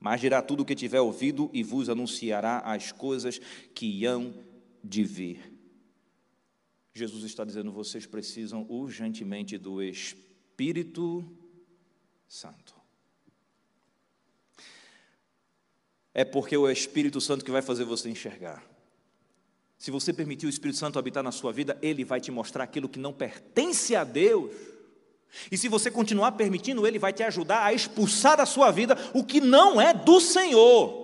mas 0.00 0.20
dirá 0.20 0.42
tudo 0.42 0.64
o 0.64 0.66
que 0.66 0.74
tiver 0.74 1.00
ouvido 1.00 1.48
e 1.52 1.62
vos 1.62 1.88
anunciará 1.88 2.58
as 2.64 2.90
coisas 2.90 3.40
que 3.72 4.04
hão 4.04 4.34
de 4.82 5.04
vir. 5.04 5.52
Jesus 6.94 7.24
está 7.24 7.44
dizendo: 7.44 7.72
vocês 7.72 8.06
precisam 8.06 8.66
urgentemente 8.68 9.56
do 9.56 9.82
Espírito 9.82 11.24
Santo. 12.26 12.74
É 16.12 16.24
porque 16.24 16.54
é 16.54 16.58
o 16.58 16.68
Espírito 16.68 17.20
Santo 17.20 17.44
que 17.44 17.50
vai 17.50 17.62
fazer 17.62 17.84
você 17.84 18.10
enxergar. 18.10 18.64
Se 19.78 19.92
você 19.92 20.12
permitir 20.12 20.46
o 20.46 20.48
Espírito 20.48 20.76
Santo 20.76 20.98
habitar 20.98 21.22
na 21.22 21.30
sua 21.30 21.52
vida, 21.52 21.78
ele 21.80 22.04
vai 22.04 22.20
te 22.20 22.32
mostrar 22.32 22.64
aquilo 22.64 22.88
que 22.88 22.98
não 22.98 23.12
pertence 23.12 23.94
a 23.94 24.02
Deus. 24.02 24.50
E 25.52 25.56
se 25.56 25.68
você 25.68 25.88
continuar 25.90 26.32
permitindo, 26.32 26.84
ele 26.84 26.98
vai 26.98 27.12
te 27.12 27.22
ajudar 27.22 27.64
a 27.64 27.72
expulsar 27.72 28.36
da 28.36 28.44
sua 28.44 28.72
vida 28.72 28.96
o 29.14 29.22
que 29.22 29.40
não 29.40 29.80
é 29.80 29.94
do 29.94 30.20
Senhor. 30.20 30.97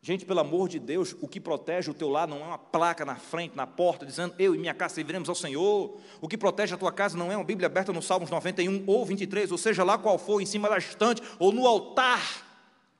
Gente, 0.00 0.24
pelo 0.24 0.40
amor 0.40 0.68
de 0.68 0.78
Deus, 0.78 1.14
o 1.20 1.26
que 1.26 1.40
protege 1.40 1.90
o 1.90 1.94
teu 1.94 2.08
lar 2.08 2.28
não 2.28 2.38
é 2.38 2.44
uma 2.44 2.58
placa 2.58 3.04
na 3.04 3.16
frente, 3.16 3.56
na 3.56 3.66
porta, 3.66 4.06
dizendo 4.06 4.34
eu 4.38 4.54
e 4.54 4.58
minha 4.58 4.72
casa 4.72 4.94
serviremos 4.94 5.28
ao 5.28 5.34
Senhor. 5.34 6.00
O 6.20 6.28
que 6.28 6.38
protege 6.38 6.74
a 6.74 6.78
tua 6.78 6.92
casa 6.92 7.18
não 7.18 7.32
é 7.32 7.36
uma 7.36 7.44
Bíblia 7.44 7.66
aberta 7.66 7.92
no 7.92 8.00
Salmos 8.00 8.30
91 8.30 8.84
ou 8.86 9.04
23, 9.04 9.50
ou 9.50 9.58
seja 9.58 9.82
lá 9.82 9.98
qual 9.98 10.16
for, 10.16 10.40
em 10.40 10.46
cima 10.46 10.68
da 10.68 10.78
estante 10.78 11.20
ou 11.38 11.50
no 11.50 11.66
altar. 11.66 12.46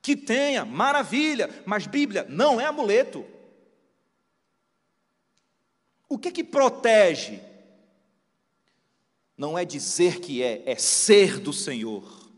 Que 0.01 0.15
tenha, 0.15 0.65
maravilha, 0.65 1.49
mas 1.65 1.87
Bíblia 1.87 2.25
não 2.27 2.59
é 2.59 2.65
amuleto. 2.65 3.25
O 6.07 6.17
que 6.17 6.31
que 6.31 6.43
protege? 6.43 7.39
Não 9.37 9.57
é 9.57 9.63
dizer 9.63 10.19
que 10.19 10.43
é, 10.43 10.63
é 10.65 10.75
ser 10.75 11.39
do 11.39 11.53
Senhor. 11.53 12.29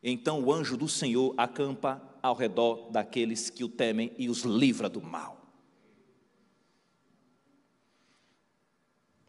Então 0.00 0.40
o 0.44 0.52
anjo 0.52 0.76
do 0.76 0.88
Senhor 0.88 1.34
acampa 1.36 2.11
ao 2.22 2.34
redor 2.34 2.90
daqueles 2.90 3.50
que 3.50 3.64
o 3.64 3.68
temem 3.68 4.12
e 4.16 4.28
os 4.28 4.42
livra 4.42 4.88
do 4.88 5.02
mal. 5.02 5.42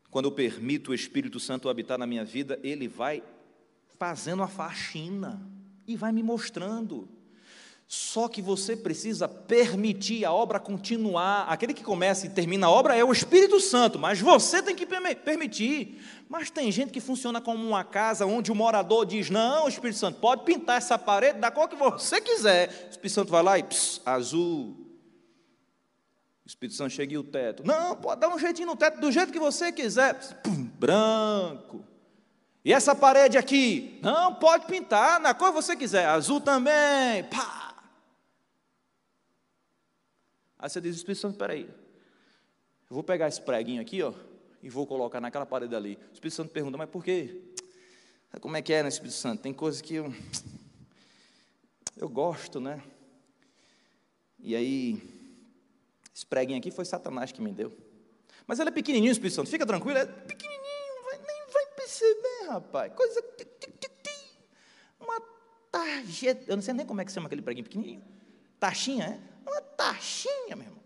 Quando 0.10 0.26
eu 0.26 0.32
permito 0.32 0.92
o 0.92 0.94
Espírito 0.94 1.40
Santo 1.40 1.68
habitar 1.68 1.98
na 1.98 2.06
minha 2.06 2.24
vida, 2.24 2.60
ele 2.62 2.88
vai 2.88 3.24
fazendo 3.98 4.44
a 4.44 4.48
faxina 4.48 5.50
e 5.88 5.96
vai 5.96 6.12
me 6.12 6.22
mostrando. 6.22 7.10
Só 7.96 8.28
que 8.28 8.42
você 8.42 8.76
precisa 8.76 9.28
permitir 9.28 10.26
a 10.26 10.34
obra 10.34 10.60
continuar. 10.60 11.44
Aquele 11.44 11.76
que 11.76 11.84
começa 11.84 12.26
e 12.26 12.30
termina 12.30 12.66
a 12.66 12.70
obra 12.72 12.96
é 12.96 13.04
o 13.04 13.12
Espírito 13.12 13.60
Santo, 13.60 14.00
mas 14.00 14.20
você 14.20 14.64
tem 14.64 14.76
que 14.76 14.84
permitir. 14.84 16.02
Mas 16.28 16.50
tem 16.50 16.72
gente 16.72 16.92
que 16.92 17.00
funciona 17.00 17.40
como 17.40 17.64
uma 17.64 17.84
casa 17.84 18.26
onde 18.26 18.52
o 18.52 18.56
morador 18.56 19.06
diz: 19.06 19.30
Não, 19.30 19.68
Espírito 19.68 20.00
Santo, 20.00 20.20
pode 20.20 20.44
pintar 20.44 20.78
essa 20.78 20.98
parede 20.98 21.38
da 21.38 21.52
cor 21.52 21.70
que 21.70 21.76
você 21.76 22.20
quiser. 22.20 22.88
O 22.88 22.90
Espírito 22.90 23.14
Santo 23.14 23.32
vai 23.32 23.44
lá 23.44 23.60
e 23.60 23.64
pss, 23.64 24.02
azul. 24.04 24.76
O 26.44 26.48
Espírito 26.48 26.76
Santo 26.76 26.94
chega 26.94 27.14
e 27.14 27.18
o 27.20 27.24
teto. 27.24 27.64
Não, 27.64 27.96
pode 27.96 28.22
dar 28.22 28.30
um 28.30 28.40
jeitinho 28.40 28.70
no 28.70 28.76
teto 28.76 29.00
do 29.00 29.12
jeito 29.12 29.32
que 29.32 29.40
você 29.40 29.72
quiser. 29.72 30.16
Pss, 30.16 30.36
pum, 30.44 30.64
branco. 30.80 31.86
E 32.66 32.74
essa 32.74 32.96
parede 32.96 33.38
aqui? 33.38 34.00
Não, 34.02 34.34
pode 34.34 34.66
pintar 34.66 35.20
na 35.20 35.36
cor 35.36 35.50
que 35.50 35.62
você 35.62 35.76
quiser. 35.76 36.08
Azul 36.08 36.42
também. 36.42 37.24
Pá. 37.26 37.63
Aí 40.64 40.70
você 40.70 40.80
diz, 40.80 40.96
Espírito 40.96 41.20
Santo, 41.20 41.34
espera 41.34 41.52
aí. 41.52 41.64
Eu 41.64 42.96
vou 42.96 43.04
pegar 43.04 43.28
esse 43.28 43.42
preguinho 43.42 43.82
aqui, 43.82 44.02
ó, 44.02 44.14
e 44.62 44.70
vou 44.70 44.88
colocar 44.88 45.20
naquela 45.20 45.46
parede 45.46 45.76
ali. 45.76 46.00
O 46.10 46.14
Espírito 46.14 46.36
Santo 46.36 46.52
pergunta, 46.54 46.78
mas 46.78 46.90
por 46.90 47.04
quê? 47.04 47.42
Como 48.40 48.56
é 48.56 48.62
que 48.62 48.72
é, 48.72 48.82
né, 48.82 48.88
Espírito 48.88 49.16
Santo? 49.16 49.42
Tem 49.42 49.54
coisas 49.54 49.82
que 49.82 49.96
eu, 49.96 50.14
eu 51.98 52.08
gosto, 52.08 52.62
né? 52.62 52.82
E 54.40 54.56
aí, 54.56 55.04
esse 56.16 56.26
preguinho 56.26 56.60
aqui 56.60 56.72
foi 56.72 56.86
Satanás 56.86 57.34
que 57.34 57.42
me 57.42 57.52
deu. 57.52 57.78
Mas 58.48 58.58
ele 58.58 58.70
é 58.70 58.72
pequenininho, 58.72 59.12
Espírito 59.12 59.36
Santo, 59.36 59.50
fica 59.50 59.66
tranquilo, 59.66 59.98
é 59.98 60.06
pequenininho, 60.06 61.04
vai, 61.04 61.18
nem 61.18 61.52
vai 61.52 61.66
perceber, 61.76 62.48
rapaz. 62.48 62.94
Coisa. 62.94 63.22
Uma 64.98 65.22
tarjeta, 65.70 66.46
eu 66.48 66.56
não 66.56 66.64
sei 66.64 66.74
nem 66.74 66.86
como 66.86 67.02
é 67.02 67.06
que 67.06 67.12
chama 67.12 67.28
aquele 67.28 67.42
preguinho 67.42 67.66
pequenininho. 67.66 68.02
Taxinha, 68.62 69.20
é? 69.30 69.33
Uma 69.54 69.62
taxinha, 69.62 70.56
meu 70.56 70.66
irmão. 70.66 70.84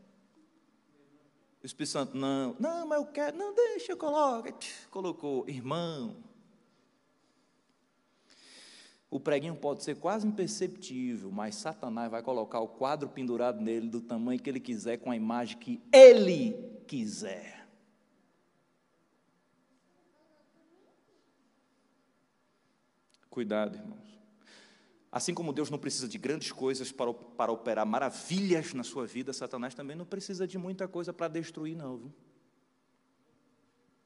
O 1.64 1.66
Espírito 1.66 1.92
Santo, 1.92 2.18
não, 2.18 2.54
não, 2.60 2.86
mas 2.86 3.00
eu 3.00 3.06
quero, 3.08 3.38
não, 3.38 3.56
deixa, 3.56 3.94
eu 3.94 3.98
coloco. 3.98 4.50
Colocou, 4.92 5.48
irmão. 5.48 6.18
O 9.10 9.22
preguinho 9.22 9.56
pode 9.56 9.84
ser 9.84 9.96
quase 9.96 10.28
imperceptível, 10.28 11.32
mas 11.32 11.56
Satanás 11.56 12.12
vai 12.12 12.22
colocar 12.22 12.60
o 12.60 12.68
quadro 12.68 13.08
pendurado 13.08 13.62
nele 13.62 13.88
do 13.88 14.02
tamanho 14.02 14.40
que 14.40 14.50
ele 14.50 14.60
quiser, 14.60 14.98
com 14.98 15.10
a 15.10 15.16
imagem 15.16 15.58
que 15.58 15.82
ele 15.94 16.82
quiser. 16.86 17.66
Cuidado, 23.30 23.78
irmãos. 23.78 24.17
Assim 25.18 25.34
como 25.34 25.52
Deus 25.52 25.72
não 25.72 25.80
precisa 25.80 26.08
de 26.08 26.16
grandes 26.16 26.52
coisas 26.52 26.92
para, 26.92 27.12
para 27.12 27.52
operar 27.52 27.88
maravilhas 27.88 28.76
na 28.76 28.84
sua 28.84 29.08
vida, 29.08 29.34
Satanás 29.34 29.74
também 29.74 29.96
não 29.96 30.06
precisa 30.06 30.46
de 30.46 30.60
muita 30.60 30.88
coisa 30.88 31.12
para 31.12 31.28
destruir, 31.28 31.76
não. 31.76 31.98
Viu? 31.98 32.14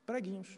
Preguinhos. 0.05 0.57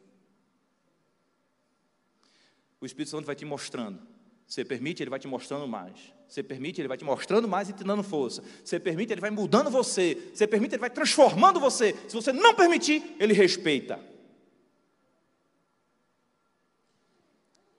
O 2.80 2.86
Espírito 2.86 3.10
Santo 3.10 3.26
vai 3.26 3.34
te 3.36 3.43
mostrando. 3.43 3.99
Você 4.45 4.64
permite, 4.64 5.01
ele 5.01 5.10
vai 5.10 5.18
te 5.18 5.28
mostrando 5.28 5.68
mais. 5.68 6.14
Você 6.28 6.43
permite, 6.43 6.80
ele 6.80 6.88
vai 6.88 6.97
te 6.99 7.04
mostrando 7.04 7.47
mais 7.47 7.70
e 7.70 7.74
te 7.74 7.84
dando 7.84 8.04
força. 8.04 8.43
Você 8.64 8.80
permite, 8.80 9.12
ele 9.12 9.22
vai 9.22 9.32
mudando 9.32 9.72
você. 9.72 10.30
Você 10.36 10.45
permite, 10.45 10.76
ele 10.76 10.82
vai 10.82 10.91
transformando 10.91 11.60
você. 11.60 11.93
Se 12.08 12.14
você 12.14 12.32
não 12.32 12.54
permitir, 12.54 13.16
ele 13.20 13.34
respeita. 13.34 13.99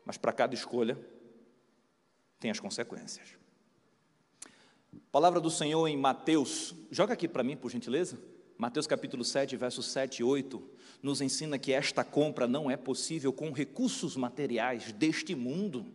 Mas 0.05 0.19
para 0.19 0.33
cada 0.33 0.57
escolha, 0.57 0.99
tem 2.39 2.51
as 2.51 2.61
consequências. 2.61 3.37
Palavra 5.11 5.41
do 5.41 5.51
Senhor 5.51 5.87
em 5.87 5.97
Mateus, 5.97 6.75
joga 6.91 7.15
aqui 7.15 7.29
para 7.29 7.43
mim, 7.43 7.57
por 7.57 7.71
gentileza. 7.71 8.19
Mateus 8.57 8.87
capítulo 8.87 9.25
7, 9.25 9.57
versos 9.57 9.87
7 9.87 10.21
e 10.21 10.25
8, 10.25 10.63
nos 11.03 11.21
ensina 11.21 11.59
que 11.59 11.73
esta 11.73 12.05
compra 12.05 12.47
não 12.47 12.71
é 12.71 12.77
possível 12.77 13.33
com 13.33 13.51
recursos 13.53 14.17
materiais 14.17 14.93
deste 14.93 15.35
mundo. 15.35 15.87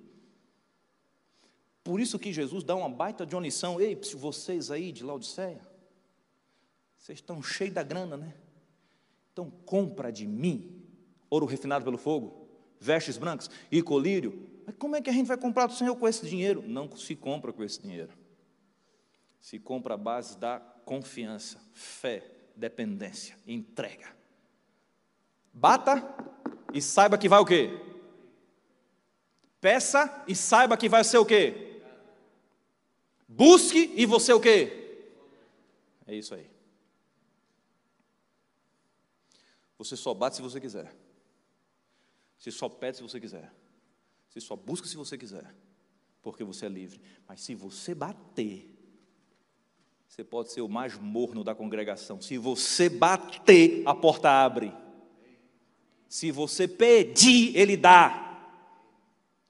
Por 1.84 2.00
isso 2.00 2.20
que 2.20 2.34
Jesus 2.34 2.64
dá 2.64 2.76
uma 2.76 2.90
baita 2.90 3.26
de 3.26 3.38
lição. 3.40 3.80
Ei, 3.80 4.00
vocês 4.16 4.70
aí 4.70 4.92
de 4.92 5.04
Laodiceia, 5.04 5.62
vocês 6.98 7.20
estão 7.20 7.42
cheios 7.42 7.74
da 7.74 7.84
grana, 7.84 8.18
né? 8.18 8.34
Então 9.32 9.50
compra 9.66 10.12
de 10.12 10.28
mim 10.28 10.80
ouro 11.30 11.46
refinado 11.46 11.86
pelo 11.86 11.98
fogo, 11.98 12.48
vestes 12.80 13.18
brancas 13.18 13.50
e 13.72 13.82
colírio. 13.82 14.49
Mas 14.70 14.78
como 14.78 14.96
é 14.96 15.02
que 15.02 15.10
a 15.10 15.14
gente 15.14 15.26
vai 15.26 15.36
comprar 15.36 15.66
do 15.66 15.74
Senhor 15.74 15.96
com 15.96 16.08
esse 16.08 16.30
dinheiro? 16.30 16.62
Não 16.62 16.96
se 16.96 17.16
compra 17.16 17.52
com 17.52 17.64
esse 17.64 17.82
dinheiro. 17.82 18.14
Se 19.42 19.58
compra 19.58 19.96
à 19.96 19.98
base 19.98 20.38
da 20.38 20.60
confiança, 20.60 21.60
fé, 21.74 22.24
dependência, 22.56 23.36
entrega. 23.48 24.16
Bata 25.52 26.08
e 26.72 26.80
saiba 26.84 27.18
que 27.18 27.28
vai 27.28 27.40
o 27.40 27.46
quê? 27.48 27.72
Peça 29.60 30.24
e 30.28 30.36
saiba 30.36 30.78
que 30.78 30.88
vai 30.88 31.04
ser 31.04 31.18
o 31.18 31.26
quê? 31.26 31.82
Busque 33.28 33.92
e 33.96 34.06
você 34.06 34.32
o 34.34 34.40
quê? 34.40 35.10
É 36.06 36.14
isso 36.14 36.36
aí. 36.36 36.48
Você 39.80 39.98
só 39.98 40.14
bate 40.14 40.36
se 40.36 40.44
você 40.44 40.62
quiser. 40.62 40.96
Você 42.38 42.52
só 42.52 42.70
pede 42.70 42.98
se 42.98 43.04
você 43.04 43.20
quiser. 43.20 43.52
Você 44.30 44.40
só 44.40 44.56
busca 44.56 44.88
se 44.88 44.96
você 44.96 45.18
quiser. 45.18 45.56
Porque 46.22 46.44
você 46.44 46.68
é 46.68 46.70
livre. 46.70 47.02
Mas 47.28 47.42
se 47.42 47.56
você 47.56 47.96
bater, 47.96 48.76
você 50.08 50.24
pode 50.24 50.52
ser 50.52 50.62
o 50.62 50.70
mais 50.70 50.98
morno 50.98 51.44
da 51.44 51.56
congregação. 51.56 52.22
Se 52.22 52.38
você 52.38 52.90
bater, 52.90 53.84
a 53.86 53.96
porta 53.96 54.30
abre. 54.30 54.72
Se 56.08 56.32
você 56.32 56.68
pedir, 56.68 57.56
Ele 57.56 57.78
dá. 57.78 58.26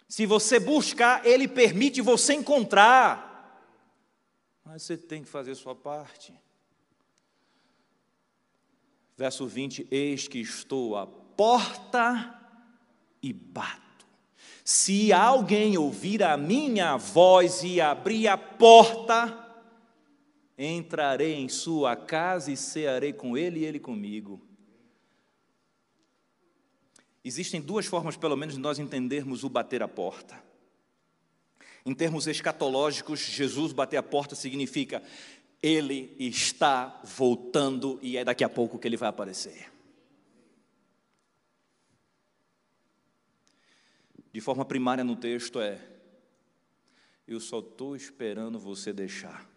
Se 0.08 0.26
você 0.26 0.60
buscar, 0.60 1.26
Ele 1.26 1.48
permite 1.48 2.02
você 2.02 2.34
encontrar. 2.34 3.28
Mas 4.64 4.84
você 4.84 4.98
tem 4.98 5.24
que 5.24 5.30
fazer 5.30 5.56
sua 5.56 5.76
parte. 5.76 6.34
Verso 9.18 9.48
20: 9.48 9.88
Eis 9.92 10.28
que 10.28 10.40
estou 10.40 10.96
à 10.96 11.08
porta 11.08 12.40
e 13.22 13.34
bato. 13.34 13.89
Se 14.72 15.12
alguém 15.12 15.80
ouvir 15.80 16.22
a 16.22 16.38
minha 16.38 16.96
voz 16.96 17.64
e 17.64 17.82
abrir 17.82 18.28
a 18.28 18.38
porta, 18.38 19.36
entrarei 20.56 21.34
em 21.34 21.50
sua 21.50 21.96
casa 21.96 22.52
e 22.52 22.56
cearei 22.56 23.12
com 23.12 23.36
ele 23.36 23.62
e 23.62 23.66
ele 23.66 23.80
comigo. 23.80 24.40
Existem 27.26 27.60
duas 27.60 27.88
formas, 27.88 28.16
pelo 28.16 28.38
menos, 28.38 28.54
de 28.54 28.62
nós 28.62 28.78
entendermos 28.78 29.44
o 29.44 29.50
bater 29.50 29.82
a 29.82 29.88
porta. 29.88 30.40
Em 31.84 31.96
termos 31.96 32.28
escatológicos, 32.28 33.22
Jesus 33.22 33.74
bater 33.74 33.98
a 33.98 34.04
porta 34.04 34.36
significa 34.36 35.02
ele 35.64 36.16
está 36.20 37.02
voltando 37.04 37.98
e 38.04 38.18
é 38.18 38.24
daqui 38.24 38.44
a 38.44 38.50
pouco 38.50 38.78
que 38.78 38.88
ele 38.88 38.98
vai 38.98 39.10
aparecer. 39.10 39.79
De 44.32 44.42
forma 44.42 44.64
primária 44.64 45.04
no 45.04 45.16
texto 45.16 45.60
é: 45.60 45.80
eu 47.28 47.40
só 47.40 47.60
estou 47.60 47.96
esperando 47.96 48.60
você 48.60 48.92
deixar. 48.94 49.50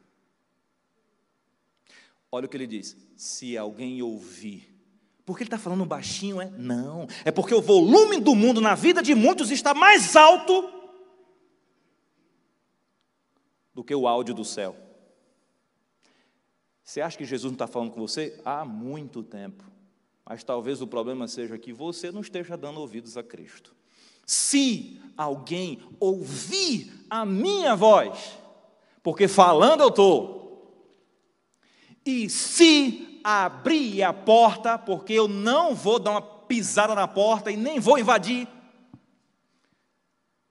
Olha 2.30 2.46
o 2.46 2.48
que 2.48 2.56
ele 2.56 2.66
diz: 2.66 2.96
se 3.16 3.56
alguém 3.56 4.00
ouvir. 4.02 4.70
Porque 5.24 5.44
ele 5.44 5.48
está 5.48 5.58
falando 5.58 5.84
baixinho, 5.84 6.40
é? 6.40 6.50
Não. 6.50 7.06
É 7.24 7.30
porque 7.30 7.54
o 7.54 7.62
volume 7.62 8.20
do 8.20 8.34
mundo 8.34 8.60
na 8.60 8.74
vida 8.74 9.02
de 9.02 9.14
muitos 9.14 9.50
está 9.50 9.72
mais 9.72 10.16
alto 10.16 10.68
do 13.72 13.84
que 13.84 13.94
o 13.94 14.08
áudio 14.08 14.34
do 14.34 14.44
céu. 14.44 14.76
Você 16.82 17.00
acha 17.00 17.16
que 17.16 17.24
Jesus 17.24 17.52
não 17.52 17.54
está 17.54 17.66
falando 17.66 17.92
com 17.92 18.00
você? 18.00 18.38
Há 18.44 18.64
muito 18.64 19.22
tempo. 19.22 19.64
Mas 20.24 20.42
talvez 20.42 20.82
o 20.82 20.86
problema 20.86 21.28
seja 21.28 21.56
que 21.56 21.72
você 21.72 22.10
não 22.10 22.20
esteja 22.20 22.56
dando 22.56 22.80
ouvidos 22.80 23.16
a 23.16 23.22
Cristo. 23.22 23.74
Se 24.26 25.00
alguém 25.16 25.80
ouvir 25.98 26.92
a 27.08 27.24
minha 27.24 27.74
voz, 27.74 28.38
porque 29.02 29.28
falando 29.28 29.82
eu 29.82 29.88
estou, 29.88 30.42
e 32.04 32.28
se 32.28 33.20
abrir 33.22 34.02
a 34.02 34.12
porta, 34.12 34.78
porque 34.78 35.12
eu 35.12 35.28
não 35.28 35.74
vou 35.74 35.98
dar 35.98 36.12
uma 36.12 36.22
pisada 36.22 36.94
na 36.94 37.06
porta 37.06 37.50
e 37.50 37.56
nem 37.56 37.78
vou 37.78 37.98
invadir, 37.98 38.48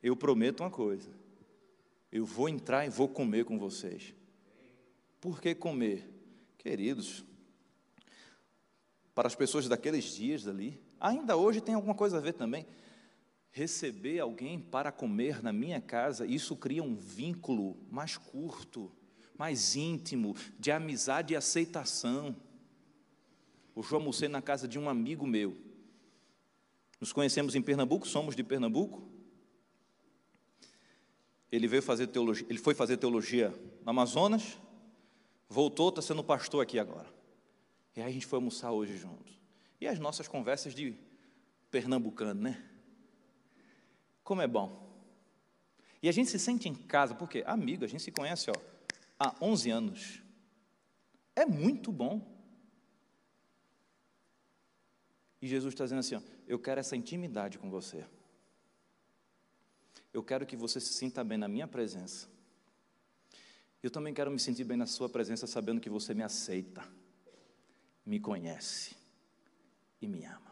eu 0.02 0.16
prometo 0.16 0.62
uma 0.62 0.70
coisa: 0.72 1.10
eu 2.12 2.26
vou 2.26 2.50
entrar 2.50 2.86
e 2.86 2.90
vou 2.90 3.08
comer 3.08 3.46
com 3.46 3.58
vocês. 3.58 4.14
Por 5.20 5.40
que 5.40 5.54
comer? 5.54 6.10
Queridos, 6.58 7.24
para 9.14 9.28
as 9.28 9.36
pessoas 9.36 9.68
daqueles 9.68 10.16
dias 10.16 10.48
ali, 10.48 10.80
ainda 11.00 11.36
hoje 11.36 11.62
tem 11.62 11.76
alguma 11.76 11.96
coisa 11.96 12.18
a 12.18 12.22
ver 12.22 12.34
também. 12.34 12.66
Receber 13.52 14.20
alguém 14.20 14.60
para 14.60 14.92
comer 14.92 15.44
na 15.44 15.52
minha 15.52 15.82
casa, 15.82 16.26
isso 16.26 16.56
cria 16.56 16.82
um 16.82 16.96
vínculo 16.96 17.78
mais 17.90 18.18
curto 18.18 18.92
mais 19.42 19.76
íntimo, 19.76 20.36
de 20.60 20.70
amizade 20.70 21.34
e 21.34 21.36
aceitação. 21.36 22.36
Hoje 23.74 23.92
eu 23.92 23.98
almocei 23.98 24.28
na 24.28 24.40
casa 24.40 24.68
de 24.68 24.78
um 24.78 24.88
amigo 24.88 25.26
meu. 25.26 25.58
Nos 27.00 27.12
conhecemos 27.12 27.56
em 27.56 27.62
Pernambuco, 27.62 28.08
somos 28.08 28.36
de 28.36 28.44
Pernambuco. 28.44 29.02
Ele 31.52 31.68
veio 31.68 31.82
fazer 31.82 32.06
teologia, 32.06 32.46
ele 32.52 32.60
foi 32.60 32.76
fazer 32.76 32.98
teologia 32.98 33.52
no 33.84 33.90
Amazonas, 33.90 34.60
voltou, 35.50 35.90
está 35.90 36.04
sendo 36.04 36.24
pastor 36.24 36.62
aqui 36.62 36.78
agora. 36.78 37.12
E 37.96 38.02
aí 38.02 38.12
a 38.12 38.14
gente 38.14 38.28
foi 38.28 38.38
almoçar 38.38 38.72
hoje 38.72 38.96
juntos. 38.96 39.40
E 39.80 39.88
as 39.88 39.98
nossas 39.98 40.28
conversas 40.28 40.76
de 40.76 40.96
pernambucano, 41.72 42.40
né? 42.40 42.64
Como 44.24 44.42
é 44.42 44.48
bom. 44.48 44.82
E 46.02 46.10
a 46.10 46.12
gente 46.12 46.30
se 46.30 46.40
sente 46.40 46.68
em 46.68 46.74
casa, 46.74 47.14
porque 47.14 47.44
amigo, 47.46 47.86
a 47.86 47.88
gente 47.88 48.04
se 48.04 48.12
conhece, 48.12 48.50
ó, 48.50 48.56
há 49.20 49.36
11 49.42 49.70
anos. 49.70 50.22
É 51.36 51.46
muito 51.46 51.92
bom. 51.92 52.28
E 55.42 55.48
Jesus 55.48 55.74
está 55.74 55.84
dizendo 55.84 56.00
assim: 56.00 56.16
ó, 56.16 56.22
Eu 56.48 56.60
quero 56.60 56.80
essa 56.80 56.96
intimidade 56.96 57.58
com 57.58 57.70
você. 57.70 58.06
Eu 60.14 60.24
quero 60.24 60.46
que 60.46 60.56
você 60.56 60.80
se 60.80 60.94
sinta 60.94 61.24
bem 61.24 61.38
na 61.38 61.48
minha 61.48 61.68
presença. 61.68 62.28
Eu 63.82 63.90
também 63.90 64.14
quero 64.14 64.30
me 64.30 64.40
sentir 64.40 64.64
bem 64.64 64.78
na 64.78 64.86
sua 64.86 65.10
presença, 65.10 65.48
sabendo 65.48 65.82
que 65.82 65.90
você 65.90 66.14
me 66.14 66.22
aceita, 66.22 66.88
me 68.06 68.20
conhece 68.20 68.96
e 70.02 70.08
me 70.08 70.24
ama. 70.26 70.51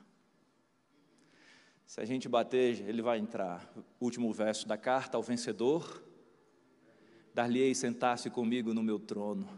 Se 1.90 2.00
a 2.00 2.06
gente 2.06 2.30
bater, 2.30 2.88
ele 2.88 3.02
vai 3.02 3.18
entrar. 3.18 3.68
Último 4.00 4.32
verso 4.32 4.68
da 4.68 4.78
carta 4.78 5.18
ao 5.18 5.24
vencedor 5.24 6.04
dar-lhe-ei 7.34 7.74
sentar-se 7.74 8.30
comigo 8.30 8.76
no 8.76 8.84
meu 8.84 9.00
trono. 9.00 9.50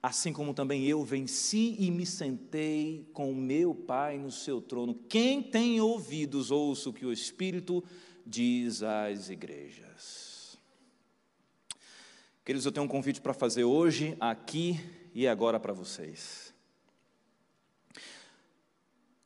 Assim 0.00 0.32
como 0.32 0.54
também 0.54 0.86
eu 0.86 1.02
venci 1.02 1.74
e 1.76 1.90
me 1.90 2.06
sentei 2.06 3.10
com 3.12 3.32
o 3.32 3.34
meu 3.34 3.74
Pai 3.74 4.16
no 4.16 4.30
seu 4.30 4.62
trono. 4.62 4.94
Quem 4.94 5.42
tem 5.42 5.80
ouvidos, 5.80 6.52
ouça 6.52 6.90
o 6.90 6.92
que 6.92 7.04
o 7.04 7.12
Espírito 7.12 7.82
diz 8.24 8.84
às 8.84 9.28
igrejas. 9.28 10.56
Queridos, 12.44 12.64
eu 12.64 12.70
tenho 12.70 12.86
um 12.86 12.88
convite 12.88 13.20
para 13.20 13.34
fazer 13.34 13.64
hoje, 13.64 14.16
aqui 14.20 14.78
e 15.12 15.26
agora 15.26 15.58
para 15.58 15.72
vocês. 15.72 16.53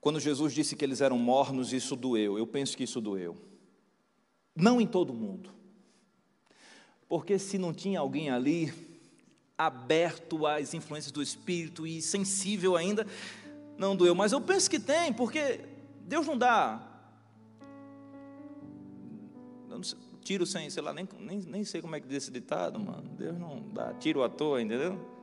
Quando 0.01 0.20
Jesus 0.20 0.53
disse 0.53 0.76
que 0.76 0.84
eles 0.84 1.01
eram 1.01 1.18
mornos, 1.18 1.72
isso 1.72 1.96
doeu. 1.96 2.38
Eu 2.38 2.46
penso 2.46 2.76
que 2.76 2.84
isso 2.84 3.01
doeu. 3.01 3.36
Não 4.55 4.80
em 4.80 4.86
todo 4.86 5.12
mundo. 5.12 5.51
Porque 7.09 7.38
se 7.38 7.59
não 7.59 7.72
tinha 7.72 8.01
alguém 8.01 8.30
ali 8.30 8.72
aberto 9.57 10.46
às 10.46 10.74
influências 10.74 11.11
do 11.11 11.22
Espírito 11.22 11.86
e 11.86 12.01
sensível 12.01 12.76
ainda, 12.76 13.07
não 13.76 13.96
doeu. 13.96 14.14
Mas 14.14 14.32
eu 14.32 14.40
penso 14.40 14.70
que 14.70 14.78
tem, 14.78 15.12
porque 15.12 15.61
Deus 16.03 16.26
não 16.26 16.38
dá. 16.38 16.84
tiro 20.22 20.44
sem, 20.44 20.68
sei 20.68 20.82
lá, 20.82 20.92
nem, 20.92 21.09
nem, 21.18 21.38
nem 21.40 21.64
sei 21.64 21.80
como 21.80 21.96
é 21.96 22.01
que 22.01 22.07
diz 22.07 22.24
esse 22.24 22.30
ditado, 22.30 22.78
mano. 22.78 23.09
Deus 23.16 23.38
não 23.38 23.62
dá 23.72 23.94
tiro 23.94 24.22
à 24.22 24.28
toa, 24.28 24.61
entendeu? 24.61 25.17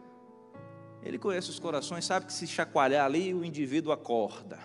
Ele 1.06 1.20
conhece 1.20 1.52
os 1.52 1.60
corações, 1.60 2.04
sabe 2.04 2.26
que 2.26 2.34
se 2.34 2.48
chacoalhar 2.48 3.06
ali, 3.06 3.32
o 3.34 3.46
indivíduo 3.46 3.92
acorda. 3.92 4.60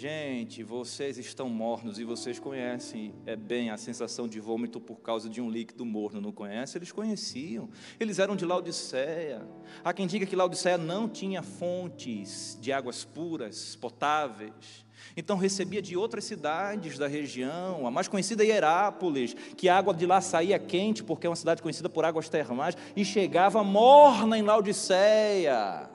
Gente, 0.00 0.62
vocês 0.62 1.18
estão 1.18 1.48
mornos 1.48 1.98
e 1.98 2.04
vocês 2.04 2.38
conhecem 2.38 3.14
é 3.26 3.36
bem 3.36 3.70
a 3.70 3.76
sensação 3.76 4.26
de 4.26 4.40
vômito 4.40 4.80
por 4.80 5.00
causa 5.00 5.28
de 5.28 5.42
um 5.42 5.50
líquido 5.50 5.84
morno, 5.84 6.20
não 6.20 6.32
conhece? 6.32 6.78
Eles 6.78 6.90
conheciam. 6.90 7.68
Eles 7.98 8.18
eram 8.18 8.34
de 8.34 8.46
Laodiceia. 8.46 9.46
Há 9.84 9.92
quem 9.92 10.06
diga 10.06 10.24
que 10.24 10.36
Laodiceia 10.36 10.78
não 10.78 11.08
tinha 11.08 11.42
fontes 11.42 12.56
de 12.60 12.72
águas 12.72 13.04
puras, 13.04 13.76
potáveis. 13.76 14.86
Então 15.16 15.36
recebia 15.36 15.82
de 15.82 15.96
outras 15.96 16.24
cidades 16.24 16.98
da 16.98 17.06
região, 17.06 17.86
a 17.86 17.90
mais 17.90 18.08
conhecida 18.08 18.44
é 18.44 18.48
Hierápolis, 18.48 19.34
que 19.56 19.68
a 19.68 19.76
água 19.76 19.92
de 19.92 20.06
lá 20.06 20.20
saía 20.20 20.58
quente, 20.58 21.02
porque 21.02 21.26
é 21.26 21.30
uma 21.30 21.36
cidade 21.36 21.62
conhecida 21.62 21.88
por 21.88 22.04
águas 22.04 22.28
termais, 22.28 22.76
e 22.94 23.04
chegava 23.04 23.62
morna 23.64 24.38
em 24.38 24.42
Laodiceia. 24.42 25.90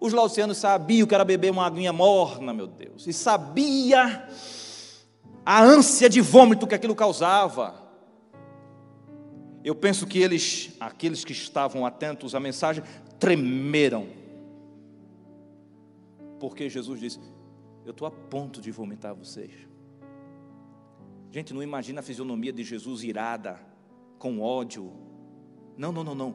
Os 0.00 0.12
laocianos 0.12 0.58
sabiam 0.58 1.06
que 1.06 1.14
era 1.14 1.24
beber 1.24 1.50
uma 1.50 1.66
aguinha 1.66 1.92
morna, 1.92 2.52
meu 2.52 2.66
Deus, 2.66 3.06
e 3.06 3.12
sabia 3.12 4.28
a 5.44 5.62
ânsia 5.62 6.08
de 6.08 6.20
vômito 6.20 6.66
que 6.66 6.74
aquilo 6.74 6.94
causava. 6.94 7.82
Eu 9.64 9.74
penso 9.74 10.06
que 10.06 10.18
eles, 10.18 10.72
aqueles 10.78 11.24
que 11.24 11.32
estavam 11.32 11.86
atentos 11.86 12.34
à 12.34 12.40
mensagem, 12.40 12.84
tremeram. 13.18 14.06
Porque 16.38 16.68
Jesus 16.68 17.00
disse: 17.00 17.18
Eu 17.84 17.90
estou 17.90 18.08
a 18.08 18.10
ponto 18.10 18.60
de 18.60 18.70
vomitar 18.70 19.14
vocês. 19.14 19.68
Gente, 21.30 21.52
não 21.52 21.62
imagina 21.62 22.00
a 22.00 22.02
fisionomia 22.02 22.52
de 22.52 22.64
Jesus 22.64 23.02
irada, 23.02 23.60
com 24.18 24.40
ódio. 24.40 24.90
Não, 25.76 25.92
não, 25.92 26.02
não, 26.02 26.14
não. 26.14 26.34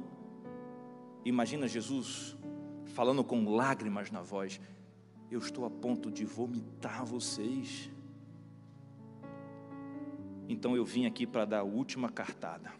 Imagina 1.26 1.68
Jesus 1.68 2.38
falando 2.86 3.24
com 3.24 3.56
lágrimas 3.56 4.12
na 4.12 4.22
voz: 4.22 4.62
Eu 5.32 5.40
estou 5.40 5.66
a 5.66 5.70
ponto 5.70 6.12
de 6.12 6.24
vomitar 6.24 7.04
vocês. 7.04 7.90
Então 10.48 10.76
eu 10.76 10.86
vim 10.86 11.06
aqui 11.06 11.26
para 11.26 11.46
dar 11.46 11.60
a 11.60 11.64
última 11.64 12.10
cartada. 12.10 12.72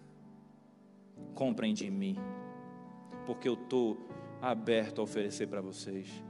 Comprem 1.34 1.74
de 1.74 1.90
mim, 1.90 2.18
porque 3.26 3.48
eu 3.48 3.54
estou 3.54 3.98
aberto 4.42 5.00
a 5.00 5.04
oferecer 5.04 5.48
para 5.48 5.62
vocês 5.62 6.24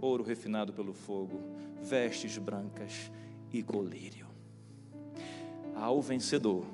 ouro 0.00 0.22
refinado 0.22 0.72
pelo 0.72 0.92
fogo, 0.92 1.40
vestes 1.82 2.38
brancas 2.38 3.10
e 3.52 3.62
colírio. 3.62 4.26
Ao 5.74 6.00
vencedor, 6.00 6.64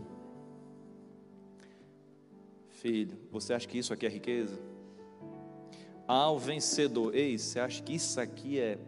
filho, 2.68 3.16
você 3.30 3.52
acha 3.52 3.66
que 3.66 3.78
isso 3.78 3.92
aqui 3.92 4.06
é 4.06 4.08
riqueza? 4.08 4.72
ao 6.06 6.38
vencedor. 6.38 7.14
Ei, 7.14 7.38
você 7.38 7.58
acha 7.58 7.82
que 7.82 7.94
isso 7.94 8.20
aqui 8.20 8.58
é, 8.58 8.78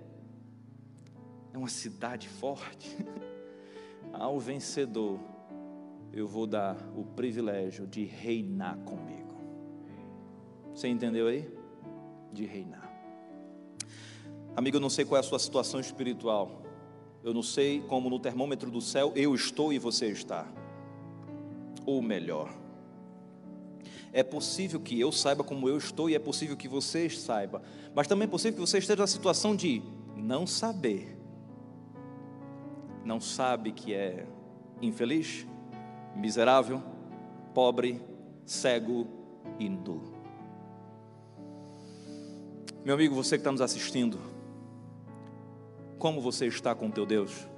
é 1.53 1.59
uma 1.59 1.69
cidade 1.69 2.29
forte? 2.29 2.97
ao 4.13 4.39
vencedor, 4.39 5.19
eu 6.13 6.27
vou 6.27 6.47
dar 6.47 6.77
o 6.95 7.05
privilégio 7.05 7.87
de 7.87 8.05
reinar 8.05 8.77
comigo. 8.79 9.35
Você 10.75 10.89
entendeu 10.89 11.29
aí? 11.29 11.49
De 12.33 12.45
reinar. 12.45 12.84
Amigo, 14.57 14.77
eu 14.77 14.81
não 14.81 14.91
sei 14.91 15.05
qual 15.05 15.17
é 15.17 15.21
a 15.21 15.23
sua 15.23 15.39
situação 15.39 15.81
espiritual. 15.81 16.63
Eu 17.25 17.35
não 17.35 17.43
sei 17.43 17.81
como 17.81 18.09
no 18.09 18.21
termômetro 18.21 18.71
do 18.71 18.81
céu 18.81 19.13
eu 19.17 19.35
estou 19.35 19.73
e 19.73 19.79
você 19.79 20.07
está. 20.07 20.47
Ou 21.85 22.01
melhor, 22.01 22.55
é 24.13 24.23
possível 24.23 24.79
que 24.79 24.99
eu 25.01 25.11
saiba 25.11 25.43
como 25.43 25.69
eu 25.69 25.77
estou 25.77 26.09
e 26.09 26.15
é 26.15 26.21
possível 26.21 26.57
que 26.57 26.69
você 26.69 27.11
saiba. 27.11 27.63
Mas 27.95 28.07
também 28.07 28.29
é 28.29 28.31
possível 28.31 28.55
que 28.55 28.61
você 28.61 28.79
esteja 28.79 29.01
na 29.01 29.07
situação 29.09 29.57
de 29.57 29.83
não 30.17 30.47
saber. 30.47 31.19
Não 33.05 33.21
sabe 33.21 33.73
que 33.73 33.93
é 33.93 34.25
infeliz, 34.81 35.45
miserável, 36.15 36.81
pobre, 37.53 38.01
cego 38.47 39.07
e 39.59 39.69
nu. 39.69 40.15
Meu 42.85 42.95
amigo, 42.95 43.15
você 43.15 43.37
que 43.37 43.41
está 43.41 43.51
nos 43.51 43.61
assistindo, 43.61 44.34
como 46.05 46.21
você 46.21 46.47
está 46.47 46.75
com 46.75 46.91
teu 46.91 47.07
Deus? 47.07 47.49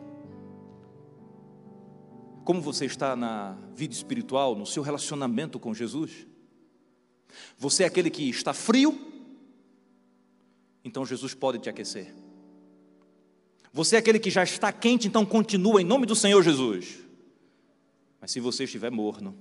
Como 2.44 2.60
você 2.60 2.84
está 2.84 3.16
na 3.16 3.58
vida 3.74 3.92
espiritual, 3.92 4.54
no 4.54 4.64
seu 4.64 4.84
relacionamento 4.84 5.58
com 5.58 5.74
Jesus? 5.74 6.28
Você 7.58 7.82
é 7.82 7.86
aquele 7.86 8.08
que 8.08 8.30
está 8.30 8.52
frio, 8.52 8.96
então 10.84 11.04
Jesus 11.04 11.34
pode 11.34 11.58
te 11.58 11.68
aquecer. 11.68 12.14
Você 13.72 13.96
é 13.96 13.98
aquele 13.98 14.20
que 14.20 14.30
já 14.30 14.44
está 14.44 14.72
quente, 14.72 15.08
então 15.08 15.26
continua 15.26 15.82
em 15.82 15.84
nome 15.84 16.06
do 16.06 16.14
Senhor 16.14 16.40
Jesus. 16.40 17.00
Mas 18.20 18.30
se 18.30 18.38
você 18.38 18.62
estiver 18.62 18.92
morno, 18.92 19.36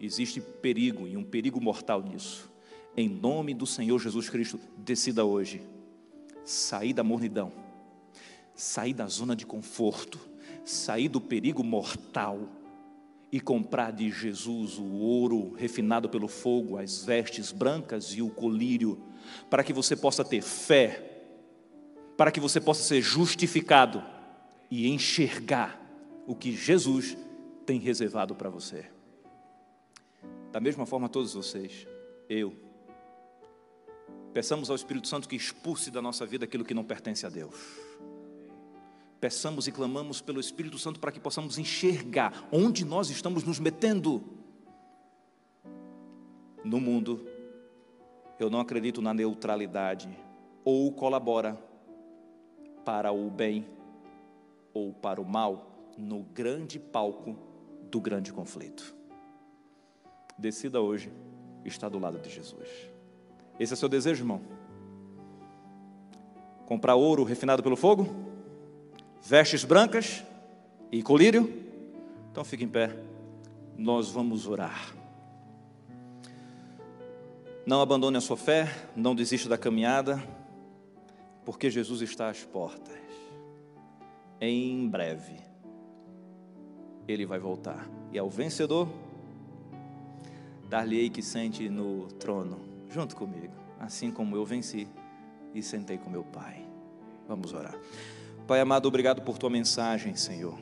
existe 0.00 0.40
perigo 0.40 1.06
e 1.06 1.16
um 1.16 1.22
perigo 1.22 1.60
mortal 1.60 2.02
nisso. 2.02 2.50
Em 2.96 3.08
nome 3.08 3.54
do 3.54 3.64
Senhor 3.64 3.96
Jesus 4.00 4.28
Cristo, 4.28 4.58
decida 4.76 5.24
hoje 5.24 5.62
sair 6.44 6.92
da 6.92 7.04
mornidão, 7.04 7.52
sair 8.54 8.94
da 8.94 9.06
zona 9.06 9.34
de 9.34 9.46
conforto, 9.46 10.18
sair 10.64 11.08
do 11.08 11.20
perigo 11.20 11.64
mortal 11.64 12.48
e 13.30 13.40
comprar 13.40 13.92
de 13.92 14.10
Jesus 14.10 14.78
o 14.78 14.84
ouro 14.84 15.54
refinado 15.54 16.08
pelo 16.08 16.28
fogo, 16.28 16.76
as 16.76 17.04
vestes 17.04 17.50
brancas 17.50 18.12
e 18.12 18.20
o 18.20 18.28
colírio, 18.28 19.00
para 19.48 19.64
que 19.64 19.72
você 19.72 19.96
possa 19.96 20.24
ter 20.24 20.42
fé, 20.42 21.24
para 22.16 22.30
que 22.30 22.40
você 22.40 22.60
possa 22.60 22.82
ser 22.82 23.00
justificado 23.00 24.02
e 24.70 24.88
enxergar 24.88 25.80
o 26.26 26.34
que 26.34 26.52
Jesus 26.52 27.16
tem 27.64 27.80
reservado 27.80 28.34
para 28.34 28.50
você. 28.50 28.86
Da 30.52 30.60
mesma 30.60 30.84
forma, 30.84 31.08
todos 31.08 31.32
vocês, 31.32 31.86
eu, 32.28 32.54
peçamos 34.34 34.68
ao 34.68 34.76
Espírito 34.76 35.08
Santo 35.08 35.26
que 35.26 35.36
expulse 35.36 35.90
da 35.90 36.02
nossa 36.02 36.26
vida 36.26 36.44
aquilo 36.44 36.64
que 36.64 36.74
não 36.74 36.84
pertence 36.84 37.24
a 37.24 37.30
Deus 37.30 37.54
peçamos 39.22 39.68
e 39.68 39.72
clamamos 39.72 40.20
pelo 40.20 40.40
Espírito 40.40 40.76
Santo 40.80 40.98
para 40.98 41.12
que 41.12 41.20
possamos 41.20 41.56
enxergar 41.56 42.48
onde 42.50 42.84
nós 42.84 43.08
estamos 43.08 43.44
nos 43.44 43.60
metendo. 43.60 44.20
No 46.64 46.80
mundo, 46.80 47.24
eu 48.36 48.50
não 48.50 48.58
acredito 48.58 49.00
na 49.00 49.14
neutralidade, 49.14 50.08
ou 50.64 50.90
colabora 50.90 51.56
para 52.84 53.12
o 53.12 53.30
bem 53.30 53.64
ou 54.74 54.92
para 54.92 55.20
o 55.20 55.24
mal 55.24 55.92
no 55.96 56.24
grande 56.24 56.80
palco 56.80 57.38
do 57.92 58.00
grande 58.00 58.32
conflito. 58.32 58.92
Decida 60.36 60.80
hoje 60.80 61.12
estar 61.64 61.88
do 61.88 62.00
lado 62.00 62.18
de 62.18 62.28
Jesus. 62.28 62.68
Esse 63.60 63.72
é 63.72 63.76
seu 63.76 63.88
desejo, 63.88 64.22
irmão? 64.22 64.40
Comprar 66.66 66.96
ouro 66.96 67.22
refinado 67.22 67.62
pelo 67.62 67.76
fogo? 67.76 68.31
Vestes 69.22 69.64
brancas 69.64 70.24
e 70.90 71.02
colírio. 71.02 71.62
Então 72.30 72.44
fique 72.44 72.64
em 72.64 72.68
pé, 72.68 72.94
nós 73.76 74.10
vamos 74.10 74.46
orar. 74.48 74.92
Não 77.64 77.80
abandone 77.80 78.16
a 78.16 78.20
sua 78.20 78.36
fé, 78.36 78.68
não 78.96 79.14
desista 79.14 79.48
da 79.48 79.56
caminhada, 79.56 80.20
porque 81.44 81.70
Jesus 81.70 82.02
está 82.02 82.28
às 82.28 82.42
portas. 82.42 83.00
Em 84.40 84.88
breve, 84.88 85.36
Ele 87.06 87.24
vai 87.24 87.38
voltar. 87.38 87.88
E 88.10 88.18
ao 88.18 88.28
vencedor, 88.28 88.88
dar-lhe-ei 90.68 91.08
que 91.08 91.22
sente 91.22 91.68
no 91.68 92.08
trono, 92.14 92.58
junto 92.90 93.14
comigo, 93.14 93.54
assim 93.78 94.10
como 94.10 94.34
eu 94.34 94.44
venci 94.44 94.88
e 95.54 95.62
sentei 95.62 95.96
com 95.96 96.10
meu 96.10 96.24
Pai. 96.24 96.66
Vamos 97.28 97.52
orar. 97.52 97.78
Pai 98.46 98.60
amado, 98.60 98.86
obrigado 98.86 99.22
por 99.22 99.38
tua 99.38 99.48
mensagem, 99.48 100.16
Senhor. 100.16 100.58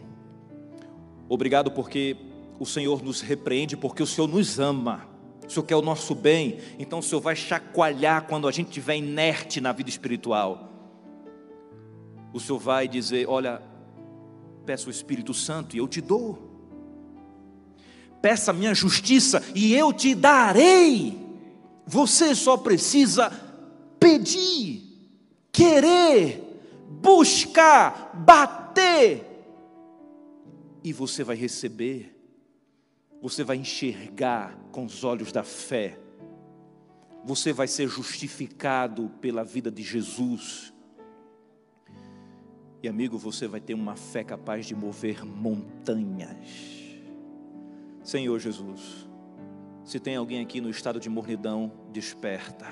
Obrigado 1.28 1.70
porque 1.70 2.16
o 2.58 2.66
Senhor 2.66 3.02
nos 3.02 3.20
repreende, 3.22 3.76
porque 3.76 4.02
o 4.02 4.06
Senhor 4.06 4.28
nos 4.28 4.60
ama. 4.60 5.08
O 5.46 5.50
Senhor 5.50 5.64
quer 5.64 5.76
o 5.76 5.82
nosso 5.82 6.14
bem, 6.14 6.58
então 6.78 6.98
o 6.98 7.02
Senhor 7.02 7.20
vai 7.20 7.34
chacoalhar 7.34 8.26
quando 8.26 8.46
a 8.46 8.52
gente 8.52 8.68
estiver 8.68 8.96
inerte 8.96 9.60
na 9.60 9.72
vida 9.72 9.88
espiritual. 9.88 10.68
O 12.32 12.38
Senhor 12.38 12.58
vai 12.58 12.86
dizer: 12.86 13.26
Olha, 13.28 13.62
peça 14.66 14.88
o 14.88 14.90
Espírito 14.90 15.32
Santo 15.32 15.74
e 15.74 15.78
eu 15.78 15.88
te 15.88 16.00
dou. 16.00 16.50
Peça 18.20 18.50
a 18.50 18.54
minha 18.54 18.74
justiça 18.74 19.42
e 19.54 19.74
eu 19.74 19.92
te 19.92 20.14
darei. 20.14 21.18
Você 21.86 22.34
só 22.34 22.58
precisa 22.58 23.32
pedir, 23.98 24.82
querer 25.50 26.49
buscar, 26.90 28.10
bater. 28.14 29.28
e 30.82 30.92
você 30.92 31.22
vai 31.22 31.36
receber, 31.36 32.16
você 33.20 33.44
vai 33.44 33.56
enxergar 33.56 34.56
com 34.72 34.84
os 34.86 35.04
olhos 35.04 35.30
da 35.30 35.42
fé, 35.44 35.98
você 37.22 37.52
vai 37.52 37.68
ser 37.68 37.86
justificado 37.86 39.10
pela 39.20 39.44
vida 39.44 39.70
de 39.70 39.82
Jesus. 39.82 40.72
E 42.82 42.88
amigo, 42.88 43.18
você 43.18 43.46
vai 43.46 43.60
ter 43.60 43.74
uma 43.74 43.94
fé 43.94 44.24
capaz 44.24 44.64
de 44.64 44.74
mover 44.74 45.22
montanhas. 45.22 46.48
Senhor 48.02 48.38
Jesus, 48.38 49.06
se 49.84 50.00
tem 50.00 50.16
alguém 50.16 50.40
aqui 50.40 50.62
no 50.62 50.70
estado 50.70 50.98
de 50.98 51.10
mornidão, 51.10 51.70
desperta. 51.92 52.66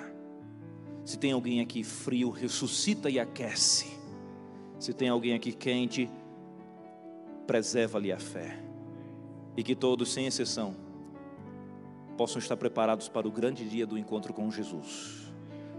Se 1.05 1.19
tem 1.19 1.33
alguém 1.33 1.61
aqui 1.61 1.85
frio, 1.85 2.31
ressuscita 2.31 3.11
e 3.11 3.21
aquece. 3.21 3.98
Se 4.79 4.93
tem 4.93 5.09
alguém 5.09 5.35
aqui 5.35 5.53
quente, 5.53 6.11
preserva-lhe 7.47 8.13
a 8.13 8.19
fé. 8.19 8.59
E 9.57 9.63
que 9.63 9.75
todos, 9.75 10.13
sem 10.13 10.27
exceção, 10.27 10.77
possam 12.17 12.39
estar 12.39 12.57
preparados 12.57 13.09
para 13.09 13.27
o 13.27 13.31
grande 13.31 13.69
dia 13.69 13.87
do 13.87 13.99
encontro 13.99 14.33
com 14.33 14.51
Jesus. 14.51 15.33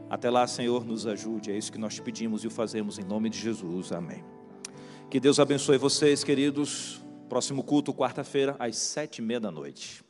Até 0.09 0.29
lá, 0.29 0.47
Senhor, 0.47 0.85
nos 0.85 1.05
ajude. 1.05 1.51
É 1.51 1.57
isso 1.57 1.71
que 1.71 1.77
nós 1.77 1.95
te 1.95 2.01
pedimos 2.01 2.43
e 2.43 2.47
o 2.47 2.51
fazemos 2.51 2.97
em 2.97 3.03
nome 3.03 3.29
de 3.29 3.37
Jesus. 3.37 3.91
Amém. 3.91 4.23
Que 5.09 5.19
Deus 5.19 5.39
abençoe 5.39 5.77
vocês, 5.77 6.23
queridos. 6.23 7.01
Próximo 7.29 7.63
culto, 7.63 7.93
quarta-feira, 7.93 8.55
às 8.57 8.75
sete 8.77 9.19
e 9.19 9.21
meia 9.21 9.39
da 9.39 9.51
noite. 9.51 10.03